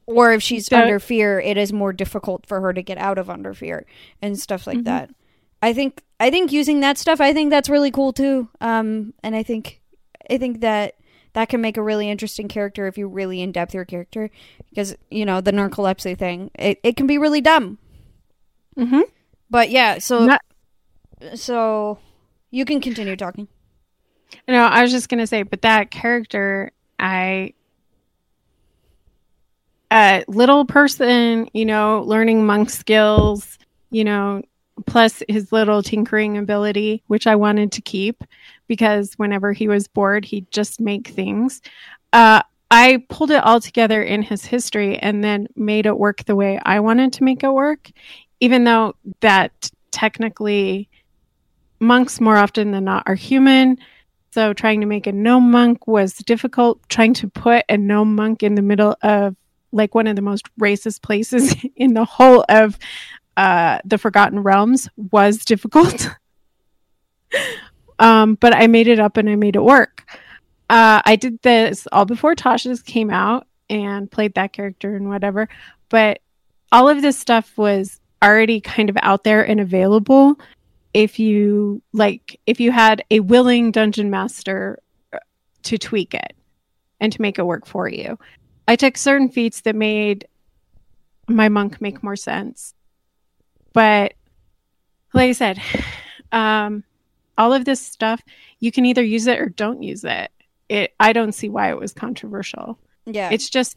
or 0.07 0.33
if 0.33 0.43
she's 0.43 0.67
That- 0.69 0.85
under 0.85 0.99
fear, 1.01 1.41
it 1.41 1.57
is 1.57 1.73
more 1.73 1.93
difficult 1.93 2.47
for 2.47 2.61
her 2.61 2.73
to 2.73 2.83
get 2.83 2.99
out 2.99 3.19
of 3.19 3.29
under 3.31 3.55
fear 3.55 3.87
and 4.23 4.39
stuff 4.39 4.67
like 4.67 4.79
Mhm. 4.79 4.85
that. 4.85 5.11
I 5.63 5.73
think 5.73 6.03
I 6.21 6.31
think 6.31 6.53
using 6.53 6.81
that 6.81 6.97
stuff, 6.99 7.21
I 7.21 7.33
think 7.33 7.51
that's 7.51 7.69
really 7.69 7.91
cool 7.91 8.13
too. 8.13 8.49
Um, 8.61 9.15
and 9.23 9.35
I 9.35 9.43
think 9.43 9.81
I 10.31 10.39
think 10.39 10.61
that 10.61 10.95
that 11.33 11.49
can 11.49 11.61
make 11.61 11.77
a 11.77 11.83
really 11.83 12.09
interesting 12.09 12.47
character 12.49 12.87
if 12.87 12.97
you 12.97 13.09
really 13.09 13.41
in 13.43 13.51
depth 13.51 13.75
your 13.75 13.85
character 13.85 14.31
because 14.71 14.95
you 15.11 15.25
know 15.25 15.41
the 15.41 15.53
narcolepsy 15.53 16.17
thing, 16.17 16.51
it, 16.59 16.79
it 16.83 16.97
can 16.97 17.07
be 17.07 17.19
really 17.19 17.41
dumb. 17.41 17.79
Mm-hmm. 18.79 19.01
But 19.51 19.71
yeah, 19.71 19.99
so 19.99 20.27
Not- 20.27 20.43
so 21.35 21.99
you 22.51 22.65
can 22.65 22.81
continue 22.81 23.17
talking. 23.17 23.49
No, 24.49 24.63
I 24.65 24.83
was 24.83 24.91
just 24.93 25.09
gonna 25.09 25.27
say, 25.27 25.43
but 25.43 25.63
that 25.63 25.91
character, 25.91 26.71
I, 26.99 27.55
a 29.95 30.25
little 30.27 30.65
person, 30.65 31.49
you 31.55 31.65
know, 31.65 32.03
learning 32.03 32.45
monk 32.45 32.69
skills, 32.69 33.59
you 33.91 34.03
know, 34.03 34.43
plus 34.87 35.23
his 35.29 35.53
little 35.53 35.83
tinkering 35.83 36.37
ability, 36.37 37.03
which 37.07 37.29
I 37.29 37.37
wanted 37.37 37.71
to 37.73 37.81
keep 37.81 38.25
because 38.67 39.15
whenever 39.15 39.53
he 39.53 39.69
was 39.69 39.87
bored, 39.87 40.25
he'd 40.25 40.51
just 40.51 40.81
make 40.81 41.09
things. 41.09 41.63
Uh, 42.13 42.43
I 42.71 43.05
pulled 43.09 43.31
it 43.31 43.45
all 43.45 43.61
together 43.61 44.03
in 44.03 44.23
his 44.23 44.45
history 44.45 44.99
and 44.99 45.23
then 45.23 45.47
made 45.55 45.87
it 45.87 45.97
work 45.97 46.25
the 46.25 46.35
way 46.35 46.59
I 46.65 46.81
wanted 46.81 47.13
to 47.15 47.25
make 47.25 47.45
it 47.45 47.53
work, 47.53 47.91
even 48.41 48.65
though 48.65 48.97
that 49.21 49.71
technically 49.93 50.89
monks 51.79 52.21
more 52.21 52.37
often 52.37 52.73
than 52.73 52.85
not 52.85 53.05
are 53.07 53.15
human. 53.15 53.79
So 54.33 54.53
trying 54.53 54.81
to 54.81 54.87
make 54.87 55.07
a 55.07 55.13
gnome 55.13 55.53
monk 55.53 55.87
was 55.87 56.15
difficult. 56.15 56.81
Trying 56.89 57.15
to 57.15 57.29
put 57.29 57.65
a 57.69 57.77
gnome 57.77 58.17
monk 58.17 58.43
in 58.43 58.57
the 58.57 58.63
middle 58.63 58.97
of 59.03 59.37
like 59.75 59.95
one 59.95 60.07
of 60.07 60.17
the 60.17 60.23
most 60.23 60.49
racist 60.59 61.03
places 61.03 61.55
in 61.77 61.95
the 61.95 62.05
whole 62.05 62.45
of 62.49 62.79
uh, 63.37 63.79
the 63.85 63.99
Forgotten 63.99 64.41
Realms 64.41 64.89
was 64.97 65.45
difficult. 65.45 66.11
um, 67.99 68.37
but 68.37 68.55
I 68.55 68.67
made 68.69 68.89
it 68.89 69.01
up 69.01 69.17
and 69.17 69.29
I 69.29 69.37
made 69.37 69.57
it 69.57 69.63
work. 69.63 70.05
Uh, 70.71 71.03
I 71.05 71.17
did 71.17 71.43
this 71.43 71.87
all 71.93 72.07
before 72.07 72.35
Tasha's 72.35 72.83
came 72.83 73.11
out 73.11 73.47
and 73.69 74.11
played 74.11 74.35
that 74.35 74.53
character 74.53 74.97
and 74.97 75.09
whatever. 75.09 75.49
But 75.89 76.21
all 76.73 76.89
of 76.89 77.03
this 77.03 77.19
stuff 77.19 77.57
was 77.59 78.01
already 78.23 78.61
kind 78.61 78.89
of 78.89 78.97
out 79.03 79.25
there 79.25 79.47
and 79.47 79.61
available 79.61 80.39
if 80.95 81.19
you 81.19 81.83
like 81.93 82.41
if 82.47 82.61
you 82.61 82.71
had 82.71 83.05
a 83.11 83.21
willing 83.21 83.73
dungeon 83.73 84.11
master 84.11 84.79
uh, 85.13 85.19
to 85.65 85.77
tweak 85.77 86.15
it 86.15 86.33
and 87.01 87.13
to 87.13 87.21
make 87.21 87.39
it 87.39 87.45
work 87.45 87.67
for 87.67 87.89
you. 87.89 88.19
I 88.67 88.77
took 88.77 88.97
certain 88.97 89.29
feats 89.29 89.63
that 89.63 89.77
made 89.77 90.27
my 91.29 91.49
monk 91.49 91.81
make 91.81 92.03
more 92.03 92.17
sense. 92.17 92.75
But 93.73 94.15
like 95.13 95.31
I 95.31 95.33
said, 95.33 95.61
um, 96.33 96.85
all 97.37 97.53
of 97.53 97.65
this 97.65 97.81
stuff, 97.81 98.23
you 98.61 98.73
can 98.73 98.85
either 98.87 99.03
use 99.03 99.27
it 99.27 99.41
or 99.41 99.49
don't 99.49 99.83
use 99.83 100.05
it. 100.05 100.31
It 100.69 100.95
I 100.99 101.13
don't 101.13 101.33
see 101.33 101.49
why 101.49 101.71
it 101.71 101.79
was 101.79 101.93
controversial. 101.93 102.79
Yeah. 103.07 103.31
It's 103.31 103.51
just 103.51 103.77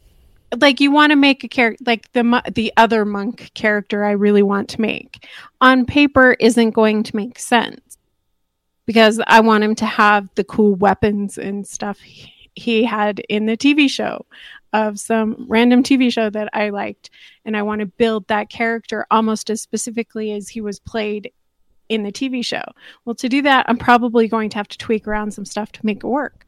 like 0.58 0.80
you 0.80 0.90
want 0.90 1.10
to 1.10 1.16
make 1.16 1.44
a 1.44 1.48
character 1.48 1.84
like 1.86 2.10
the 2.12 2.42
the 2.54 2.72
other 2.76 3.04
monk 3.04 3.50
character 3.54 4.04
I 4.04 4.12
really 4.12 4.42
want 4.42 4.70
to 4.70 4.80
make 4.80 5.26
on 5.60 5.84
paper 5.84 6.36
isn't 6.40 6.70
going 6.70 7.02
to 7.02 7.16
make 7.16 7.38
sense 7.38 7.98
because 8.86 9.20
I 9.26 9.40
want 9.40 9.64
him 9.64 9.74
to 9.76 9.86
have 9.86 10.30
the 10.34 10.44
cool 10.44 10.74
weapons 10.74 11.36
and 11.36 11.66
stuff 11.66 11.98
he 12.54 12.84
had 12.84 13.20
in 13.28 13.44
the 13.44 13.56
TV 13.56 13.90
show 13.90 14.24
of 14.72 14.98
some 14.98 15.46
random 15.48 15.82
TV 15.82 16.12
show 16.12 16.30
that 16.30 16.48
I 16.52 16.70
liked 16.70 17.10
and 17.44 17.56
I 17.56 17.62
want 17.62 17.80
to 17.80 17.86
build 17.86 18.28
that 18.28 18.50
character 18.50 19.06
almost 19.10 19.50
as 19.50 19.62
specifically 19.62 20.32
as 20.32 20.48
he 20.48 20.60
was 20.60 20.78
played 20.78 21.32
in 21.88 22.02
the 22.02 22.12
TV 22.12 22.44
show. 22.44 22.64
Well, 23.04 23.14
to 23.16 23.28
do 23.28 23.42
that, 23.42 23.66
I'm 23.68 23.78
probably 23.78 24.28
going 24.28 24.50
to 24.50 24.56
have 24.56 24.68
to 24.68 24.78
tweak 24.78 25.08
around 25.08 25.32
some 25.32 25.44
stuff 25.44 25.72
to 25.72 25.86
make 25.86 25.98
it 25.98 26.06
work. 26.06 26.46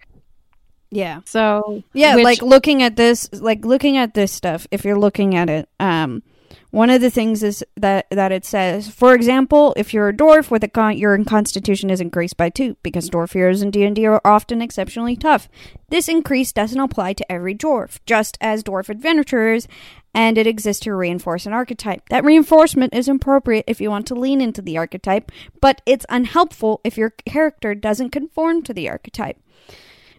Yeah. 0.90 1.20
So 1.24 1.82
yeah, 1.92 2.16
which, 2.16 2.24
like 2.24 2.42
looking 2.42 2.82
at 2.82 2.96
this, 2.96 3.30
like 3.32 3.64
looking 3.64 3.96
at 3.96 4.14
this 4.14 4.32
stuff. 4.32 4.66
If 4.70 4.84
you're 4.84 4.98
looking 4.98 5.36
at 5.36 5.48
it, 5.48 5.68
um, 5.78 6.22
one 6.70 6.90
of 6.90 7.00
the 7.00 7.10
things 7.10 7.42
is 7.42 7.64
that 7.76 8.06
that 8.10 8.32
it 8.32 8.44
says, 8.44 8.88
for 8.88 9.14
example, 9.14 9.74
if 9.76 9.92
you're 9.92 10.08
a 10.08 10.16
dwarf 10.16 10.50
with 10.50 10.62
a 10.62 10.68
con- 10.68 10.96
your 10.96 11.22
constitution 11.24 11.90
is 11.90 12.00
increased 12.00 12.36
by 12.36 12.48
two 12.48 12.76
because 12.82 13.10
dwarf 13.10 13.32
heroes 13.32 13.62
in 13.62 13.70
D 13.70 13.84
and 13.84 13.96
D 13.96 14.06
are 14.06 14.20
often 14.24 14.62
exceptionally 14.62 15.16
tough. 15.16 15.48
This 15.88 16.08
increase 16.08 16.52
doesn't 16.52 16.78
apply 16.78 17.14
to 17.14 17.32
every 17.32 17.54
dwarf, 17.54 17.98
just 18.06 18.38
as 18.40 18.62
dwarf 18.62 18.88
adventurers, 18.88 19.66
and 20.14 20.38
it 20.38 20.46
exists 20.46 20.82
to 20.84 20.94
reinforce 20.94 21.46
an 21.46 21.52
archetype. 21.52 22.08
That 22.08 22.24
reinforcement 22.24 22.94
is 22.94 23.08
appropriate 23.08 23.64
if 23.66 23.80
you 23.80 23.90
want 23.90 24.06
to 24.08 24.14
lean 24.14 24.40
into 24.40 24.62
the 24.62 24.78
archetype, 24.78 25.32
but 25.60 25.82
it's 25.86 26.06
unhelpful 26.08 26.80
if 26.84 26.96
your 26.96 27.10
character 27.10 27.74
doesn't 27.74 28.10
conform 28.10 28.62
to 28.62 28.74
the 28.74 28.88
archetype. 28.88 29.38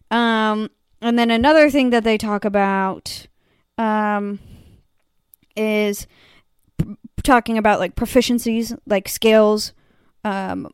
Um, 0.10 0.70
and 1.02 1.18
then 1.18 1.32
another 1.32 1.70
thing 1.70 1.90
that 1.92 2.04
they 2.04 2.18
talk 2.18 2.46
about 2.46 3.28
um, 3.78 4.40
is 5.56 6.08
p- 6.78 6.96
talking 7.24 7.58
about 7.58 7.80
like 7.80 7.96
proficiencies, 7.96 8.78
like 8.86 9.08
skills, 9.08 9.74
um, 10.24 10.70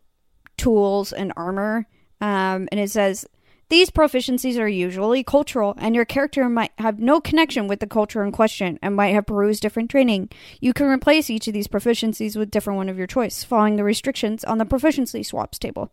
tools, 0.58 1.14
and 1.14 1.34
armor. 1.36 1.88
Um, 2.20 2.68
and 2.72 2.80
it 2.80 2.90
says 2.90 3.26
these 3.70 3.90
proficiencies 3.90 4.58
are 4.58 4.68
usually 4.68 5.24
cultural, 5.24 5.76
and 5.78 5.94
your 5.94 6.06
character 6.06 6.48
might 6.48 6.72
have 6.78 7.00
no 7.00 7.20
connection 7.20 7.68
with 7.68 7.80
the 7.80 7.88
culture 7.88 8.24
in 8.24 8.32
question 8.32 8.80
and 8.82 8.96
might 8.96 9.14
have 9.14 9.26
perused 9.26 9.62
different 9.62 9.92
training. 9.92 10.30
You 10.62 10.74
can 10.74 10.88
replace 10.88 11.30
each 11.30 11.48
of 11.48 11.54
these 11.54 11.68
proficiencies 11.68 12.38
with 12.38 12.52
different 12.52 12.78
one 12.78 12.90
of 12.90 12.98
your 12.98 13.08
choice, 13.08 13.44
following 13.44 13.76
the 13.76 13.84
restrictions 13.84 14.44
on 14.44 14.58
the 14.58 14.66
proficiency 14.66 15.22
swaps 15.24 15.60
table 15.60 15.92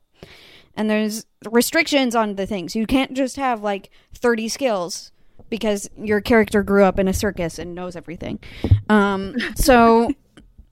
and 0.77 0.91
there's 0.91 1.27
restrictions 1.51 2.15
on 2.15 2.37
the 2.37 2.47
things. 2.47 2.75
You 2.75 2.87
can't 2.87 3.15
just 3.15 3.37
have 3.37 3.63
like 3.63 3.91
30 4.15 4.49
skills 4.49 5.13
because 5.51 5.89
your 5.97 6.21
character 6.21 6.63
grew 6.63 6.85
up 6.85 6.99
in 6.99 7.09
a 7.09 7.13
circus 7.13 7.59
and 7.59 7.75
knows 7.75 7.97
everything. 7.97 8.39
Um, 8.89 9.37
so 9.57 10.13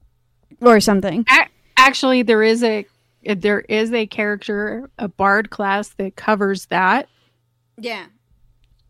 or 0.60 0.80
something. 0.80 1.24
Actually, 1.76 2.22
there 2.22 2.42
is 2.42 2.62
a 2.62 2.86
there 3.24 3.60
is 3.60 3.92
a 3.92 4.06
character, 4.06 4.90
a 4.98 5.08
bard 5.08 5.50
class 5.50 5.90
that 5.90 6.16
covers 6.16 6.66
that. 6.66 7.08
Yeah. 7.78 8.06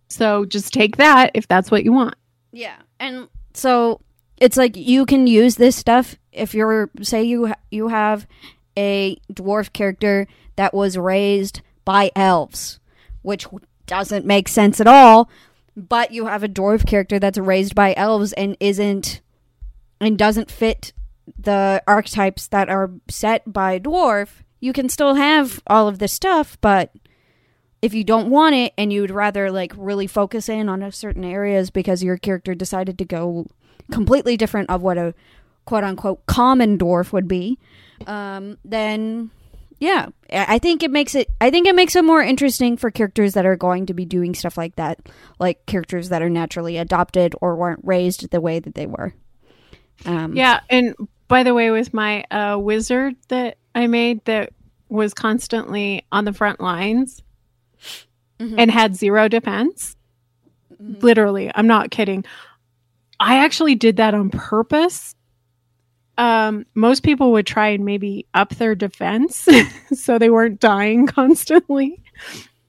So 0.08 0.44
just 0.44 0.72
take 0.72 0.96
that 0.96 1.32
if 1.34 1.48
that's 1.48 1.70
what 1.70 1.84
you 1.84 1.92
want. 1.92 2.14
Yeah. 2.52 2.76
And 3.00 3.28
so 3.54 4.00
it's 4.38 4.56
like 4.56 4.76
you 4.76 5.06
can 5.06 5.26
use 5.26 5.56
this 5.56 5.76
stuff 5.76 6.16
if 6.32 6.54
you're 6.54 6.90
say 7.02 7.22
you 7.22 7.48
ha- 7.48 7.60
you 7.70 7.88
have 7.88 8.26
a 8.76 9.16
dwarf 9.32 9.72
character 9.72 10.26
that 10.56 10.74
was 10.74 10.96
raised 10.96 11.60
by 11.84 12.10
elves, 12.14 12.80
which 13.22 13.46
doesn't 13.86 14.26
make 14.26 14.48
sense 14.48 14.80
at 14.80 14.86
all. 14.86 15.28
But 15.76 16.12
you 16.12 16.26
have 16.26 16.42
a 16.42 16.48
dwarf 16.48 16.86
character 16.86 17.18
that's 17.18 17.38
raised 17.38 17.74
by 17.74 17.94
elves 17.96 18.32
and 18.34 18.56
isn't 18.60 19.20
and 20.00 20.18
doesn't 20.18 20.50
fit 20.50 20.92
the 21.38 21.82
archetypes 21.86 22.48
that 22.48 22.68
are 22.68 22.90
set 23.08 23.50
by 23.52 23.78
dwarf. 23.78 24.42
You 24.60 24.72
can 24.72 24.88
still 24.88 25.14
have 25.14 25.62
all 25.66 25.88
of 25.88 25.98
this 25.98 26.12
stuff, 26.12 26.58
but 26.60 26.92
if 27.80 27.94
you 27.94 28.04
don't 28.04 28.30
want 28.30 28.54
it 28.54 28.72
and 28.78 28.92
you'd 28.92 29.10
rather 29.10 29.50
like 29.50 29.72
really 29.76 30.06
focus 30.06 30.48
in 30.48 30.68
on 30.68 30.90
certain 30.92 31.24
areas 31.24 31.70
because 31.70 32.02
your 32.02 32.16
character 32.16 32.54
decided 32.54 32.98
to 32.98 33.04
go 33.04 33.46
completely 33.90 34.36
different 34.36 34.70
of 34.70 34.82
what 34.82 34.98
a 34.98 35.14
quote 35.64 35.84
unquote 35.84 36.24
common 36.26 36.78
dwarf 36.78 37.12
would 37.12 37.28
be, 37.28 37.58
um, 38.06 38.58
then 38.64 39.30
yeah, 39.82 40.10
I 40.30 40.60
think 40.60 40.84
it 40.84 40.92
makes 40.92 41.16
it. 41.16 41.28
I 41.40 41.50
think 41.50 41.66
it 41.66 41.74
makes 41.74 41.96
it 41.96 42.04
more 42.04 42.22
interesting 42.22 42.76
for 42.76 42.92
characters 42.92 43.34
that 43.34 43.44
are 43.44 43.56
going 43.56 43.86
to 43.86 43.94
be 43.94 44.04
doing 44.04 44.32
stuff 44.32 44.56
like 44.56 44.76
that, 44.76 45.00
like 45.40 45.66
characters 45.66 46.10
that 46.10 46.22
are 46.22 46.30
naturally 46.30 46.76
adopted 46.76 47.34
or 47.40 47.56
weren't 47.56 47.80
raised 47.82 48.30
the 48.30 48.40
way 48.40 48.60
that 48.60 48.76
they 48.76 48.86
were. 48.86 49.12
Um, 50.06 50.36
yeah, 50.36 50.60
and 50.70 50.94
by 51.26 51.42
the 51.42 51.52
way, 51.52 51.72
with 51.72 51.92
my 51.92 52.22
uh, 52.30 52.58
wizard 52.60 53.16
that 53.26 53.58
I 53.74 53.88
made 53.88 54.24
that 54.26 54.52
was 54.88 55.14
constantly 55.14 56.06
on 56.12 56.26
the 56.26 56.32
front 56.32 56.60
lines 56.60 57.20
mm-hmm. 58.38 58.56
and 58.56 58.70
had 58.70 58.94
zero 58.94 59.26
defense. 59.26 59.96
Mm-hmm. 60.80 61.00
Literally, 61.00 61.50
I'm 61.52 61.66
not 61.66 61.90
kidding. 61.90 62.24
I 63.18 63.38
actually 63.38 63.74
did 63.74 63.96
that 63.96 64.14
on 64.14 64.30
purpose 64.30 65.16
um, 66.18 66.66
most 66.74 67.02
people 67.02 67.32
would 67.32 67.46
try 67.46 67.68
and 67.68 67.84
maybe 67.84 68.26
up 68.34 68.54
their 68.56 68.74
defense 68.74 69.48
so 69.94 70.18
they 70.18 70.30
weren't 70.30 70.60
dying 70.60 71.06
constantly. 71.18 72.02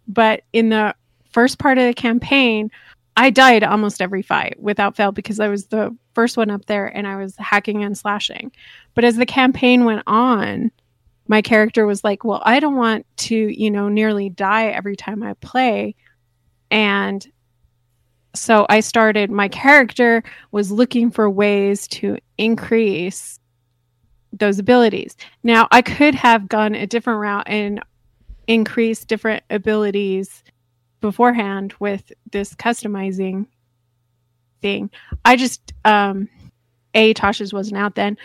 But 0.07 0.43
in 0.53 0.69
the 0.69 0.95
first 1.31 1.59
part 1.59 1.77
of 1.77 1.85
the 1.85 1.93
campaign, 1.93 2.71
I 3.15 3.29
died 3.29 3.63
almost 3.63 4.01
every 4.01 4.21
fight 4.21 4.59
without 4.59 4.95
fail 4.95 5.11
because 5.11 5.39
I 5.39 5.47
was 5.47 5.67
the 5.67 5.95
first 6.13 6.37
one 6.37 6.49
up 6.49 6.65
there 6.65 6.87
and 6.87 7.07
I 7.07 7.17
was 7.17 7.35
hacking 7.37 7.83
and 7.83 7.97
slashing. 7.97 8.51
But 8.95 9.03
as 9.03 9.17
the 9.17 9.25
campaign 9.25 9.85
went 9.85 10.03
on, 10.07 10.71
my 11.27 11.41
character 11.41 11.85
was 11.85 12.03
like, 12.03 12.23
Well, 12.23 12.41
I 12.43 12.59
don't 12.59 12.75
want 12.75 13.05
to, 13.17 13.35
you 13.35 13.71
know, 13.71 13.87
nearly 13.87 14.29
die 14.29 14.67
every 14.67 14.95
time 14.95 15.21
I 15.23 15.33
play. 15.35 15.95
And 16.71 17.25
so 18.36 18.65
I 18.69 18.79
started, 18.79 19.29
my 19.29 19.47
character 19.47 20.23
was 20.51 20.71
looking 20.71 21.11
for 21.11 21.29
ways 21.29 21.88
to 21.89 22.17
increase 22.38 23.39
those 24.31 24.57
abilities. 24.57 25.15
Now, 25.43 25.67
I 25.71 25.81
could 25.81 26.15
have 26.15 26.49
gone 26.49 26.73
a 26.73 26.88
different 26.88 27.19
route 27.19 27.47
and 27.47 27.81
increased 28.47 29.07
different 29.07 29.43
abilities 29.49 30.43
beforehand 31.01 31.73
with 31.79 32.11
this 32.31 32.55
customizing 32.55 33.45
thing. 34.61 34.89
I 35.23 35.36
just, 35.36 35.73
um, 35.86 36.27
A, 36.95 37.13
Tasha's 37.13 37.53
wasn't 37.53 37.77
out 37.77 37.95
then, 37.95 38.17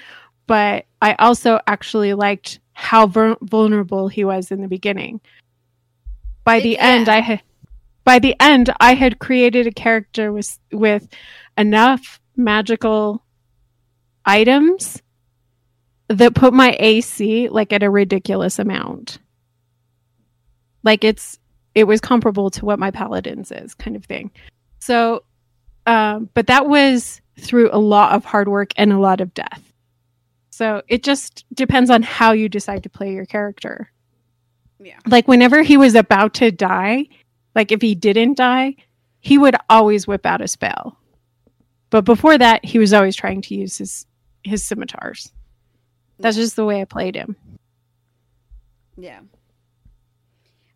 but 0.46 0.86
I 1.02 1.14
also 1.18 1.60
actually 1.66 2.14
liked 2.14 2.60
how 2.72 3.06
vulnerable 3.06 4.08
he 4.08 4.24
was 4.24 4.50
in 4.50 4.62
the 4.62 4.68
beginning. 4.68 5.20
By 6.44 6.60
the 6.60 6.70
yeah. 6.70 6.86
end, 6.86 7.08
I 7.08 7.20
had 7.20 7.42
by 8.08 8.18
the 8.18 8.34
end, 8.40 8.72
I 8.80 8.94
had 8.94 9.18
created 9.18 9.66
a 9.66 9.70
character 9.70 10.32
with 10.32 10.58
with 10.72 11.06
enough 11.58 12.18
magical 12.36 13.22
items 14.24 15.02
that 16.08 16.34
put 16.34 16.54
my 16.54 16.74
AC 16.80 17.50
like 17.50 17.70
at 17.70 17.82
a 17.82 17.90
ridiculous 17.90 18.58
amount. 18.58 19.18
Like 20.82 21.04
it's 21.04 21.38
it 21.74 21.84
was 21.84 22.00
comparable 22.00 22.48
to 22.52 22.64
what 22.64 22.78
my 22.78 22.90
paladins 22.90 23.52
is, 23.52 23.74
kind 23.74 23.94
of 23.94 24.06
thing. 24.06 24.30
So, 24.78 25.24
um, 25.84 26.30
but 26.32 26.46
that 26.46 26.66
was 26.66 27.20
through 27.38 27.68
a 27.74 27.78
lot 27.78 28.14
of 28.14 28.24
hard 28.24 28.48
work 28.48 28.70
and 28.76 28.90
a 28.90 28.98
lot 28.98 29.20
of 29.20 29.34
death. 29.34 29.70
So 30.48 30.80
it 30.88 31.02
just 31.02 31.44
depends 31.52 31.90
on 31.90 32.02
how 32.02 32.32
you 32.32 32.48
decide 32.48 32.84
to 32.84 32.88
play 32.88 33.12
your 33.12 33.26
character. 33.26 33.92
Yeah. 34.80 34.98
Like 35.06 35.28
whenever 35.28 35.60
he 35.60 35.76
was 35.76 35.94
about 35.94 36.32
to 36.34 36.50
die, 36.50 37.08
like 37.58 37.72
if 37.72 37.82
he 37.82 37.96
didn't 37.96 38.36
die, 38.36 38.76
he 39.18 39.36
would 39.36 39.56
always 39.68 40.06
whip 40.06 40.24
out 40.24 40.40
a 40.40 40.46
spell. 40.46 40.96
But 41.90 42.04
before 42.04 42.38
that, 42.38 42.64
he 42.64 42.78
was 42.78 42.92
always 42.92 43.16
trying 43.16 43.42
to 43.42 43.54
use 43.56 43.78
his 43.78 44.06
his 44.44 44.64
scimitars. 44.64 45.32
That's 46.20 46.36
just 46.36 46.54
the 46.54 46.64
way 46.64 46.80
I 46.80 46.84
played 46.84 47.16
him. 47.16 47.34
Yeah. 48.96 49.22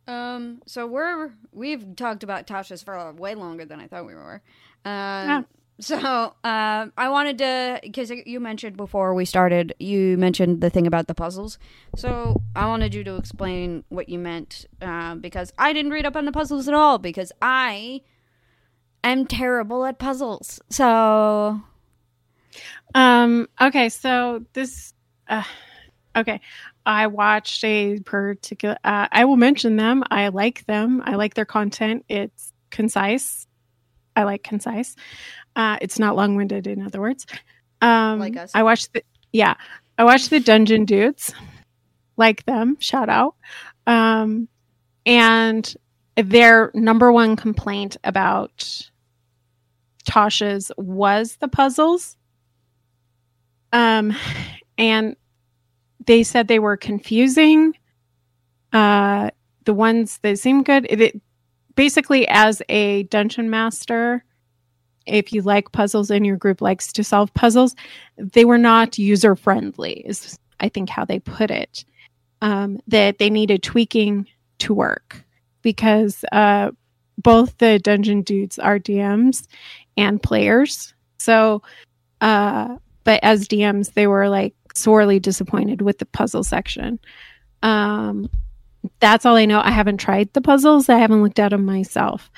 Um. 0.09 0.61
So 0.66 0.89
we're 0.89 1.30
we've 1.53 1.95
talked 1.95 2.24
about 2.24 2.49
Tasha's 2.49 2.83
for 2.83 3.12
way 3.12 3.37
longer 3.37 3.64
than 3.64 3.78
I 3.78 3.87
thought 3.87 4.05
we 4.05 4.16
were. 4.16 4.43
Um. 4.85 5.47
So 5.81 5.97
um, 6.45 6.93
I 6.97 7.09
wanted 7.09 7.39
to 7.39 7.81
because 7.83 8.11
you 8.11 8.39
mentioned 8.41 8.77
before 8.77 9.14
we 9.14 9.25
started, 9.25 9.75
you 9.81 10.16
mentioned 10.16 10.61
the 10.61 10.70
thing 10.70 10.87
about 10.87 11.09
the 11.09 11.14
puzzles. 11.14 11.59
So 11.97 12.41
I 12.55 12.66
wanted 12.66 12.95
you 12.95 13.03
to 13.05 13.16
explain 13.16 13.85
what 13.89 14.09
you 14.09 14.18
meant 14.18 14.66
uh, 14.81 15.16
because 15.16 15.53
I 15.59 15.73
didn't 15.73 15.91
read 15.91 16.07
up 16.07 16.14
on 16.14 16.25
the 16.25 16.33
puzzles 16.33 16.68
at 16.68 16.75
all 16.75 16.99
because 16.99 17.33
I 17.43 18.03
am 19.03 19.27
terrible 19.27 19.85
at 19.85 19.99
puzzles. 19.99 20.61
So 20.70 21.61
Um. 22.95 23.49
Okay. 23.61 23.89
So 23.89 24.45
this. 24.53 24.95
Uh, 25.29 25.45
okay. 26.16 26.41
I 26.85 27.07
watched 27.07 27.64
a 27.64 28.01
particular. 28.01 28.77
Uh, 28.85 29.07
I 29.11 29.25
will 29.25 29.37
mention 29.37 29.77
them. 29.77 30.03
I 30.11 30.29
like 30.29 30.66
them. 30.66 31.03
I 31.05 31.14
like 31.14 31.35
their 31.35 31.45
content. 31.45 32.05
It's 32.09 32.53
concise. 32.70 33.47
I 34.17 34.25
like 34.25 34.43
concise. 34.43 34.97
Uh, 35.57 35.79
it's 35.81 35.99
not 35.99 36.17
long 36.17 36.37
winded. 36.37 36.67
In 36.67 36.83
other 36.83 37.01
words, 37.01 37.27
um, 37.81 38.19
Like 38.19 38.37
us. 38.37 38.51
I 38.55 38.63
watched 38.63 38.93
the. 38.93 39.03
Yeah, 39.33 39.55
I 39.99 40.05
watched 40.05 40.31
the 40.31 40.41
Dungeon 40.41 40.85
Dudes. 40.85 41.33
Like 42.17 42.45
them. 42.45 42.77
Shout 42.79 43.09
out. 43.09 43.35
Um, 43.87 44.49
and 45.07 45.75
their 46.17 46.71
number 46.75 47.11
one 47.11 47.37
complaint 47.37 47.97
about 48.05 48.89
Tasha's 50.05 50.71
was 50.77 51.37
the 51.37 51.49
puzzles. 51.49 52.17
Um, 53.73 54.15
and 54.77 55.17
they 56.07 56.23
said 56.23 56.49
they 56.49 56.59
were 56.59 56.77
confusing. 56.77 57.75
Uh, 58.73 59.31
the 59.65 59.75
ones 59.75 60.19
that 60.23 60.39
seemed 60.39 60.65
good, 60.65 60.87
it, 60.91 61.01
it 61.01 61.23
basically 61.75 62.27
as 62.29 62.62
a 62.68 63.05
dungeon 63.05 63.51
master, 63.51 64.25
if 65.07 65.33
you 65.33 65.43
like 65.43 65.73
puzzles 65.73 66.11
and 66.11 66.25
your 66.25 66.37
group 66.37 66.61
likes 66.61 66.93
to 66.93 67.05
solve 67.05 67.33
puzzles, 67.35 67.75
they 68.16 68.45
were 68.45 68.59
not 68.59 68.99
user 68.99 69.35
friendly. 69.35 70.03
Is 70.07 70.39
I 70.61 70.68
think 70.68 70.89
how 70.89 71.05
they 71.05 71.18
put 71.18 71.51
it. 71.51 71.85
Um, 72.41 72.81
that 72.89 73.18
they 73.18 73.31
needed 73.31 73.62
tweaking 73.62 74.27
to 74.59 74.75
work 74.75 75.25
because 75.62 76.25
uh, 76.33 76.73
both 77.18 77.57
the 77.59 77.79
dungeon 77.79 78.23
dudes 78.23 78.59
are 78.59 78.79
DMs 78.79 79.47
and 79.97 80.23
players. 80.23 80.93
So, 81.18 81.62
uh, 82.20 82.77
but 83.05 83.20
as 83.23 83.47
DMs, 83.47 83.93
they 83.95 84.09
were 84.09 84.29
like 84.29 84.55
sorely 84.75 85.20
disappointed 85.20 85.83
with 85.83 85.99
the 85.99 86.07
puzzle 86.07 86.43
section. 86.43 86.99
Um, 87.62 88.29
that's 89.01 89.26
all 89.26 89.37
I 89.37 89.47
know. 89.47 89.61
I 89.62 89.70
haven't 89.70 89.99
tried 89.99 90.33
the 90.33 90.41
puzzles. 90.41 90.89
I 90.89 90.99
haven't 90.99 91.22
looked 91.22 91.39
at 91.39 91.51
them 91.51 91.64
myself, 91.64 92.30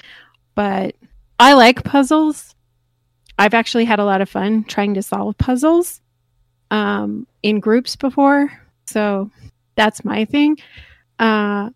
but 0.55 0.95
I 1.38 1.55
like 1.55 1.84
puzzles. 1.84 2.55
I've 3.38 3.55
actually 3.55 3.84
had 3.84 3.99
a 3.99 4.05
lot 4.05 4.20
of 4.20 4.28
fun 4.28 4.64
trying 4.64 4.95
to 4.95 5.03
solve 5.03 5.36
puzzles 5.38 6.01
um, 6.70 7.26
in 7.42 7.61
groups 7.61 7.97
before. 7.97 8.53
So 8.86 9.30
that's 9.74 10.05
my 10.05 10.24
thing. 10.24 10.59
Uh, 11.18 11.70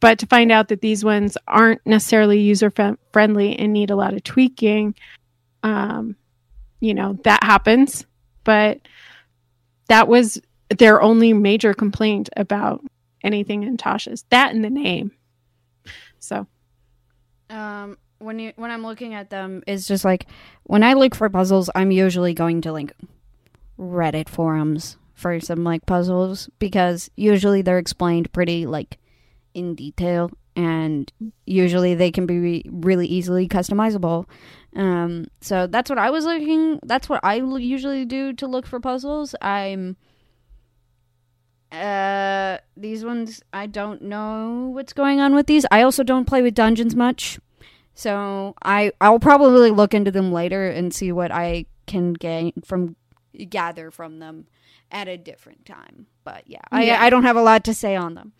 but 0.00 0.18
to 0.18 0.26
find 0.26 0.52
out 0.52 0.68
that 0.68 0.80
these 0.80 1.04
ones 1.04 1.38
aren't 1.46 1.84
necessarily 1.86 2.40
user 2.40 2.72
f- 2.76 2.96
friendly 3.12 3.58
and 3.58 3.72
need 3.72 3.90
a 3.90 3.96
lot 3.96 4.14
of 4.14 4.22
tweaking, 4.24 4.94
um, 5.62 6.16
you 6.80 6.94
know, 6.94 7.18
that 7.24 7.42
happens. 7.42 8.04
But 8.44 8.80
that 9.88 10.08
was 10.08 10.40
their 10.76 11.00
only 11.00 11.32
major 11.32 11.74
complaint 11.74 12.28
about 12.36 12.84
anything 13.26 13.62
in 13.64 13.76
Tasha's. 13.76 14.24
That 14.30 14.54
and 14.54 14.64
the 14.64 14.70
name. 14.70 15.12
So 16.18 16.46
um, 17.50 17.98
when 18.18 18.38
you 18.38 18.52
when 18.56 18.70
I'm 18.70 18.84
looking 18.84 19.14
at 19.14 19.30
them, 19.30 19.62
it's 19.66 19.86
just 19.86 20.04
like 20.04 20.26
when 20.64 20.82
I 20.82 20.94
look 20.94 21.14
for 21.14 21.28
puzzles, 21.28 21.70
I'm 21.74 21.90
usually 21.90 22.34
going 22.34 22.62
to 22.62 22.72
like 22.72 22.92
Reddit 23.78 24.28
forums 24.28 24.96
for 25.14 25.40
some 25.40 25.64
like 25.64 25.86
puzzles 25.86 26.48
because 26.58 27.10
usually 27.16 27.62
they're 27.62 27.78
explained 27.78 28.32
pretty 28.32 28.66
like 28.66 28.98
in 29.54 29.74
detail 29.74 30.30
and 30.54 31.12
usually 31.44 31.94
they 31.94 32.10
can 32.10 32.26
be 32.26 32.64
really 32.70 33.06
easily 33.06 33.46
customizable. 33.46 34.26
Um, 34.74 35.26
so 35.40 35.66
that's 35.66 35.90
what 35.90 35.98
I 35.98 36.10
was 36.10 36.24
looking. 36.24 36.80
That's 36.82 37.08
what 37.08 37.20
I 37.22 37.36
usually 37.36 38.04
do 38.04 38.32
to 38.34 38.46
look 38.46 38.66
for 38.66 38.80
puzzles. 38.80 39.34
I'm. 39.40 39.96
Uh, 41.76 42.58
these 42.76 43.04
ones 43.04 43.42
I 43.52 43.66
don't 43.66 44.02
know 44.02 44.70
what's 44.72 44.92
going 44.92 45.20
on 45.20 45.34
with 45.34 45.46
these. 45.46 45.66
I 45.70 45.82
also 45.82 46.02
don't 46.02 46.24
play 46.24 46.40
with 46.42 46.54
dungeons 46.54 46.94
much, 46.96 47.38
so 47.94 48.54
I 48.62 48.92
I'll 49.00 49.18
probably 49.18 49.70
look 49.70 49.92
into 49.94 50.10
them 50.10 50.32
later 50.32 50.68
and 50.68 50.94
see 50.94 51.12
what 51.12 51.30
I 51.30 51.66
can 51.86 52.12
gain 52.14 52.52
from 52.64 52.96
gather 53.50 53.90
from 53.90 54.18
them 54.18 54.46
at 54.90 55.08
a 55.08 55.16
different 55.16 55.66
time. 55.66 56.06
But 56.24 56.44
yeah, 56.46 56.60
Yeah. 56.72 56.98
I 57.00 57.06
I 57.06 57.10
don't 57.10 57.24
have 57.24 57.36
a 57.36 57.42
lot 57.42 57.64
to 57.64 57.74
say 57.74 57.94
on 57.96 58.14
them. 58.14 58.32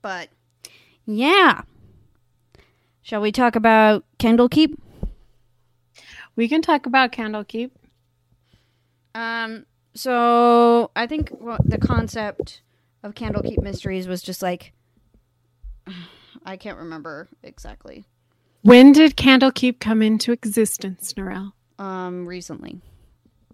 But 0.00 0.28
yeah. 1.06 1.62
Shall 3.02 3.20
we 3.20 3.32
talk 3.32 3.56
about 3.56 4.04
Candlekeep? 4.18 4.76
we 6.36 6.46
can 6.48 6.62
talk 6.62 6.86
about 6.86 7.10
Candlekeep. 7.10 7.70
Um 9.14 9.66
so 9.98 10.90
I 10.94 11.06
think 11.06 11.30
what 11.30 11.60
the 11.68 11.78
concept 11.78 12.62
of 13.02 13.14
Candlekeep 13.14 13.62
Mysteries 13.62 14.06
was 14.06 14.22
just 14.22 14.42
like 14.42 14.72
I 16.44 16.56
can't 16.56 16.78
remember 16.78 17.28
exactly. 17.42 18.04
When 18.62 18.92
did 18.92 19.16
Candlekeep 19.16 19.80
come 19.80 20.02
into 20.02 20.32
existence, 20.32 21.12
Norel? 21.14 21.52
Um 21.78 22.26
recently. 22.26 22.80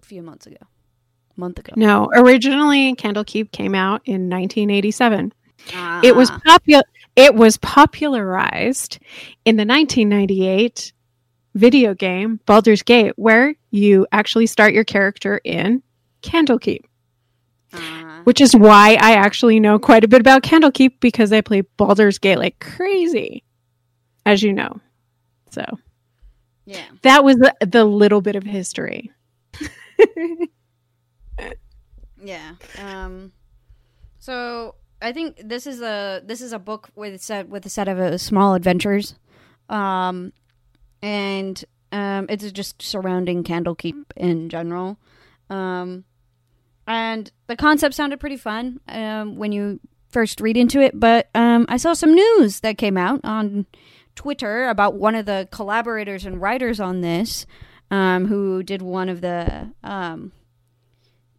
A 0.03 0.05
few 0.05 0.23
months 0.23 0.47
ago. 0.47 0.59
a 0.61 1.41
month 1.41 1.59
ago. 1.59 1.73
No, 1.77 2.11
originally 2.15 2.95
Candlekeep 2.95 3.51
came 3.51 3.75
out 3.75 4.03
in 4.05 4.29
1987. 4.29 5.33
Ah. 5.73 6.01
It 6.05 6.15
was 6.15 6.31
popular. 6.31 6.83
It 7.17 7.35
was 7.35 7.57
popularized 7.59 8.99
in 9.45 9.57
the 9.57 9.65
1998 9.65 10.93
video 11.55 11.95
game 11.95 12.41
Baldur's 12.45 12.83
Gate, 12.83 13.13
where 13.17 13.55
you 13.71 14.07
actually 14.13 14.47
start 14.47 14.75
your 14.75 14.85
character 14.85 15.41
in 15.45 15.83
Candlekeep, 16.25 16.85
Uh, 17.73 18.23
which 18.25 18.41
is 18.41 18.55
why 18.57 18.97
I 19.01 19.15
actually 19.15 19.61
know 19.61 19.79
quite 19.79 20.05
a 20.05 20.09
bit 20.09 20.21
about 20.21 20.43
Candlekeep 20.43 21.01
because 21.01 21.33
I 21.33 21.41
play 21.41 21.61
Baldur's 21.61 22.19
Gate 22.19 22.39
like 22.39 22.59
crazy, 22.61 23.45
as 24.27 24.43
you 24.43 24.53
know. 24.53 24.81
So 25.51 25.65
yeah. 26.67 26.87
that 27.03 27.23
was 27.25 27.37
the, 27.37 27.55
the 27.61 27.85
little 27.85 28.21
bit 28.21 28.37
of 28.37 28.45
history. 28.45 29.13
Yeah. 32.25 32.55
Um 32.79 33.33
so 34.19 34.77
I 35.01 35.13
think 35.13 35.41
this 35.45 35.67
is 35.67 35.83
a 35.83 36.23
this 36.25 36.41
is 36.41 36.53
a 36.53 36.59
book 36.59 36.89
with 36.97 37.21
set 37.23 37.49
with 37.49 37.67
a 37.67 37.69
set 37.69 37.87
of 37.87 37.99
uh, 37.99 38.19
small 38.19 38.55
adventures. 38.55 39.15
Um 39.69 40.33
and 41.03 41.63
um 41.93 42.27
it's 42.31 42.51
just 42.51 42.81
surrounding 42.81 43.45
Candlekeep 43.45 44.05
in 44.17 44.49
general. 44.49 44.99
Um 45.51 46.05
and 46.87 47.31
the 47.47 47.57
concept 47.57 47.95
sounded 47.95 48.21
pretty 48.21 48.37
fun 48.37 48.81
um 48.89 49.37
when 49.37 49.53
you 49.53 49.81
first 50.09 50.41
read 50.41 50.57
into 50.57 50.81
it, 50.81 50.99
but 50.99 51.29
um 51.35 51.67
I 51.69 51.77
saw 51.77 51.93
some 51.93 52.15
news 52.15 52.61
that 52.61 52.79
came 52.79 52.97
out 52.97 53.21
on 53.25 53.67
Twitter 54.15 54.69
about 54.69 54.95
one 54.95 55.15
of 55.15 55.27
the 55.27 55.49
collaborators 55.51 56.25
and 56.25 56.41
writers 56.41 56.81
on 56.81 57.01
this 57.01 57.47
um 57.91 58.27
who 58.27 58.63
did 58.63 58.83
one 58.83 59.09
of 59.09 59.21
the 59.21 59.73
um 59.83 60.33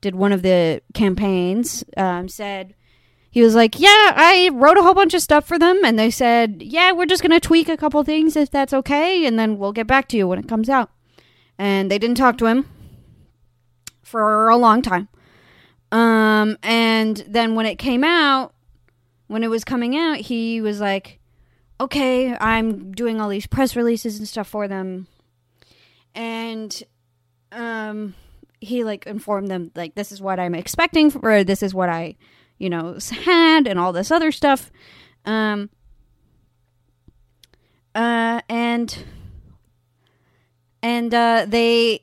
did 0.05 0.13
one 0.13 0.31
of 0.31 0.43
the 0.43 0.83
campaigns 0.93 1.83
um, 1.97 2.27
said 2.27 2.75
he 3.31 3.41
was 3.41 3.55
like, 3.55 3.79
"Yeah, 3.79 4.13
I 4.15 4.51
wrote 4.53 4.77
a 4.77 4.83
whole 4.83 4.93
bunch 4.93 5.15
of 5.15 5.21
stuff 5.23 5.47
for 5.47 5.57
them, 5.57 5.83
and 5.83 5.97
they 5.97 6.11
said, 6.11 6.61
yeah, 6.61 6.91
we're 6.91 7.07
just 7.07 7.23
gonna 7.23 7.39
tweak 7.39 7.67
a 7.67 7.75
couple 7.75 8.03
things 8.03 8.35
if 8.35 8.51
that's 8.51 8.71
okay, 8.71 9.25
and 9.25 9.39
then 9.39 9.57
we'll 9.57 9.73
get 9.73 9.87
back 9.87 10.07
to 10.09 10.17
you 10.17 10.27
when 10.27 10.37
it 10.37 10.47
comes 10.47 10.69
out." 10.69 10.91
And 11.57 11.89
they 11.89 11.97
didn't 11.97 12.17
talk 12.17 12.37
to 12.37 12.45
him 12.45 12.69
for 14.03 14.47
a 14.47 14.57
long 14.57 14.83
time. 14.83 15.07
Um, 15.91 16.57
and 16.63 17.17
then 17.27 17.55
when 17.55 17.65
it 17.65 17.75
came 17.75 18.03
out, 18.03 18.53
when 19.27 19.43
it 19.43 19.49
was 19.49 19.63
coming 19.63 19.97
out, 19.97 20.17
he 20.17 20.61
was 20.61 20.79
like, 20.79 21.19
"Okay, 21.79 22.35
I'm 22.37 22.91
doing 22.91 23.19
all 23.21 23.29
these 23.29 23.47
press 23.47 23.75
releases 23.75 24.19
and 24.19 24.27
stuff 24.27 24.47
for 24.47 24.67
them," 24.67 25.07
and 26.13 26.83
um, 27.51 28.13
he 28.59 28.83
like 28.83 29.07
informed 29.07 29.49
them 29.49 29.71
like, 29.75 29.95
"This 29.95 30.11
is 30.11 30.21
what 30.21 30.39
I'm 30.39 30.55
expecting, 30.55 31.13
or 31.23 31.43
this 31.43 31.63
is 31.63 31.73
what 31.73 31.89
I." 31.89 32.15
you 32.57 32.69
know, 32.69 32.97
had 33.23 33.67
and 33.67 33.79
all 33.79 33.93
this 33.93 34.11
other 34.11 34.31
stuff. 34.31 34.71
Um, 35.25 35.69
uh, 37.93 38.41
and 38.49 39.05
and 40.81 41.13
uh, 41.13 41.45
they 41.47 42.01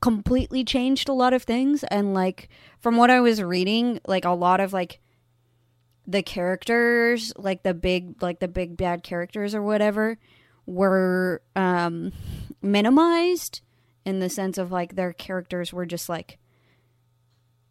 completely 0.00 0.64
changed 0.64 1.08
a 1.08 1.12
lot 1.12 1.32
of 1.32 1.42
things. 1.42 1.84
And 1.84 2.14
like 2.14 2.48
from 2.84 2.98
what 2.98 3.08
I 3.08 3.22
was 3.22 3.42
reading, 3.42 3.98
like 4.06 4.26
a 4.26 4.32
lot 4.32 4.60
of 4.60 4.74
like 4.74 5.00
the 6.06 6.22
characters, 6.22 7.32
like 7.34 7.62
the 7.62 7.72
big, 7.72 8.22
like 8.22 8.40
the 8.40 8.46
big 8.46 8.76
bad 8.76 9.02
characters 9.02 9.54
or 9.54 9.62
whatever, 9.62 10.18
were 10.66 11.40
um, 11.56 12.12
minimized 12.60 13.62
in 14.04 14.20
the 14.20 14.28
sense 14.28 14.58
of 14.58 14.70
like 14.70 14.96
their 14.96 15.14
characters 15.14 15.72
were 15.72 15.86
just 15.86 16.10
like 16.10 16.36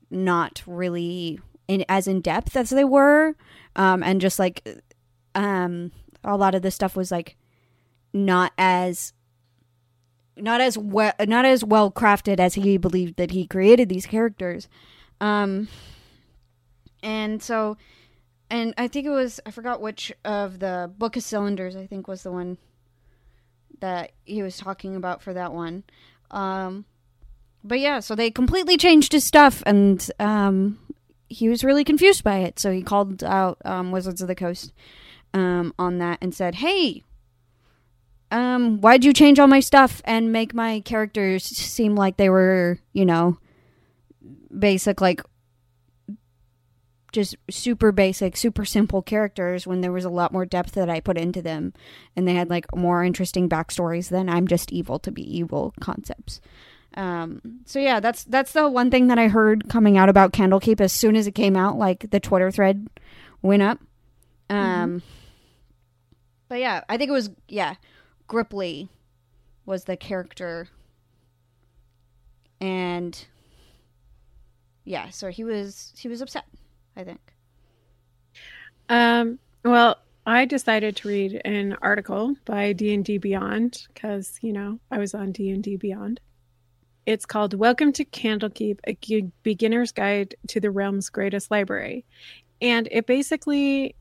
not 0.10 0.64
really 0.66 1.40
in 1.68 1.86
as 1.88 2.08
in 2.08 2.20
depth 2.20 2.58
as 2.58 2.72
they 2.72 2.84
were, 2.84 3.36
um, 3.76 4.02
and 4.02 4.20
just 4.20 4.40
like 4.40 4.68
um, 5.36 5.92
a 6.24 6.36
lot 6.36 6.56
of 6.56 6.64
this 6.64 6.74
stuff 6.74 6.96
was 6.96 7.12
like 7.12 7.38
not 8.14 8.52
as 8.58 9.14
not 10.36 10.60
as 10.60 10.76
well 10.76 11.14
not 11.28 11.46
as 11.46 11.64
well 11.64 11.92
crafted 11.92 12.40
as 12.40 12.56
he 12.56 12.78
believed 12.78 13.16
that 13.18 13.30
he 13.30 13.46
created 13.46 13.90
these 13.90 14.08
characters 14.08 14.68
um 15.24 15.68
and 17.02 17.42
so 17.42 17.78
and 18.50 18.74
i 18.78 18.88
think 18.88 19.06
it 19.06 19.12
was 19.12 19.40
i 19.46 19.52
forgot 19.52 19.82
which 19.82 20.12
of 20.24 20.60
the 20.60 20.92
book 20.98 21.16
of 21.16 21.24
cylinders 21.24 21.76
i 21.76 21.86
think 21.86 22.08
was 22.08 22.24
the 22.24 22.32
one 22.32 22.58
that 23.80 24.12
he 24.26 24.44
was 24.44 24.58
talking 24.58 24.96
about 24.96 25.22
for 25.22 25.34
that 25.34 25.54
one 25.54 25.84
um 26.32 26.86
but 27.64 27.80
yeah 27.80 28.00
so 28.00 28.16
they 28.16 28.30
completely 28.30 28.78
changed 28.78 29.12
his 29.12 29.24
stuff 29.24 29.64
and 29.66 30.12
um 30.20 30.78
he 31.34 31.50
was 31.50 31.64
really 31.64 31.84
confused 31.84 32.24
by 32.24 32.38
it. 32.38 32.60
So 32.60 32.72
he 32.72 32.82
called 32.82 33.24
out 33.24 33.58
um, 33.66 33.92
Wizards 33.92 34.22
of 34.22 34.28
the 34.28 34.36
Coast 34.36 34.72
um, 35.34 35.74
on 35.78 35.98
that 35.98 36.20
and 36.22 36.34
said, 36.34 36.56
"Hey, 36.56 37.04
um, 38.32 38.80
why'd 38.82 39.04
you 39.04 39.14
change 39.14 39.40
all 39.40 39.48
my 39.48 39.60
stuff 39.60 40.02
and 40.06 40.32
make 40.32 40.54
my 40.54 40.80
characters 40.82 41.44
seem 41.44 41.96
like 41.96 42.18
they 42.18 42.30
were, 42.30 42.80
you 42.94 43.06
know, 43.06 43.38
basic 44.58 45.02
like." 45.02 45.22
Just 47.12 47.36
super 47.48 47.92
basic, 47.92 48.36
super 48.36 48.66
simple 48.66 49.04
characters 49.04 49.68
when 49.68 49.82
there 49.82 49.92
was 49.92 50.04
a 50.04 50.10
lot 50.10 50.34
more 50.34 50.48
depth 50.48 50.72
that 50.72 50.90
I 50.90 51.00
put 51.00 51.16
into 51.16 51.44
them, 51.44 51.72
and 52.16 52.28
they 52.28 52.34
had 52.34 52.50
like 52.50 52.76
more 52.76 53.04
interesting 53.04 53.48
backstories 53.48 54.10
than 54.10 54.28
I'm 54.28 54.48
just 54.48 54.72
evil 54.74 54.98
to 54.98 55.12
be 55.12 55.22
evil 55.22 55.76
concepts. 55.80 56.42
Um, 56.96 57.60
so 57.66 57.80
yeah, 57.80 58.00
that's 58.00 58.24
that's 58.24 58.54
the 58.54 58.68
one 58.70 58.92
thing 58.92 59.08
that 59.08 59.18
I 59.18 59.28
heard 59.28 59.70
coming 59.70 59.98
out 59.98 60.10
about 60.10 60.34
Candlekeep 60.34 60.82
as 60.82 60.92
soon 60.92 61.16
as 61.16 61.28
it 61.28 61.34
came 61.34 61.56
out. 61.56 61.78
Like 61.78 62.10
the 62.12 62.20
Twitter 62.20 62.52
thread 62.52 62.88
went 63.42 63.64
up. 63.64 63.80
Um, 64.50 64.58
mm-hmm. 64.58 64.98
but 66.50 66.60
yeah, 66.60 66.82
I 66.90 66.98
think 66.98 67.10
it 67.10 67.14
was 67.14 67.32
yeah, 67.48 67.76
Gripley 68.28 68.90
was 69.66 69.86
the 69.86 69.98
character, 69.98 70.68
and 72.62 73.26
yeah, 74.86 75.10
so 75.10 75.30
he 75.30 75.44
was 75.44 75.94
he 75.98 76.08
was 76.08 76.22
upset. 76.22 76.46
I 76.96 77.04
think. 77.04 77.22
Um. 78.90 79.40
Well, 79.64 79.98
I 80.26 80.46
decided 80.46 80.98
to 80.98 81.08
read 81.08 81.42
an 81.46 81.78
article 81.82 82.36
by 82.46 82.74
D 82.74 82.94
and 82.94 83.06
D 83.06 83.18
Beyond 83.18 83.88
because 83.94 84.38
you 84.42 84.54
know 84.54 84.80
I 84.92 84.98
was 84.98 85.14
on 85.14 85.32
D 85.32 85.50
and 85.50 85.64
D 85.64 85.78
Beyond. 85.78 86.20
It's 87.06 87.26
called 87.26 87.54
Welcome 87.54 87.92
to 87.94 88.06
Candlekeep, 88.06 88.80
a 88.88 89.32
beginner's 89.44 89.92
guide 89.92 90.36
to 90.48 90.62
the 90.62 90.72
realm's 90.72 91.10
greatest 91.10 91.52
library. 91.52 92.06
And 92.62 92.88
it 92.92 93.08
basically 93.08 93.96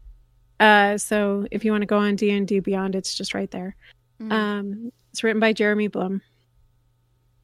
uh, 0.62 0.96
so 0.96 1.44
if 1.50 1.64
you 1.64 1.72
want 1.72 1.82
to 1.82 1.86
go 1.86 1.98
on 1.98 2.14
D&D 2.14 2.60
Beyond, 2.60 2.94
it's 2.94 3.16
just 3.16 3.34
right 3.34 3.50
there. 3.50 3.74
Mm-hmm. 4.20 4.32
Um, 4.32 4.92
it's 5.10 5.24
written 5.24 5.40
by 5.40 5.52
Jeremy 5.52 5.88
Blum. 5.88 6.22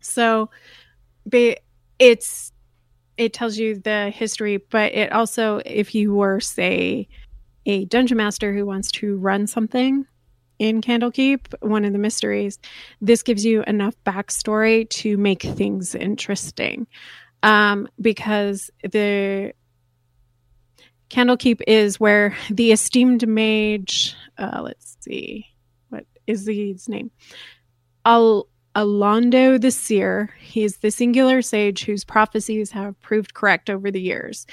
So 0.01 0.51
it's 1.99 2.53
it 3.19 3.33
tells 3.33 3.59
you 3.59 3.79
the 3.81 4.11
history, 4.11 4.59
but 4.71 4.95
it 4.95 5.13
also 5.13 5.61
if 5.67 5.95
you 5.95 6.15
were 6.15 6.41
say 6.41 7.09
a 7.67 7.85
dungeon 7.85 8.17
master 8.17 8.55
who 8.55 8.65
wants 8.65 8.91
to 8.93 9.17
run 9.19 9.47
something 9.47 10.07
in 10.59 10.81
Candlekeep, 10.81 11.55
one 11.61 11.85
of 11.85 11.93
the 11.93 11.99
mysteries, 11.99 12.59
this 13.01 13.23
gives 13.23 13.45
you 13.45 13.63
enough 13.65 13.95
backstory 14.07 14.89
to 14.91 15.17
make 15.17 15.43
things 15.43 15.95
interesting. 15.95 16.87
Um, 17.43 17.89
because 18.01 18.71
the 18.83 19.53
Candlekeep 21.11 21.61
is 21.67 22.01
where 22.01 22.37
the 22.51 22.73
esteemed 22.73 23.27
mage, 23.27 24.15
uh, 24.37 24.61
let's 24.63 24.97
see, 25.01 25.47
what 25.91 26.07
is 26.27 26.47
his 26.47 26.89
name? 26.89 27.11
Al- 28.05 28.49
Alaundo 28.75 29.61
the 29.61 29.71
Seer. 29.71 30.35
He 30.41 30.63
is 30.63 30.79
the 30.79 30.91
singular 30.91 31.43
sage 31.43 31.85
whose 31.85 32.05
prophecies 32.05 32.71
have 32.73 33.01
proved 33.01 33.35
correct 33.35 33.71
over 33.71 33.91
the 33.91 34.01
years. 34.01 34.47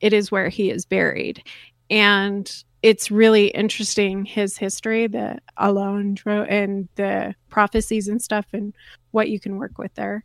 It 0.00 0.12
is 0.12 0.30
where 0.30 0.48
he 0.48 0.70
is 0.70 0.84
buried. 0.84 1.42
And 1.88 2.52
it's 2.82 3.10
really 3.10 3.48
interesting 3.48 4.24
his 4.24 4.56
history, 4.56 5.06
the 5.06 5.38
Alondro 5.58 6.46
and 6.48 6.88
the 6.94 7.34
prophecies 7.50 8.08
and 8.08 8.22
stuff, 8.22 8.46
and 8.52 8.74
what 9.10 9.28
you 9.28 9.38
can 9.38 9.56
work 9.56 9.78
with 9.78 9.94
there. 9.94 10.24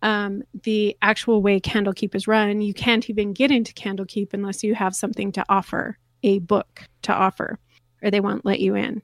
Um, 0.00 0.42
the 0.64 0.96
actual 1.02 1.42
way 1.42 1.60
Candlekeep 1.60 2.14
is 2.14 2.26
run, 2.26 2.60
you 2.60 2.74
can't 2.74 3.08
even 3.08 3.32
get 3.32 3.50
into 3.50 3.72
Candlekeep 3.74 4.32
unless 4.32 4.64
you 4.64 4.74
have 4.74 4.96
something 4.96 5.30
to 5.32 5.44
offer, 5.48 5.98
a 6.22 6.40
book 6.40 6.82
to 7.02 7.12
offer, 7.12 7.58
or 8.02 8.10
they 8.10 8.20
won't 8.20 8.44
let 8.44 8.60
you 8.60 8.74
in. 8.74 9.02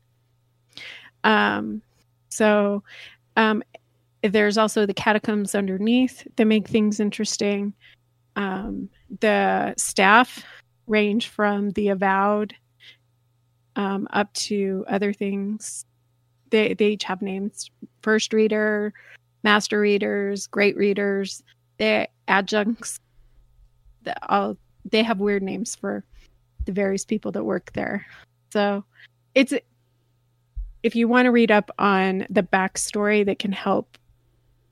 Um, 1.24 1.83
so 2.31 2.83
um, 3.39 3.62
there's 4.22 4.59
also 4.59 4.84
the 4.84 4.93
catacombs 4.93 5.55
underneath 5.55 6.26
that 6.36 6.45
make 6.45 6.66
things 6.66 6.99
interesting. 6.99 7.72
Um, 8.34 8.91
the 9.20 9.74
staff 9.78 10.45
range 10.89 11.28
from 11.28 11.70
the 11.70 11.89
avowed 11.89 12.53
um, 13.76 14.09
up 14.12 14.32
to 14.34 14.84
other 14.89 15.12
things. 15.12 15.84
They 16.51 16.74
they 16.74 16.89
each 16.89 17.05
have 17.05 17.22
names: 17.22 17.70
first 18.03 18.32
reader, 18.32 18.93
master 19.45 19.80
readers, 19.80 20.49
great 20.49 20.76
readers. 20.76 21.43
They 21.78 22.09
adjuncts. 22.26 22.99
The, 24.03 24.16
all 24.28 24.57
they 24.84 25.05
have 25.05 25.20
weird 25.20 25.45
names 25.45 25.76
for 25.76 26.05
the 26.64 26.72
various 26.72 27.05
people 27.05 27.30
that 27.32 27.45
work 27.45 27.72
there. 27.74 28.05
So 28.53 28.84
it's 29.36 29.53
if 30.83 30.95
you 30.95 31.09
want 31.09 31.26
to 31.26 31.31
read 31.31 31.51
up 31.51 31.70
on 31.79 32.26
the 32.31 32.43
backstory 32.43 33.24
that 33.26 33.39
can 33.39 33.53
help 33.53 33.99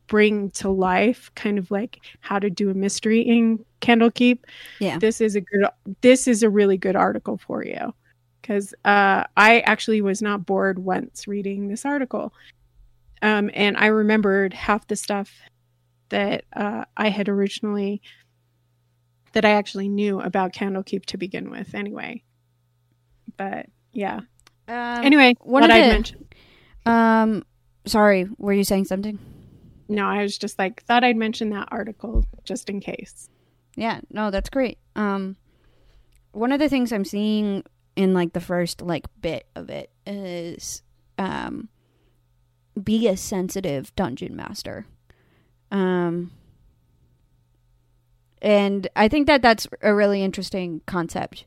bring 0.06 0.50
to 0.52 0.68
life 0.68 1.32
kind 1.34 1.58
of 1.58 1.70
like 1.70 2.00
how 2.20 2.38
to 2.38 2.48
do 2.48 2.70
a 2.70 2.74
mystery 2.74 3.20
in 3.20 3.64
Candlekeep. 3.80 4.38
Yeah. 4.78 4.98
This 4.98 5.20
is 5.20 5.34
a 5.34 5.40
good 5.40 5.66
this 6.00 6.28
is 6.28 6.42
a 6.42 6.50
really 6.50 6.76
good 6.76 6.96
article 6.96 7.38
for 7.38 7.64
you 7.64 7.92
because 8.46 8.72
uh, 8.84 9.24
I 9.36 9.60
actually 9.60 10.00
was 10.00 10.22
not 10.22 10.46
bored 10.46 10.78
once 10.78 11.26
reading 11.26 11.66
this 11.66 11.84
article. 11.84 12.32
Um, 13.22 13.50
and 13.54 13.76
I 13.76 13.86
remembered 13.86 14.54
half 14.54 14.86
the 14.86 14.94
stuff 14.94 15.32
that 16.10 16.44
uh, 16.52 16.84
I 16.96 17.08
had 17.08 17.28
originally, 17.28 18.00
that 19.32 19.44
I 19.44 19.50
actually 19.50 19.88
knew 19.88 20.20
about 20.20 20.52
Candlekeep 20.52 21.06
to 21.06 21.18
begin 21.18 21.50
with, 21.50 21.74
anyway. 21.74 22.22
But 23.36 23.66
yeah. 23.92 24.20
Um, 24.68 25.04
anyway, 25.04 25.34
what 25.40 25.60
did 25.62 25.70
I 25.70 25.80
mentioned. 25.80 26.34
Um, 26.84 27.44
sorry, 27.86 28.28
were 28.38 28.52
you 28.52 28.64
saying 28.64 28.84
something? 28.86 29.18
No, 29.88 30.06
I 30.06 30.22
was 30.22 30.36
just 30.36 30.58
like 30.58 30.82
thought 30.84 31.04
I'd 31.04 31.16
mention 31.16 31.50
that 31.50 31.68
article 31.70 32.24
just 32.44 32.68
in 32.68 32.80
case. 32.80 33.28
Yeah, 33.76 34.00
no, 34.10 34.30
that's 34.30 34.50
great. 34.50 34.78
Um, 34.96 35.36
one 36.32 36.50
of 36.52 36.58
the 36.58 36.68
things 36.68 36.92
I'm 36.92 37.04
seeing 37.04 37.62
in 37.94 38.12
like 38.12 38.32
the 38.32 38.40
first 38.40 38.82
like 38.82 39.06
bit 39.20 39.46
of 39.54 39.70
it 39.70 39.90
is 40.06 40.82
um 41.18 41.68
be 42.82 43.08
a 43.08 43.16
sensitive 43.16 43.94
dungeon 43.96 44.36
master. 44.36 44.86
Um 45.70 46.30
and 48.42 48.86
I 48.94 49.08
think 49.08 49.26
that 49.28 49.40
that's 49.42 49.66
a 49.82 49.94
really 49.94 50.22
interesting 50.22 50.82
concept. 50.86 51.46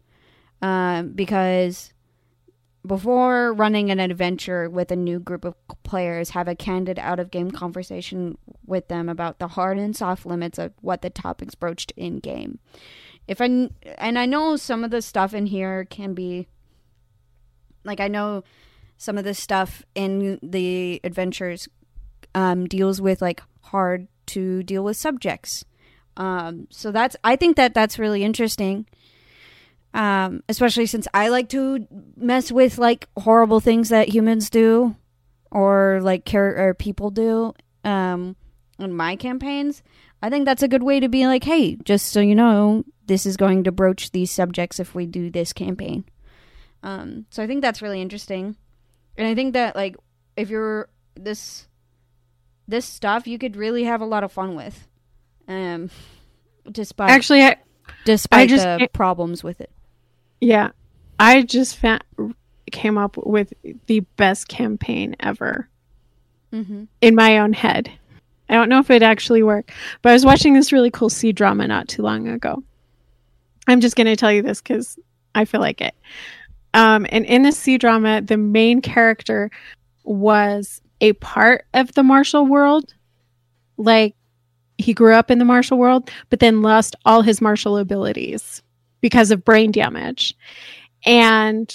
um, 0.62 1.12
because 1.12 1.94
before 2.86 3.54
running 3.54 3.92
an 3.92 4.00
adventure 4.00 4.70
with 4.70 4.92
a 4.92 4.96
new 4.96 5.20
group 5.20 5.44
of 5.44 5.56
players, 5.84 6.30
have 6.32 6.48
a 6.48 6.56
candid 6.56 6.98
out 6.98 7.20
of 7.20 7.32
game 7.32 7.52
conversation 7.52 8.38
with 8.66 8.88
them 8.88 9.10
about 9.10 9.40
the 9.40 9.50
hard 9.50 9.78
and 9.78 9.96
soft 9.96 10.26
limits 10.26 10.58
of 10.58 10.74
what 10.82 11.02
the 11.02 11.10
topics 11.10 11.56
broached 11.56 11.92
in 11.98 12.20
game. 12.20 12.60
If 13.28 13.42
I 13.42 13.70
and 13.98 14.18
I 14.18 14.26
know 14.26 14.56
some 14.56 14.84
of 14.84 14.92
the 14.92 15.02
stuff 15.02 15.34
in 15.34 15.46
here 15.46 15.86
can 15.86 16.14
be 16.14 16.48
like 17.84 18.00
I 18.00 18.08
know 18.08 18.44
some 18.98 19.18
of 19.18 19.24
the 19.24 19.34
stuff 19.34 19.84
in 19.94 20.40
the 20.42 21.00
adventures 21.04 21.68
um, 22.34 22.66
deals 22.66 23.02
with 23.02 23.22
like 23.22 23.42
hard 23.62 24.08
to 24.28 24.64
deal 24.64 24.84
with 24.84 24.98
subjects. 24.98 25.66
Um, 26.18 26.68
so 26.70 26.92
that's 26.92 27.16
I 27.24 27.36
think 27.36 27.56
that 27.58 27.74
that's 27.74 28.00
really 28.00 28.24
interesting 28.24 28.86
um, 29.94 30.44
especially 30.50 30.86
since 30.86 31.08
I 31.14 31.30
like 31.30 31.50
to 31.50 31.88
mess 32.16 32.52
with 32.52 32.78
like 32.78 33.08
horrible 33.18 33.60
things 33.60 33.90
that 33.90 34.10
humans 34.10 34.50
do 34.50 34.96
or 35.52 36.00
like 36.02 36.26
care 36.26 36.70
or 36.70 36.74
people 36.74 37.10
do 37.10 37.54
um, 37.84 38.36
in 38.78 38.94
my 38.94 39.16
campaigns. 39.16 39.82
I 40.22 40.30
think 40.30 40.46
that's 40.46 40.64
a 40.64 40.68
good 40.68 40.84
way 40.84 41.00
to 41.00 41.10
be 41.10 41.26
like, 41.28 41.44
hey, 41.44 41.76
just 41.78 42.08
so 42.08 42.20
you 42.20 42.36
know, 42.36 42.84
this 43.06 43.26
is 43.26 43.38
going 43.38 43.64
to 43.64 43.72
broach 43.72 44.12
these 44.12 44.32
subjects 44.32 44.80
if 44.80 44.94
we 44.94 45.06
do 45.06 45.30
this 45.30 45.54
campaign. 45.54 46.06
Um, 46.84 47.26
so 47.30 47.42
I 47.42 47.48
think 47.48 47.62
that's 47.62 47.82
really 47.82 48.02
interesting, 48.02 48.56
and 49.18 49.28
I 49.28 49.36
think 49.36 49.54
that 49.54 49.76
like 49.76 49.98
if 50.38 50.50
you're 50.50 50.88
this 51.16 51.68
this 52.70 52.86
stuff, 52.86 53.28
you 53.28 53.38
could 53.38 53.58
really 53.58 53.84
have 53.84 54.00
a 54.00 54.06
lot 54.06 54.24
of 54.24 54.32
fun 54.32 54.56
with. 54.56 54.88
Um, 55.48 55.90
despite 56.72 57.10
Actually, 57.10 57.44
I, 57.44 57.58
despite 58.06 58.42
I 58.42 58.48
just 58.48 58.64
the 58.64 58.88
problems 58.94 59.44
with 59.44 59.60
it. 59.60 59.72
Yeah, 60.42 60.72
I 61.20 61.42
just 61.44 61.78
fa- 61.78 62.02
came 62.72 62.98
up 62.98 63.18
with 63.18 63.54
the 63.88 64.02
best 64.18 64.48
campaign 64.48 65.16
ever 65.20 65.68
Mm-hmm. 66.52 66.86
in 67.02 67.14
my 67.14 67.38
own 67.38 67.54
head. 67.54 67.92
I 68.50 68.56
don't 68.56 68.70
know 68.70 68.80
if 68.80 68.90
it 68.90 69.04
actually 69.04 69.44
worked, 69.44 69.70
but 70.02 70.10
I 70.10 70.14
was 70.14 70.26
watching 70.26 70.54
this 70.56 70.72
really 70.72 70.90
cool 70.90 71.10
C 71.12 71.32
drama 71.32 71.68
not 71.68 71.88
too 71.88 72.02
long 72.02 72.28
ago. 72.28 72.64
I'm 73.68 73.82
just 73.82 73.96
going 73.96 74.08
to 74.08 74.16
tell 74.16 74.32
you 74.32 74.42
this 74.42 74.60
because 74.60 74.98
I 75.36 75.46
feel 75.46 75.62
like 75.62 75.80
it. 75.80 75.94
Um, 76.74 77.06
and 77.10 77.24
in 77.28 77.44
the 77.44 77.52
C 77.52 77.78
drama, 77.78 78.22
the 78.22 78.38
main 78.38 78.82
character 78.82 79.52
was 80.04 80.82
a 81.02 81.14
part 81.14 81.66
of 81.76 81.94
the 81.94 82.02
martial 82.02 82.48
world. 82.48 82.96
Like 83.78 84.16
he 84.80 84.96
grew 84.96 85.14
up 85.14 85.30
in 85.30 85.38
the 85.38 85.46
martial 85.46 85.78
world, 85.78 86.10
but 86.32 86.40
then 86.40 86.64
lost 86.64 86.96
all 87.06 87.22
his 87.22 87.42
martial 87.42 87.78
abilities 87.78 88.64
because 89.02 89.32
of 89.32 89.46
brain 89.46 89.72
damage. 89.72 90.36
And 91.06 91.74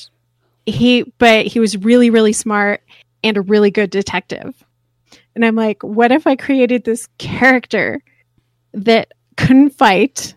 he, 0.67 1.13
but 1.19 1.47
he 1.47 1.61
was 1.61 1.77
really, 1.77 2.11
really 2.11 2.33
smart 2.33 2.83
and 3.23 3.37
a 3.37 3.43
really 3.43 3.71
good 3.71 3.91
detective. 3.91 4.55
And 5.35 5.45
I'm 5.45 5.57
like, 5.57 5.83
what 5.83 6.13
if 6.13 6.27
I 6.27 6.37
created 6.37 6.85
this 6.85 7.09
character 7.19 8.03
that 8.73 9.13
couldn't 9.37 9.71
fight, 9.71 10.35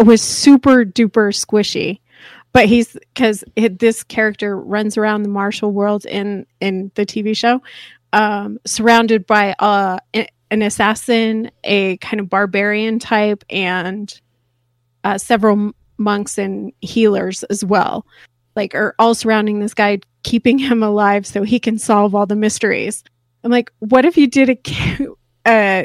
was 0.00 0.20
super 0.20 0.84
duper 0.84 1.32
squishy, 1.32 2.00
but 2.52 2.66
he's 2.66 2.92
because 2.92 3.44
this 3.54 4.02
character 4.04 4.58
runs 4.58 4.96
around 4.96 5.22
the 5.22 5.28
martial 5.28 5.72
world 5.72 6.04
in 6.04 6.46
in 6.60 6.90
the 6.94 7.06
TV 7.06 7.36
show, 7.36 7.62
um, 8.12 8.58
surrounded 8.66 9.26
by 9.26 9.54
uh, 9.58 9.98
an 10.50 10.62
assassin, 10.62 11.50
a 11.62 11.96
kind 11.98 12.20
of 12.20 12.28
barbarian 12.28 12.98
type, 12.98 13.44
and 13.50 14.20
uh, 15.04 15.18
several 15.18 15.72
monks 15.98 16.38
and 16.38 16.72
healers 16.80 17.42
as 17.44 17.64
well. 17.64 18.06
Like, 18.56 18.74
are 18.74 18.94
all 18.98 19.14
surrounding 19.14 19.60
this 19.60 19.74
guy, 19.74 20.00
keeping 20.22 20.58
him 20.58 20.82
alive 20.82 21.26
so 21.26 21.42
he 21.42 21.58
can 21.58 21.78
solve 21.78 22.14
all 22.14 22.26
the 22.26 22.36
mysteries. 22.36 23.04
I'm 23.42 23.50
like, 23.50 23.70
what 23.80 24.04
if 24.04 24.16
you 24.16 24.26
did 24.26 24.50
a 24.50 24.56
ca- 24.56 25.06
uh, 25.46 25.84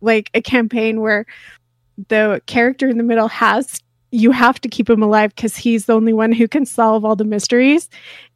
like 0.00 0.30
a 0.34 0.42
campaign 0.42 1.00
where 1.00 1.26
the 2.08 2.42
character 2.46 2.88
in 2.88 2.98
the 2.98 3.04
middle 3.04 3.28
has 3.28 3.80
you 4.10 4.30
have 4.30 4.60
to 4.60 4.68
keep 4.68 4.88
him 4.88 5.02
alive 5.02 5.34
because 5.34 5.56
he's 5.56 5.86
the 5.86 5.92
only 5.92 6.12
one 6.12 6.32
who 6.32 6.48
can 6.48 6.64
solve 6.64 7.04
all 7.04 7.16
the 7.16 7.24
mysteries, 7.24 7.88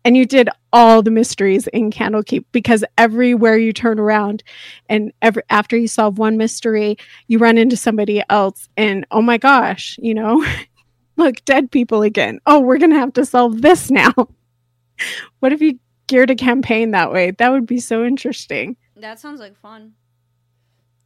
and 0.05 0.16
you 0.16 0.24
did 0.26 0.48
all 0.72 1.03
the 1.03 1.11
mysteries 1.11 1.66
in 1.68 1.90
Candlekeep 1.90 2.44
because 2.53 2.84
everywhere 2.96 3.59
you 3.59 3.72
turn 3.72 3.98
around, 3.98 4.42
and 4.88 5.12
every 5.22 5.42
after 5.51 5.76
you 5.76 5.88
solve 5.88 6.18
one 6.18 6.36
mystery, 6.36 6.96
you 7.28 7.38
run 7.38 7.59
into 7.59 7.76
somebody 7.76 8.22
else, 8.30 8.68
and 8.76 9.07
oh 9.11 9.22
my 9.22 9.38
gosh, 9.38 9.98
you 10.03 10.14
know. 10.14 10.44
Look, 11.16 11.44
dead 11.44 11.70
people 11.70 12.01
again. 12.03 12.40
Oh, 12.46 12.61
we're 12.61 12.78
going 12.78 12.92
to 12.92 12.98
have 12.98 13.12
to 13.14 13.26
solve 13.26 13.61
this 13.61 13.90
now. 13.90 14.14
what 15.40 15.53
if 15.53 15.61
you 15.61 15.78
geared 16.07 16.30
a 16.30 16.34
campaign 16.34 16.92
that 16.92 17.12
way? 17.12 17.32
That 17.32 17.51
would 17.53 17.66
be 17.66 17.78
so 17.78 18.07
interesting. 18.07 18.76
That 18.96 19.20
sounds 19.20 19.38
like 19.38 19.55
fun. 19.59 19.92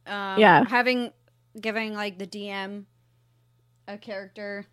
Um, 0.07 0.39
Yeah. 0.39 0.63
having 0.69 1.11
giving 1.59 1.95
like 1.95 2.17
the 2.17 2.27
DM 2.27 2.85
a 3.89 3.97
character 3.97 4.65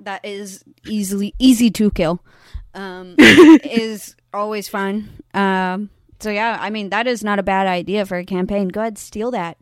that 0.00 0.22
is 0.24 0.64
easily 0.86 1.34
easy 1.38 1.70
to 1.70 1.90
kill 1.92 2.22
um, 2.74 3.14
is 3.18 4.16
always 4.32 4.68
fun. 4.68 5.10
Um, 5.34 5.90
so 6.20 6.30
yeah, 6.30 6.58
I 6.60 6.70
mean 6.70 6.90
that 6.90 7.06
is 7.06 7.24
not 7.24 7.38
a 7.38 7.42
bad 7.42 7.66
idea 7.66 8.06
for 8.06 8.16
a 8.16 8.24
campaign. 8.24 8.68
Go 8.68 8.80
ahead, 8.80 8.98
steal 8.98 9.30
that, 9.32 9.58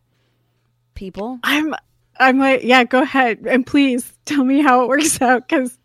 people. 0.95 1.39
I'm 1.43 1.75
I'm 2.19 2.39
like, 2.39 2.63
yeah, 2.65 2.85
go 2.85 3.03
ahead 3.03 3.47
and 3.47 3.67
please 3.67 4.13
tell 4.25 4.45
me 4.45 4.61
how 4.61 4.83
it 4.83 4.89
works 4.89 5.21
out 5.23 5.49
because 5.49 5.79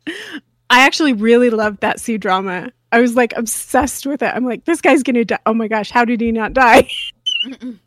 I 0.70 0.86
actually 0.86 1.14
really 1.14 1.50
loved 1.50 1.82
that 1.82 2.00
C 2.00 2.18
drama. 2.18 2.72
I 2.92 3.00
was 3.00 3.16
like 3.16 3.34
obsessed 3.36 4.06
with 4.06 4.22
it. 4.22 4.34
I'm 4.34 4.46
like, 4.46 4.66
this 4.66 4.82
guy's 4.82 5.04
gonna 5.04 5.26
die. 5.26 5.40
Oh 5.46 5.54
my 5.54 5.68
gosh, 5.68 5.92
how 5.92 6.06
did 6.06 6.22
he 6.22 6.32
not 6.32 6.54
die? 6.54 6.90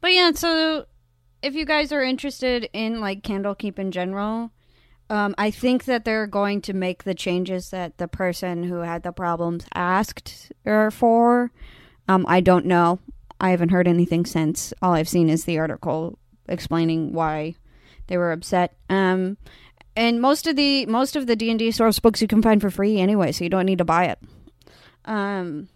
But 0.00 0.12
yeah, 0.12 0.32
so 0.32 0.86
if 1.42 1.54
you 1.54 1.64
guys 1.64 1.92
are 1.92 2.02
interested 2.02 2.68
in 2.72 3.00
like 3.00 3.22
Candlekeep 3.22 3.78
in 3.78 3.90
general, 3.90 4.50
um, 5.10 5.34
I 5.36 5.50
think 5.50 5.84
that 5.84 6.04
they're 6.04 6.28
going 6.28 6.62
to 6.62 6.72
make 6.72 7.02
the 7.02 7.14
changes 7.14 7.70
that 7.70 7.98
the 7.98 8.08
person 8.08 8.62
who 8.62 8.76
had 8.76 9.02
the 9.02 9.12
problems 9.12 9.66
asked 9.74 10.52
er, 10.64 10.90
for. 10.90 11.50
Um, 12.08 12.24
I 12.28 12.40
don't 12.40 12.64
know. 12.64 13.00
I 13.40 13.50
haven't 13.50 13.70
heard 13.70 13.88
anything 13.88 14.24
since. 14.24 14.72
All 14.80 14.92
I've 14.92 15.08
seen 15.08 15.28
is 15.28 15.44
the 15.44 15.58
article 15.58 16.16
explaining 16.48 17.12
why 17.12 17.56
they 18.06 18.16
were 18.16 18.30
upset. 18.32 18.76
Um, 18.88 19.36
and 19.96 20.20
most 20.20 20.46
of 20.46 20.54
the 20.56 20.86
most 20.86 21.16
of 21.16 21.26
the 21.26 21.34
D 21.34 21.50
and 21.50 21.58
D 21.58 21.72
source 21.72 21.98
books 21.98 22.22
you 22.22 22.28
can 22.28 22.40
find 22.42 22.60
for 22.60 22.70
free 22.70 23.00
anyway, 23.00 23.32
so 23.32 23.42
you 23.42 23.50
don't 23.50 23.66
need 23.66 23.78
to 23.78 23.84
buy 23.84 24.06
it. 24.06 24.18
Um, 25.04 25.68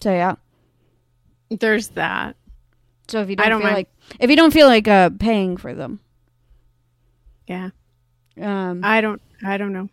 so 0.00 0.10
yeah. 0.10 0.36
There's 1.50 1.88
that. 1.90 2.36
So 3.06 3.20
if 3.20 3.30
you 3.30 3.36
don't, 3.36 3.48
don't 3.48 3.60
feel 3.60 3.70
mind. 3.70 3.76
like 3.76 3.88
if 4.18 4.30
you 4.30 4.36
don't 4.36 4.52
feel 4.52 4.66
like 4.66 4.88
uh, 4.88 5.10
paying 5.10 5.56
for 5.56 5.72
them, 5.72 6.00
Yeah. 7.46 7.70
Um, 8.40 8.80
I 8.84 9.00
don't 9.00 9.20
I 9.44 9.56
don't 9.56 9.72
know. 9.72 9.88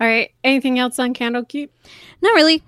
All 0.00 0.06
right. 0.06 0.30
Anything 0.44 0.78
else 0.78 0.98
on 0.98 1.14
Candlekeep? 1.14 1.70
not 2.22 2.34
really. 2.34 2.62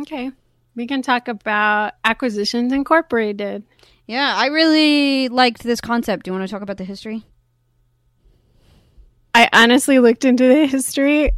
Okay. 0.00 0.30
We 0.74 0.86
can 0.86 1.02
talk 1.02 1.28
about 1.28 1.94
Acquisitions 2.04 2.72
Incorporated. 2.72 3.64
Yeah, 4.06 4.34
I 4.36 4.46
really 4.46 5.28
liked 5.28 5.62
this 5.62 5.80
concept. 5.80 6.24
Do 6.24 6.30
you 6.30 6.36
want 6.36 6.46
to 6.48 6.52
talk 6.52 6.62
about 6.62 6.76
the 6.76 6.84
history? 6.84 7.24
I 9.34 9.48
honestly 9.52 9.98
looked 9.98 10.24
into 10.24 10.46
the 10.46 10.66
history 10.66 11.32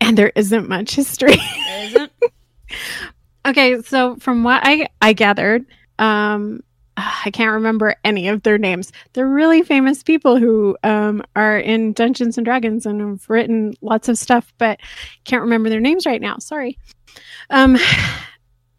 and 0.00 0.18
there 0.18 0.32
isn't 0.34 0.68
much 0.68 0.94
history. 0.94 1.36
There 1.36 1.84
isn't. 1.86 2.12
Okay, 3.44 3.82
so 3.82 4.14
from 4.16 4.44
what 4.44 4.60
I 4.64 4.88
I 5.00 5.14
gathered, 5.14 5.66
um, 5.98 6.62
I 7.24 7.30
can't 7.32 7.52
remember 7.52 7.94
any 8.04 8.28
of 8.28 8.42
their 8.42 8.58
names. 8.58 8.92
They're 9.12 9.28
really 9.28 9.62
famous 9.62 10.02
people 10.02 10.38
who 10.38 10.76
um, 10.82 11.22
are 11.36 11.58
in 11.58 11.92
Dungeons 11.92 12.36
and 12.36 12.44
Dragons 12.44 12.86
and 12.86 13.00
have 13.00 13.28
written 13.28 13.74
lots 13.80 14.08
of 14.08 14.18
stuff, 14.18 14.52
but 14.58 14.80
can't 15.24 15.42
remember 15.42 15.68
their 15.68 15.80
names 15.80 16.06
right 16.06 16.20
now. 16.20 16.38
Sorry. 16.38 16.78
Um, 17.50 17.78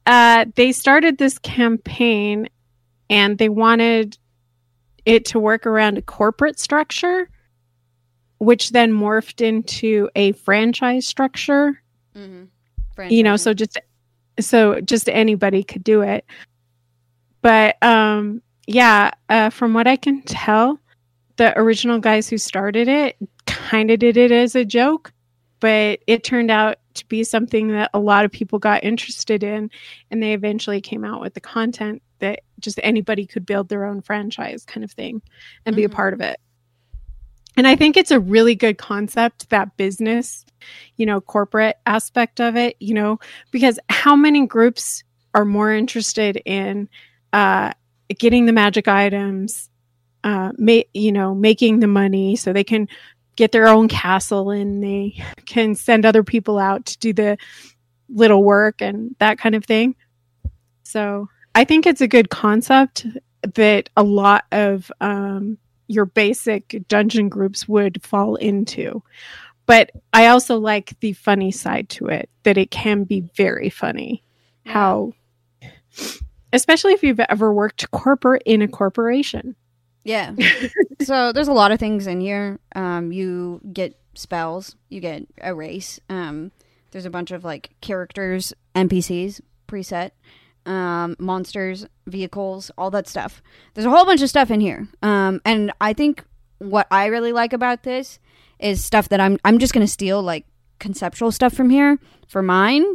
uh, 0.05 0.45
they 0.55 0.71
started 0.71 1.17
this 1.17 1.37
campaign, 1.39 2.49
and 3.09 3.37
they 3.37 3.49
wanted 3.49 4.17
it 5.05 5.25
to 5.25 5.39
work 5.39 5.65
around 5.65 5.97
a 5.97 6.01
corporate 6.01 6.59
structure, 6.59 7.29
which 8.37 8.71
then 8.71 8.91
morphed 8.91 9.41
into 9.41 10.09
a 10.15 10.31
franchise 10.33 11.05
structure 11.05 11.81
mm-hmm. 12.15 13.09
you 13.09 13.23
know 13.23 13.35
so 13.35 13.53
just 13.53 13.79
so 14.39 14.79
just 14.81 15.09
anybody 15.09 15.63
could 15.63 15.83
do 15.83 16.01
it 16.01 16.25
but 17.43 17.75
um 17.83 18.41
yeah 18.65 19.11
uh 19.29 19.51
from 19.51 19.75
what 19.75 19.85
i 19.85 19.95
can 19.95 20.23
tell 20.23 20.79
the 21.35 21.57
original 21.59 21.99
guys 21.99 22.27
who 22.27 22.37
started 22.39 22.87
it 22.87 23.15
kind 23.45 23.91
of 23.91 23.99
did 23.99 24.17
it 24.17 24.31
as 24.31 24.55
a 24.55 24.65
joke 24.65 25.13
but 25.59 25.99
it 26.07 26.23
turned 26.23 26.49
out 26.49 26.77
to 26.95 27.05
be 27.07 27.23
something 27.23 27.69
that 27.69 27.89
a 27.93 27.99
lot 27.99 28.25
of 28.25 28.31
people 28.31 28.57
got 28.59 28.83
interested 28.83 29.43
in 29.43 29.69
and 30.11 30.21
they 30.21 30.33
eventually 30.33 30.81
came 30.81 31.05
out 31.05 31.21
with 31.21 31.33
the 31.35 31.41
content 31.41 32.01
that 32.19 32.41
just 32.59 32.79
anybody 32.83 33.25
could 33.25 33.45
build 33.45 33.69
their 33.69 33.85
own 33.85 34.01
franchise 34.01 34.65
kind 34.65 34.83
of 34.83 34.91
thing 34.91 35.21
and 35.65 35.75
be 35.75 35.83
a 35.83 35.89
Mhm. 35.89 35.93
part 35.93 36.13
of 36.13 36.21
it 36.21 36.39
and 37.55 37.67
I 37.67 37.75
think 37.75 37.97
it's 37.97 38.11
a 38.11 38.19
really 38.19 38.55
good 38.55 38.77
concept 38.77 39.49
that 39.49 39.77
business, 39.77 40.43
you 40.97 41.05
know, 41.05 41.21
corporate 41.21 41.77
aspect 41.85 42.41
of 42.41 42.55
it, 42.55 42.75
you 42.79 42.95
know, 42.95 43.19
because 43.51 43.79
how 43.89 44.15
many 44.15 44.47
groups 44.47 45.03
are 45.35 45.45
more 45.45 45.71
interested 45.71 46.41
in 46.45 46.89
uh, 47.33 47.73
getting 48.17 48.45
the 48.45 48.53
magic 48.53 48.87
items, 48.87 49.69
uh, 50.23 50.51
ma- 50.57 50.81
you 50.93 51.11
know, 51.11 51.35
making 51.35 51.79
the 51.79 51.87
money 51.87 52.35
so 52.35 52.53
they 52.53 52.63
can 52.63 52.87
get 53.35 53.51
their 53.51 53.67
own 53.67 53.87
castle 53.87 54.51
and 54.51 54.83
they 54.83 55.21
can 55.45 55.75
send 55.75 56.05
other 56.05 56.23
people 56.23 56.57
out 56.57 56.85
to 56.85 56.97
do 56.99 57.13
the 57.13 57.37
little 58.09 58.43
work 58.43 58.81
and 58.81 59.15
that 59.19 59.37
kind 59.37 59.55
of 59.55 59.65
thing. 59.65 59.95
So 60.83 61.27
I 61.55 61.63
think 61.63 61.85
it's 61.85 62.01
a 62.01 62.07
good 62.07 62.29
concept 62.29 63.05
that 63.55 63.89
a 63.97 64.03
lot 64.03 64.45
of 64.51 64.91
um, 65.01 65.57
your 65.87 66.05
basic 66.05 66.83
dungeon 66.87 67.29
groups 67.29 67.67
would 67.67 68.03
fall 68.03 68.35
into. 68.35 69.03
But 69.65 69.91
I 70.11 70.27
also 70.27 70.57
like 70.57 70.99
the 70.99 71.13
funny 71.13 71.51
side 71.51 71.89
to 71.89 72.07
it, 72.07 72.29
that 72.43 72.57
it 72.57 72.71
can 72.71 73.05
be 73.05 73.21
very 73.35 73.69
funny. 73.69 74.23
How, 74.65 75.13
especially 76.53 76.93
if 76.93 77.03
you've 77.03 77.19
ever 77.19 77.53
worked 77.53 77.91
corporate 77.91 78.43
in 78.45 78.61
a 78.61 78.67
corporation. 78.67 79.55
Yeah. 80.05 80.35
so 81.01 81.33
there's 81.33 81.47
a 81.47 81.53
lot 81.53 81.71
of 81.71 81.79
things 81.79 82.07
in 82.07 82.21
here. 82.21 82.59
Um, 82.75 83.11
you 83.11 83.59
get 83.73 83.99
spells, 84.13 84.75
you 84.89 85.01
get 85.01 85.27
a 85.41 85.53
race. 85.53 85.99
Um, 86.09 86.51
there's 86.91 87.05
a 87.05 87.09
bunch 87.09 87.31
of 87.31 87.43
like 87.43 87.71
characters, 87.81 88.53
NPCs 88.75 89.41
preset, 89.67 90.11
um, 90.65 91.15
monsters, 91.19 91.87
vehicles, 92.05 92.71
all 92.77 92.91
that 92.91 93.07
stuff. 93.07 93.41
There's 93.73 93.85
a 93.85 93.89
whole 93.89 94.05
bunch 94.05 94.21
of 94.21 94.29
stuff 94.29 94.51
in 94.51 94.61
here. 94.61 94.87
Um, 95.01 95.41
and 95.43 95.71
I 95.81 95.93
think 95.93 96.23
what 96.59 96.87
I 96.91 97.07
really 97.07 97.33
like 97.33 97.53
about 97.53 97.83
this 97.83 98.19
is 98.59 98.83
stuff 98.83 99.09
that 99.09 99.19
I'm 99.19 99.37
I'm 99.43 99.59
just 99.59 99.73
gonna 99.73 99.87
steal 99.87 100.21
like 100.21 100.45
conceptual 100.79 101.31
stuff 101.31 101.53
from 101.53 101.69
here 101.69 101.97
for 102.27 102.41
mine. 102.41 102.85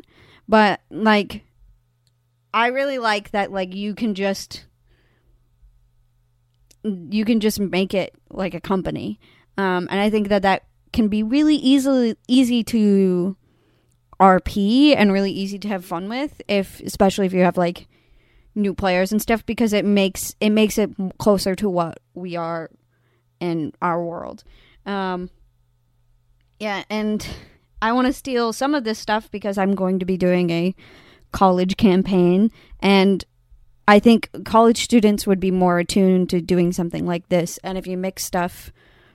But 0.49 0.81
like 0.91 1.43
I 2.53 2.69
really 2.69 2.99
like 2.99 3.31
that 3.33 3.53
like 3.53 3.75
you 3.75 3.95
can 3.95 4.15
just 4.15 4.65
you 6.85 7.25
can 7.25 7.41
just 7.41 7.61
make 7.61 7.95
it 7.95 8.15
like 8.31 8.55
a 8.55 8.61
company. 8.61 9.21
Um, 9.57 9.89
and 9.91 10.01
I 10.01 10.11
think 10.11 10.29
that 10.29 10.43
that 10.43 10.65
can 10.93 11.09
be 11.09 11.23
really 11.23 11.57
easily 11.57 12.17
easy 12.29 12.63
to 12.65 13.37
RP 14.21 14.95
and 14.97 15.13
really 15.13 15.33
easy 15.33 15.59
to 15.59 15.69
have 15.69 15.85
fun 15.85 16.09
with 16.09 16.41
if 16.49 16.81
especially 16.81 17.27
if 17.27 17.33
you 17.33 17.43
have 17.43 17.57
like 17.57 17.87
new 18.55 18.75
players 18.75 19.13
and 19.13 19.23
stuff 19.23 19.45
because 19.47 19.73
it 19.73 19.85
makes 19.85 20.35
it 20.41 20.51
makes 20.51 20.79
it 20.79 20.91
closer 21.19 21.55
to 21.55 21.69
what 21.69 22.01
we 22.15 22.37
are 22.37 22.71
in 23.41 23.73
our 23.83 24.03
world. 24.03 24.43
Um 24.87 25.31
yeah, 26.59 26.83
and 26.91 27.25
I 27.81 27.93
want 27.93 28.09
to 28.09 28.13
steal 28.13 28.53
some 28.53 28.75
of 28.75 28.83
this 28.83 28.99
stuff 28.99 29.31
because 29.31 29.59
I'm 29.59 29.77
going 29.77 30.01
to 30.01 30.05
be 30.05 30.17
doing 30.17 30.51
a 30.51 30.75
college 31.33 31.77
campaign 31.77 32.51
and 32.81 33.25
I 33.87 33.99
think 33.99 34.31
college 34.45 34.83
students 34.83 35.27
would 35.27 35.41
be 35.41 35.51
more 35.51 35.79
attuned 35.79 36.29
to 36.31 36.41
doing 36.41 36.73
something 36.73 37.07
like 37.07 37.29
this 37.29 37.59
and 37.65 37.79
if 37.79 37.87
you 37.87 37.97
mix 37.97 38.25
stuff 38.25 38.73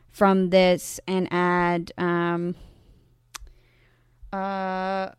from 0.10 0.50
this 0.50 1.00
and 1.08 1.28
add 1.32 1.92
um 1.98 2.56
uh 4.32 5.10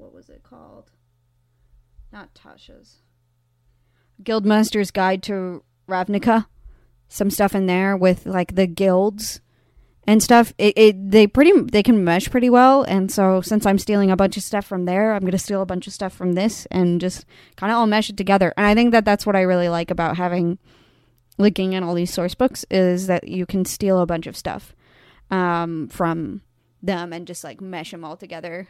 what 0.00 0.14
was 0.14 0.30
it 0.30 0.42
called? 0.42 0.90
Not 2.10 2.34
Tasha's. 2.34 2.96
Guildmaster's 4.22 4.90
Guide 4.90 5.22
to 5.24 5.62
Ravnica. 5.88 6.46
Some 7.08 7.30
stuff 7.30 7.54
in 7.54 7.66
there 7.66 7.96
with 7.96 8.24
like 8.24 8.54
the 8.54 8.66
guilds 8.66 9.40
and 10.06 10.22
stuff. 10.22 10.52
It, 10.58 10.74
it 10.76 11.10
they 11.10 11.26
pretty 11.26 11.52
they 11.60 11.82
can 11.82 12.04
mesh 12.04 12.30
pretty 12.30 12.50
well. 12.50 12.82
And 12.82 13.10
so 13.10 13.40
since 13.40 13.66
I'm 13.66 13.78
stealing 13.78 14.10
a 14.10 14.16
bunch 14.16 14.36
of 14.36 14.42
stuff 14.42 14.66
from 14.66 14.84
there, 14.84 15.14
I'm 15.14 15.24
gonna 15.24 15.38
steal 15.38 15.62
a 15.62 15.66
bunch 15.66 15.86
of 15.86 15.92
stuff 15.92 16.12
from 16.12 16.32
this 16.34 16.66
and 16.70 17.00
just 17.00 17.24
kind 17.56 17.70
of 17.72 17.78
all 17.78 17.86
mesh 17.86 18.10
it 18.10 18.16
together. 18.16 18.52
And 18.56 18.66
I 18.66 18.74
think 18.74 18.92
that 18.92 19.04
that's 19.04 19.26
what 19.26 19.36
I 19.36 19.42
really 19.42 19.68
like 19.68 19.90
about 19.90 20.16
having 20.16 20.58
looking 21.38 21.74
at 21.74 21.82
all 21.82 21.94
these 21.94 22.12
source 22.12 22.34
books 22.34 22.64
is 22.70 23.06
that 23.06 23.26
you 23.26 23.46
can 23.46 23.64
steal 23.64 24.00
a 24.00 24.06
bunch 24.06 24.26
of 24.26 24.36
stuff 24.36 24.74
um, 25.30 25.88
from 25.88 26.42
them 26.82 27.12
and 27.12 27.26
just 27.26 27.44
like 27.44 27.60
mesh 27.60 27.90
them 27.90 28.04
all 28.04 28.16
together. 28.16 28.68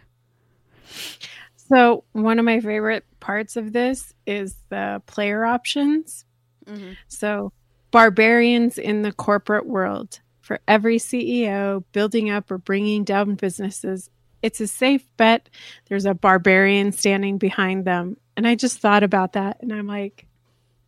So, 1.56 2.02
one 2.12 2.40
of 2.40 2.44
my 2.44 2.58
favorite 2.58 3.04
parts 3.20 3.56
of 3.56 3.72
this 3.72 4.12
is 4.26 4.56
the 4.70 5.00
player 5.06 5.44
options. 5.44 6.24
Mm-hmm. 6.66 6.94
So, 7.06 7.52
barbarians 7.92 8.76
in 8.76 9.02
the 9.02 9.12
corporate 9.12 9.66
world. 9.66 10.18
For 10.50 10.58
every 10.66 10.96
CEO 10.96 11.84
building 11.92 12.28
up 12.28 12.50
or 12.50 12.58
bringing 12.58 13.04
down 13.04 13.36
businesses, 13.36 14.10
it's 14.42 14.60
a 14.60 14.66
safe 14.66 15.06
bet. 15.16 15.48
There's 15.88 16.06
a 16.06 16.12
barbarian 16.12 16.90
standing 16.90 17.38
behind 17.38 17.84
them. 17.84 18.16
And 18.36 18.48
I 18.48 18.56
just 18.56 18.80
thought 18.80 19.04
about 19.04 19.34
that 19.34 19.58
and 19.62 19.72
I'm 19.72 19.86
like, 19.86 20.26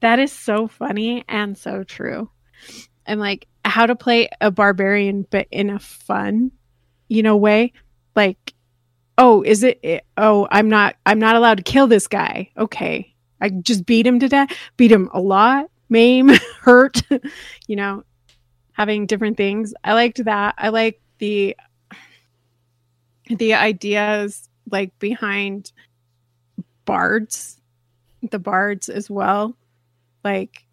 that 0.00 0.18
is 0.18 0.32
so 0.32 0.66
funny 0.66 1.24
and 1.28 1.56
so 1.56 1.84
true. 1.84 2.28
And 3.06 3.20
like 3.20 3.46
how 3.64 3.86
to 3.86 3.94
play 3.94 4.28
a 4.40 4.50
barbarian, 4.50 5.28
but 5.30 5.46
in 5.52 5.70
a 5.70 5.78
fun, 5.78 6.50
you 7.06 7.22
know, 7.22 7.36
way. 7.36 7.72
Like, 8.16 8.54
oh, 9.16 9.42
is 9.42 9.62
it? 9.62 10.04
Oh, 10.16 10.48
I'm 10.50 10.70
not. 10.70 10.96
I'm 11.06 11.20
not 11.20 11.36
allowed 11.36 11.58
to 11.58 11.62
kill 11.62 11.86
this 11.86 12.08
guy. 12.08 12.50
Okay, 12.58 13.14
I 13.40 13.50
just 13.50 13.86
beat 13.86 14.08
him 14.08 14.18
to 14.18 14.28
death. 14.28 14.50
Beat 14.76 14.90
him 14.90 15.08
a 15.14 15.20
lot. 15.20 15.70
Maim, 15.88 16.30
hurt. 16.62 17.00
you 17.68 17.76
know, 17.76 18.02
having 18.83 19.07
different 19.07 19.37
things. 19.37 19.72
I 19.85 19.93
liked 19.95 20.24
that. 20.24 20.57
I 20.59 20.70
like 20.70 21.01
the 21.18 21.57
the 23.28 23.55
ideas 23.55 24.49
like 24.70 24.99
behind 24.99 25.70
bards, 26.85 27.61
the 28.28 28.41
bards 28.41 28.89
as 28.89 29.09
well. 29.09 29.57
Like 30.24 30.64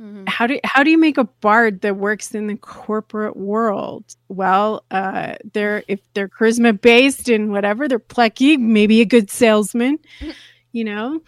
Mm-hmm. 0.00 0.26
how 0.28 0.46
do 0.46 0.60
how 0.62 0.84
do 0.84 0.90
you 0.92 0.98
make 0.98 1.18
a 1.18 1.24
bard 1.24 1.80
that 1.80 1.96
works 1.96 2.32
in 2.32 2.46
the 2.46 2.54
corporate 2.56 3.36
world? 3.36 4.04
Well, 4.28 4.84
uh, 4.92 5.34
they're 5.52 5.82
if 5.88 5.98
they're 6.14 6.28
charisma 6.28 6.80
based 6.80 7.28
and 7.28 7.50
whatever, 7.50 7.88
they're 7.88 7.98
plucky, 7.98 8.56
maybe 8.56 9.00
a 9.00 9.04
good 9.04 9.28
salesman, 9.28 9.98
you 10.72 10.84
know, 10.84 11.20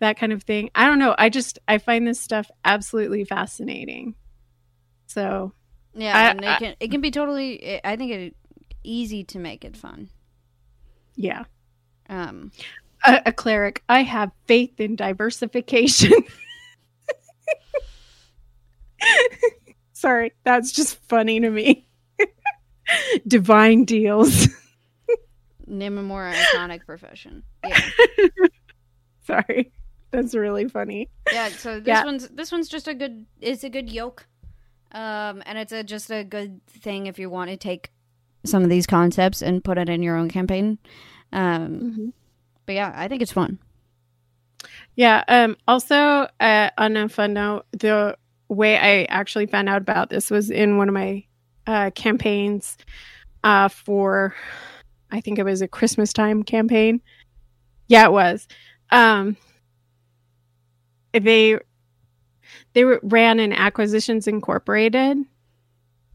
that 0.00 0.18
kind 0.18 0.32
of 0.32 0.42
thing. 0.42 0.70
I 0.74 0.86
don't 0.88 0.98
know. 0.98 1.14
I 1.16 1.28
just 1.28 1.60
I 1.68 1.78
find 1.78 2.08
this 2.08 2.18
stuff 2.18 2.50
absolutely 2.64 3.24
fascinating. 3.24 4.16
So 5.06 5.52
Yeah, 5.98 6.16
I- 6.16 6.30
and 6.30 6.44
it 6.44 6.48
I- 6.48 6.58
can 6.58 6.74
it 6.80 6.90
can 6.90 7.00
be 7.00 7.10
totally. 7.10 7.80
I 7.84 7.96
think 7.96 8.12
it 8.12 8.36
easy 8.84 9.24
to 9.24 9.38
make 9.38 9.64
it 9.64 9.76
fun. 9.76 10.08
yeah, 11.16 11.44
Um, 12.08 12.52
a, 13.04 13.20
a 13.26 13.32
cleric. 13.32 13.82
I 13.88 14.02
have 14.02 14.30
faith 14.46 14.78
in 14.80 14.94
diversification. 14.96 16.12
Sorry, 19.92 20.32
that's 20.44 20.70
just 20.72 20.96
funny 21.08 21.40
to 21.40 21.50
me. 21.50 21.88
Divine 23.26 23.84
deals. 23.84 24.48
name 25.66 25.98
a 25.98 26.02
more 26.02 26.32
iconic 26.32 26.86
profession. 26.86 27.42
Yeah, 27.66 27.80
Sorry, 29.26 29.72
that's 30.12 30.34
really 30.34 30.68
funny. 30.68 31.10
yeah. 31.32 31.48
So 31.48 31.80
this 31.80 31.88
Yeah. 31.88 32.04
one's 32.04 32.28
this 32.28 32.52
one's 32.52 32.68
just 32.68 32.86
a 32.88 32.94
good. 32.94 33.26
It's 33.40 33.64
a 33.64 33.70
good 33.70 33.90
yoke, 33.90 34.26
um, 34.92 35.42
and 35.46 35.58
it's 35.58 35.72
a 35.72 35.82
just 35.82 36.10
a 36.10 36.24
good 36.24 36.64
thing 36.66 37.06
if 37.06 37.18
you 37.18 37.30
want 37.30 37.50
to 37.50 37.56
take 37.56 37.90
some 38.44 38.62
of 38.62 38.70
these 38.70 38.86
concepts 38.86 39.42
and 39.42 39.64
put 39.64 39.78
it 39.78 39.88
in 39.88 40.02
your 40.02 40.16
own 40.16 40.28
campaign. 40.28 40.78
Um, 41.32 42.12
but 42.66 42.74
yeah, 42.74 42.92
I 42.94 43.08
think 43.08 43.22
it's 43.22 43.32
fun. 43.32 43.58
Yeah. 44.96 45.22
Um, 45.28 45.56
also, 45.66 46.28
uh, 46.40 46.70
on 46.76 46.96
a 46.96 47.08
fun 47.08 47.34
note, 47.34 47.66
the 47.72 48.16
way 48.48 48.76
I 48.76 49.04
actually 49.04 49.46
found 49.46 49.68
out 49.68 49.82
about 49.82 50.10
this 50.10 50.30
was 50.30 50.50
in 50.50 50.76
one 50.76 50.88
of 50.88 50.94
my 50.94 51.24
uh, 51.66 51.90
campaigns 51.94 52.76
uh, 53.44 53.68
for, 53.68 54.34
I 55.10 55.20
think 55.20 55.38
it 55.38 55.44
was 55.44 55.62
a 55.62 55.68
Christmas 55.68 56.12
time 56.12 56.42
campaign. 56.42 57.00
Yeah, 57.88 58.06
it 58.06 58.12
was. 58.12 58.48
Um, 58.90 59.36
they 61.12 61.58
they 62.78 62.84
were, 62.84 63.00
ran 63.02 63.40
an 63.40 63.52
Acquisitions 63.52 64.28
Incorporated 64.28 65.18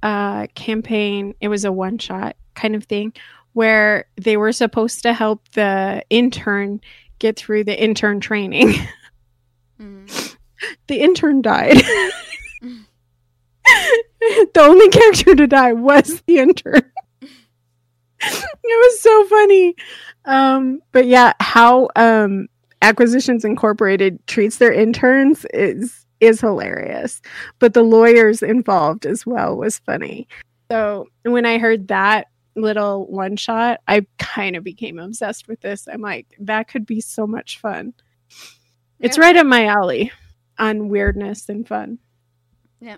uh, 0.02 0.48
campaign. 0.56 1.36
It 1.42 1.50
was 1.50 1.66
a 1.66 1.74
one 1.74 1.98
shot 1.98 2.38
kind 2.56 2.74
of 2.74 2.86
thing 2.86 3.12
where 3.52 4.06
they 4.16 4.38
were 4.38 4.54
supposed 4.54 5.04
to 5.04 5.12
help 5.12 5.46
the 5.56 6.06
intern 6.10 6.80
get 7.20 7.36
through 7.36 7.66
the 7.66 7.78
intern 7.78 8.22
training. 8.22 8.76
Mhm. 9.78 10.38
the 10.88 11.02
intern 11.02 11.42
died. 11.42 11.76
the 12.62 14.50
only 14.60 14.88
character 14.88 15.36
to 15.36 15.48
die 15.48 15.74
was 15.74 16.22
the 16.28 16.38
intern. 16.40 16.82
it 17.22 18.42
was 18.64 19.02
so 19.02 19.26
funny. 19.26 19.76
Um, 20.24 20.80
but 20.94 21.08
yeah, 21.08 21.34
how 21.42 21.90
um, 21.98 22.48
Acquisitions 22.82 23.44
Incorporated 23.44 24.26
treats 24.28 24.60
their 24.60 24.72
interns 24.72 25.46
is 25.54 26.03
is 26.24 26.42
hilarious, 26.42 27.22
but 27.60 27.74
the 27.74 27.84
lawyers 27.84 28.42
involved 28.42 29.06
as 29.06 29.26
well 29.26 29.58
was 29.58 29.80
funny. 29.80 30.28
So 30.72 31.08
when 31.24 31.46
I 31.46 31.58
heard 31.58 31.88
that 31.90 32.28
little 32.56 33.06
one 33.08 33.36
shot, 33.36 33.80
I 33.88 34.06
kind 34.18 34.56
of 34.56 34.64
became 34.64 35.00
obsessed 35.00 35.48
with 35.48 35.62
this. 35.62 35.88
I'm 35.92 36.02
like, 36.02 36.28
that 36.40 36.68
could 36.68 36.86
be 36.86 37.02
so 37.02 37.28
much 37.28 37.60
fun. 37.60 37.94
It's 39.00 39.18
right 39.18 39.36
up 39.36 39.46
my 39.46 39.66
alley 39.66 40.12
on 40.58 40.88
weirdness 40.88 41.50
and 41.50 41.68
fun. 41.68 42.00
Yeah. 42.80 42.98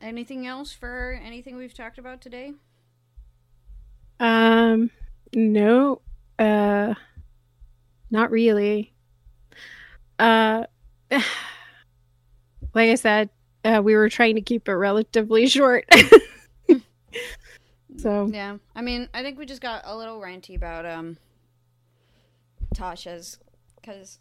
Anything 0.00 0.46
else 0.46 0.72
for 0.72 1.20
anything 1.24 1.56
we've 1.56 1.74
talked 1.74 1.98
about 1.98 2.20
today? 2.20 2.54
Um, 4.18 4.90
no, 5.34 6.02
uh, 6.38 6.94
not 8.10 8.30
really. 8.30 8.92
Uh, 10.18 10.64
like 12.74 12.90
I 12.90 12.94
said, 12.94 13.30
uh, 13.64 13.80
we 13.82 13.94
were 13.94 14.08
trying 14.08 14.36
to 14.36 14.40
keep 14.40 14.68
it 14.68 14.72
relatively 14.72 15.46
short. 15.46 15.84
so 17.98 18.30
Yeah. 18.32 18.56
I 18.74 18.80
mean, 18.80 19.08
I 19.12 19.22
think 19.22 19.38
we 19.38 19.46
just 19.46 19.60
got 19.60 19.82
a 19.84 19.96
little 19.96 20.20
ranty 20.20 20.56
about 20.56 20.86
um 20.86 21.18
Tasha's 22.74 23.38
cuz 23.84 24.18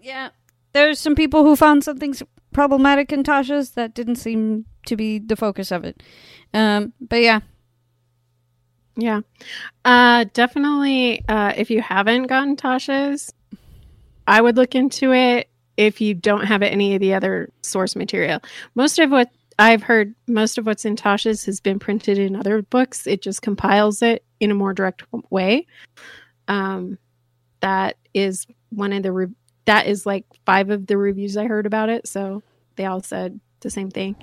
yeah, 0.00 0.30
there's 0.72 0.98
some 0.98 1.14
people 1.14 1.44
who 1.44 1.54
found 1.54 1.84
something 1.84 2.14
problematic 2.52 3.12
in 3.12 3.22
Tasha's 3.22 3.72
that 3.72 3.94
didn't 3.94 4.16
seem 4.16 4.66
to 4.86 4.96
be 4.96 5.18
the 5.18 5.36
focus 5.36 5.70
of 5.70 5.84
it. 5.84 6.02
Um 6.52 6.92
but 7.00 7.20
yeah. 7.20 7.40
yeah, 8.96 9.20
uh, 9.84 10.24
definitely. 10.34 11.24
Uh, 11.26 11.52
if 11.56 11.70
you 11.70 11.80
haven't 11.80 12.24
gotten 12.24 12.56
Tasha's, 12.56 13.32
I 14.26 14.40
would 14.40 14.56
look 14.56 14.74
into 14.74 15.12
it. 15.12 15.48
If 15.76 16.00
you 16.00 16.14
don't 16.14 16.44
have 16.44 16.62
any 16.62 16.94
of 16.94 17.00
the 17.00 17.14
other 17.14 17.50
source 17.62 17.96
material, 17.96 18.40
most 18.74 18.98
of 18.98 19.10
what 19.10 19.30
I've 19.58 19.82
heard, 19.82 20.14
most 20.26 20.58
of 20.58 20.66
what's 20.66 20.84
in 20.84 20.96
Tasha's 20.96 21.44
has 21.44 21.60
been 21.60 21.78
printed 21.78 22.18
in 22.18 22.36
other 22.36 22.62
books. 22.62 23.06
It 23.06 23.22
just 23.22 23.42
compiles 23.42 24.02
it 24.02 24.24
in 24.40 24.50
a 24.50 24.54
more 24.54 24.72
direct 24.72 25.02
way. 25.30 25.66
Um, 26.48 26.98
that 27.60 27.96
is 28.14 28.46
one 28.70 28.92
of 28.92 29.02
the 29.02 29.12
re- 29.12 29.34
that 29.66 29.86
is 29.86 30.04
like 30.04 30.24
five 30.44 30.70
of 30.70 30.86
the 30.86 30.96
reviews 30.96 31.36
I 31.36 31.46
heard 31.46 31.66
about 31.66 31.88
it. 31.88 32.06
So 32.08 32.42
they 32.76 32.86
all 32.86 33.00
said 33.00 33.40
the 33.60 33.70
same 33.70 33.90
thing. 33.90 34.16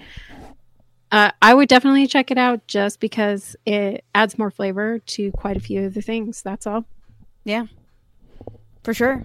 Uh, 1.12 1.32
I 1.42 1.54
would 1.54 1.70
definitely 1.70 2.06
check 2.06 2.30
it 2.30 2.38
out 2.38 2.68
just 2.68 3.00
because 3.00 3.56
it 3.66 4.06
adds 4.14 4.38
more 4.38 4.52
flavor 4.52 5.00
to 5.00 5.32
quite 5.32 5.58
a 5.58 5.62
few 5.62 5.86
of 5.86 5.94
the 5.94 6.02
things. 6.02 6.42
That's 6.42 6.68
all. 6.68 6.86
Yeah, 7.46 7.66
for 8.84 8.94
sure. 8.94 9.24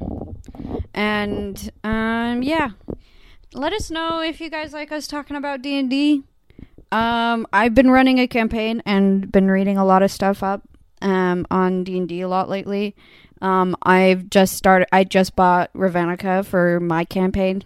And 0.95 1.71
um 1.83 2.43
yeah. 2.43 2.71
Let 3.53 3.73
us 3.73 3.91
know 3.91 4.21
if 4.21 4.41
you 4.41 4.51
guys 4.51 4.73
like 4.73 4.91
us 4.91 5.07
talking 5.07 5.37
about 5.37 5.63
D&D. 5.63 6.23
Um 6.93 7.47
I've 7.53 7.75
been 7.75 7.91
running 7.91 8.19
a 8.19 8.27
campaign 8.27 8.83
and 8.87 9.31
been 9.31 9.51
reading 9.51 9.77
a 9.77 9.85
lot 9.85 10.03
of 10.03 10.11
stuff 10.11 10.43
up 10.43 10.63
um 11.03 11.47
on 11.51 11.85
D&D 11.85 12.21
a 12.21 12.29
lot 12.29 12.49
lately. 12.49 12.95
Um 13.43 13.77
I've 13.83 14.31
just 14.31 14.57
started 14.57 14.89
I 14.93 15.05
just 15.05 15.37
bought 15.37 15.73
Ravnica 15.75 16.45
for 16.45 16.81
my 16.81 17.05
campaign. 17.05 17.65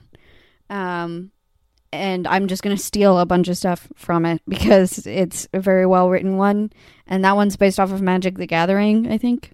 Um 0.71 1.31
and 1.93 2.27
I'm 2.27 2.49
just 2.49 2.63
going 2.63 2.77
to 2.77 2.83
steal 2.83 3.19
a 3.19 3.27
bunch 3.27 3.49
of 3.49 3.57
stuff 3.57 3.89
from 3.97 4.27
it 4.27 4.43
because 4.49 5.07
it's 5.07 5.49
a 5.53 5.61
very 5.61 5.87
well 5.87 6.11
written 6.11 6.37
one 6.37 6.71
and 7.07 7.25
that 7.25 7.37
one's 7.37 7.57
based 7.57 7.81
off 7.81 7.93
of 7.93 8.03
Magic 8.03 8.37
the 8.37 8.47
Gathering, 8.47 9.11
I 9.11 9.19
think. 9.19 9.53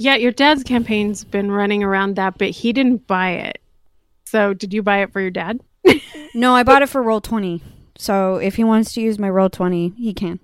Yeah, 0.00 0.14
your 0.14 0.32
dad's 0.32 0.64
campaign's 0.64 1.24
been 1.24 1.50
running 1.50 1.82
around 1.82 2.16
that, 2.16 2.38
but 2.38 2.48
he 2.48 2.72
didn't 2.72 3.06
buy 3.06 3.32
it. 3.32 3.60
So 4.24 4.54
did 4.54 4.72
you 4.72 4.82
buy 4.82 5.02
it 5.02 5.12
for 5.12 5.20
your 5.20 5.30
dad? 5.30 5.60
No, 6.32 6.54
I 6.54 6.62
bought 6.62 6.82
it 6.82 6.88
for 6.88 7.02
roll 7.02 7.20
twenty. 7.20 7.60
So 7.98 8.36
if 8.36 8.54
he 8.54 8.62
wants 8.62 8.94
to 8.94 9.00
use 9.00 9.18
my 9.18 9.28
roll 9.28 9.50
twenty, 9.50 9.92
he 9.98 10.14
can. 10.14 10.38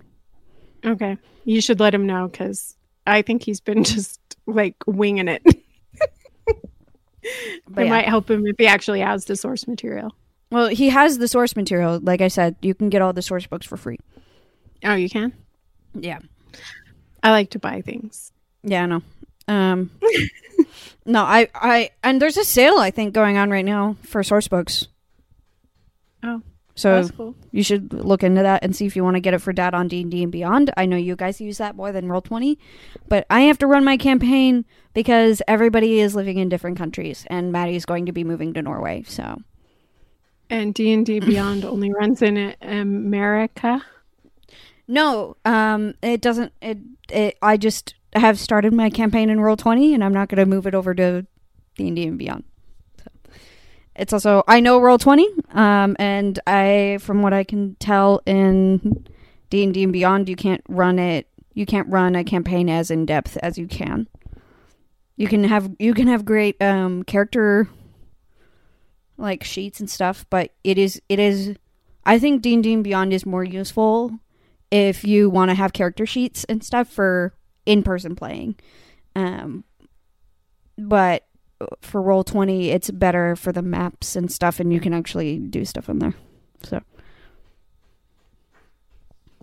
Okay. 0.84 1.16
You 1.44 1.60
should 1.60 1.78
let 1.78 1.94
him 1.94 2.06
know 2.06 2.26
because 2.26 2.76
I 3.06 3.22
think 3.22 3.44
he's 3.44 3.60
been 3.60 3.84
just 3.94 4.20
like 4.46 4.76
winging 4.86 5.28
it. 5.28 5.42
It 7.22 7.62
yeah. 7.76 7.88
might 7.88 8.06
help 8.06 8.30
him 8.30 8.46
if 8.46 8.54
he 8.56 8.68
actually 8.68 9.00
has 9.00 9.24
the 9.24 9.34
source 9.34 9.66
material. 9.66 10.14
Well, 10.52 10.68
he 10.68 10.90
has 10.90 11.18
the 11.18 11.26
source 11.26 11.56
material. 11.56 11.98
Like 12.00 12.20
I 12.20 12.28
said, 12.28 12.54
you 12.62 12.72
can 12.72 12.88
get 12.88 13.02
all 13.02 13.12
the 13.12 13.22
source 13.22 13.46
books 13.48 13.66
for 13.66 13.76
free. 13.76 13.98
Oh, 14.84 14.94
you 14.94 15.10
can? 15.10 15.32
Yeah. 15.94 16.20
I 17.24 17.32
like 17.32 17.50
to 17.50 17.58
buy 17.58 17.80
things. 17.80 18.30
Yeah, 18.62 18.84
I 18.84 18.86
know. 18.86 19.02
Um, 19.48 19.90
no, 21.06 21.22
I, 21.22 21.48
I, 21.54 21.90
and 22.02 22.20
there's 22.20 22.36
a 22.36 22.44
sale 22.44 22.78
I 22.78 22.90
think 22.90 23.14
going 23.14 23.36
on 23.36 23.50
right 23.50 23.64
now 23.64 23.96
for 24.02 24.22
source 24.22 24.48
books. 24.48 24.88
Oh, 26.22 26.42
So 26.74 26.96
That's 26.96 27.10
cool. 27.12 27.34
you 27.52 27.62
should 27.62 27.92
look 27.92 28.24
into 28.24 28.42
that 28.42 28.64
and 28.64 28.74
see 28.74 28.86
if 28.86 28.96
you 28.96 29.04
want 29.04 29.14
to 29.14 29.20
get 29.20 29.34
it 29.34 29.38
for 29.38 29.52
Dad 29.52 29.74
on 29.74 29.86
D 29.88 30.02
and 30.02 30.10
D 30.10 30.22
and 30.22 30.32
Beyond. 30.32 30.72
I 30.76 30.86
know 30.86 30.96
you 30.96 31.14
guys 31.14 31.40
use 31.40 31.58
that 31.58 31.76
more 31.76 31.92
than 31.92 32.08
Roll 32.08 32.22
Twenty, 32.22 32.58
but 33.08 33.26
I 33.30 33.42
have 33.42 33.58
to 33.58 33.66
run 33.66 33.84
my 33.84 33.96
campaign 33.96 34.64
because 34.94 35.42
everybody 35.46 36.00
is 36.00 36.14
living 36.16 36.38
in 36.38 36.48
different 36.48 36.76
countries, 36.78 37.24
and 37.28 37.52
Maddie's 37.52 37.84
going 37.84 38.06
to 38.06 38.12
be 38.12 38.24
moving 38.24 38.54
to 38.54 38.62
Norway. 38.62 39.04
So 39.06 39.38
And 40.50 40.74
D&D 40.74 41.20
Beyond 41.26 41.64
only 41.64 41.92
runs 41.92 42.22
in 42.22 42.54
America. 42.62 43.84
No, 44.88 45.36
um, 45.44 45.94
it 46.02 46.20
doesn't. 46.20 46.52
It, 46.62 46.78
it. 47.10 47.38
I 47.42 47.56
just 47.56 47.94
have 48.16 48.38
started 48.38 48.72
my 48.72 48.90
campaign 48.90 49.30
in 49.30 49.40
Roll 49.40 49.56
Twenty, 49.56 49.94
and 49.94 50.02
I'm 50.02 50.14
not 50.14 50.28
going 50.28 50.38
to 50.38 50.46
move 50.46 50.66
it 50.66 50.74
over 50.74 50.94
to 50.94 51.26
D 51.76 52.06
and 52.06 52.18
Beyond. 52.18 52.44
So, 52.98 53.32
it's 53.94 54.12
also 54.12 54.42
I 54.48 54.60
know 54.60 54.80
Roll 54.80 54.98
Twenty, 54.98 55.28
um, 55.52 55.96
and 55.98 56.38
I, 56.46 56.98
from 57.00 57.22
what 57.22 57.32
I 57.32 57.44
can 57.44 57.76
tell 57.76 58.22
in 58.26 59.06
D 59.50 59.62
and 59.62 59.92
Beyond, 59.92 60.28
you 60.28 60.36
can't 60.36 60.62
run 60.68 60.98
it. 60.98 61.28
You 61.54 61.66
can't 61.66 61.88
run 61.88 62.14
a 62.14 62.24
campaign 62.24 62.68
as 62.68 62.90
in 62.90 63.06
depth 63.06 63.38
as 63.38 63.56
you 63.56 63.66
can. 63.66 64.08
You 65.16 65.28
can 65.28 65.44
have 65.44 65.70
you 65.78 65.94
can 65.94 66.08
have 66.08 66.24
great 66.24 66.60
um, 66.62 67.02
character 67.02 67.68
like 69.16 69.42
sheets 69.44 69.80
and 69.80 69.88
stuff, 69.88 70.26
but 70.28 70.52
it 70.62 70.78
is 70.78 71.00
it 71.08 71.18
is. 71.18 71.56
I 72.04 72.18
think 72.18 72.42
D 72.42 72.54
and 72.54 72.62
D 72.62 72.74
and 72.74 72.84
Beyond 72.84 73.12
is 73.12 73.24
more 73.26 73.42
useful 73.42 74.20
if 74.70 75.04
you 75.04 75.30
want 75.30 75.50
to 75.50 75.54
have 75.54 75.72
character 75.72 76.06
sheets 76.06 76.44
and 76.44 76.62
stuff 76.62 76.88
for 76.88 77.32
in-person 77.66 78.16
playing 78.16 78.54
um 79.14 79.64
but 80.78 81.24
for 81.80 82.00
roll 82.02 82.22
20 82.24 82.70
it's 82.70 82.90
better 82.90 83.34
for 83.36 83.52
the 83.52 83.62
maps 83.62 84.16
and 84.16 84.30
stuff 84.30 84.60
and 84.60 84.72
you 84.72 84.80
can 84.80 84.92
actually 84.94 85.38
do 85.38 85.64
stuff 85.64 85.88
in 85.88 85.98
there 85.98 86.14
so 86.62 86.80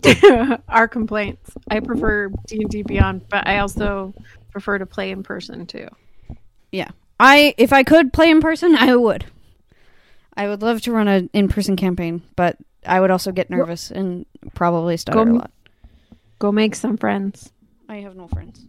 Our 0.68 0.86
complaints. 0.86 1.50
I 1.70 1.80
prefer 1.80 2.28
D&D 2.46 2.82
Beyond, 2.82 3.26
but 3.30 3.46
I 3.48 3.60
also 3.60 4.12
prefer 4.50 4.76
to 4.76 4.84
play 4.84 5.10
in 5.10 5.22
person 5.22 5.66
too. 5.66 5.88
Yeah 6.70 6.90
i 7.20 7.54
if 7.56 7.72
i 7.72 7.82
could 7.82 8.12
play 8.12 8.28
in 8.30 8.40
person 8.40 8.74
i 8.74 8.94
would 8.94 9.24
i 10.36 10.48
would 10.48 10.62
love 10.62 10.80
to 10.80 10.92
run 10.92 11.06
an 11.08 11.30
in-person 11.32 11.76
campaign 11.76 12.22
but 12.36 12.56
i 12.84 13.00
would 13.00 13.10
also 13.10 13.30
get 13.30 13.50
nervous 13.50 13.90
and 13.90 14.26
probably 14.54 14.96
stutter 14.96 15.24
Go- 15.24 15.30
a 15.30 15.34
lot 15.34 15.50
Go 16.40 16.50
make 16.52 16.74
some 16.74 16.96
friends. 16.96 17.52
I 17.88 17.96
have 17.96 18.16
no 18.16 18.28
friends 18.28 18.64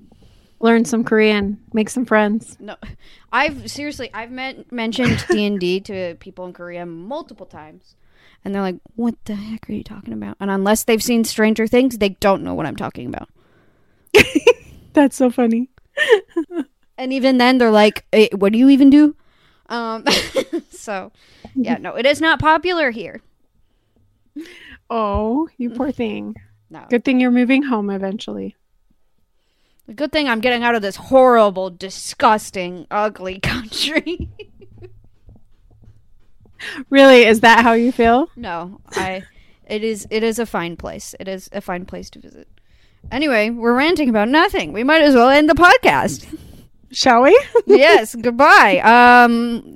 Learn 0.62 0.86
some 0.86 1.04
Korean. 1.04 1.60
Make 1.74 1.90
some 1.90 2.06
friends. 2.06 2.56
no 2.60 2.76
i've 3.32 3.70
seriously 3.70 4.10
i've 4.14 4.32
met, 4.32 4.72
mentioned 4.72 5.24
d&d 5.30 5.82
to 5.82 6.16
people 6.16 6.46
in 6.46 6.54
korea 6.54 6.86
multiple 6.86 7.46
times 7.46 7.96
and 8.44 8.54
they're 8.56 8.62
like 8.62 8.78
what 8.96 9.16
the 9.26 9.36
heck 9.36 9.70
are 9.70 9.74
you 9.74 9.84
talking 9.84 10.14
about 10.14 10.38
and 10.40 10.50
unless 10.50 10.84
they've 10.86 11.04
seen 11.04 11.24
stranger 11.24 11.68
things 11.68 11.98
they 11.98 12.10
don't 12.10 12.42
know 12.44 12.54
what 12.54 12.66
i'm 12.66 12.76
talking 12.76 13.08
about 13.08 13.30
That's 14.94 15.18
so 15.18 15.30
funny. 15.30 15.70
and 16.98 17.12
even 17.12 17.38
then 17.38 17.58
they're 17.58 17.70
like 17.70 18.06
eh, 18.14 18.30
what 18.34 18.54
do 18.54 18.58
you 18.60 18.70
even 18.70 18.90
do 18.90 19.16
um 19.68 20.06
so 20.70 21.12
yeah 21.54 21.78
no 21.78 21.96
it 21.96 22.06
is 22.06 22.22
not 22.22 22.40
popular 22.40 22.92
here 22.92 23.22
Oh, 24.90 25.50
you 25.58 25.70
poor 25.72 25.92
thing. 25.92 26.36
no 26.70 26.86
Good 26.90 27.04
thing 27.04 27.20
you're 27.20 27.32
moving 27.32 27.64
home 27.64 27.90
eventually. 27.90 28.56
The 29.88 29.94
good 29.94 30.12
thing 30.12 30.28
i'm 30.28 30.40
getting 30.42 30.64
out 30.64 30.76
of 30.76 30.82
this 30.82 30.96
horrible 30.96 31.70
disgusting 31.70 32.88
ugly 32.92 33.40
country 33.44 34.30
Really, 36.90 37.24
is 37.26 37.42
that 37.42 37.64
how 37.64 37.74
you 37.74 37.92
feel? 37.92 38.30
no 38.36 38.80
i 38.92 39.22
it 39.68 39.84
is 39.84 40.08
it 40.10 40.24
is 40.24 40.40
a 40.40 40.46
fine 40.46 40.76
place 40.78 41.14
it 41.20 41.28
is 41.28 41.50
a 41.52 41.62
fine 41.62 41.86
place 41.86 42.10
to 42.12 42.20
visit 42.20 42.48
anyway 43.12 43.50
we're 43.50 43.74
ranting 43.76 44.10
about 44.10 44.28
nothing 44.30 44.74
we 44.74 44.84
might 44.84 45.02
as 45.02 45.14
well 45.16 45.30
end 45.30 45.50
the 45.50 45.54
podcast 45.54 46.26
Shall 46.92 47.24
we? 47.24 47.38
yes, 47.66 48.16
goodbye. 48.16 48.80
Um, 48.80 49.76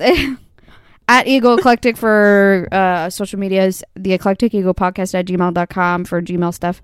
at 1.09 1.27
Ego 1.27 1.57
Eclectic 1.57 1.97
for 1.97 2.67
uh, 2.71 3.09
social 3.09 3.37
medias, 3.37 3.83
the 3.95 4.13
Eclectic 4.13 4.53
Ego 4.53 4.73
Podcast 4.73 5.13
at 5.15 5.25
gmail.com 5.25 6.05
for 6.05 6.21
Gmail 6.21 6.53
stuff. 6.53 6.81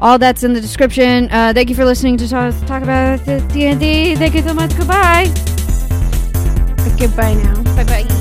All 0.00 0.18
that's 0.18 0.42
in 0.42 0.54
the 0.54 0.60
description. 0.60 1.28
Uh, 1.30 1.52
thank 1.52 1.68
you 1.68 1.74
for 1.74 1.84
listening 1.84 2.16
to 2.18 2.28
talk, 2.28 2.54
talk 2.66 2.82
about 2.82 3.24
the 3.26 3.40
D&D. 3.52 4.16
Thank 4.16 4.34
you 4.34 4.42
so 4.42 4.54
much. 4.54 4.76
Goodbye. 4.76 5.26
Goodbye 6.98 7.34
now. 7.34 7.62
Bye-bye. 7.76 8.19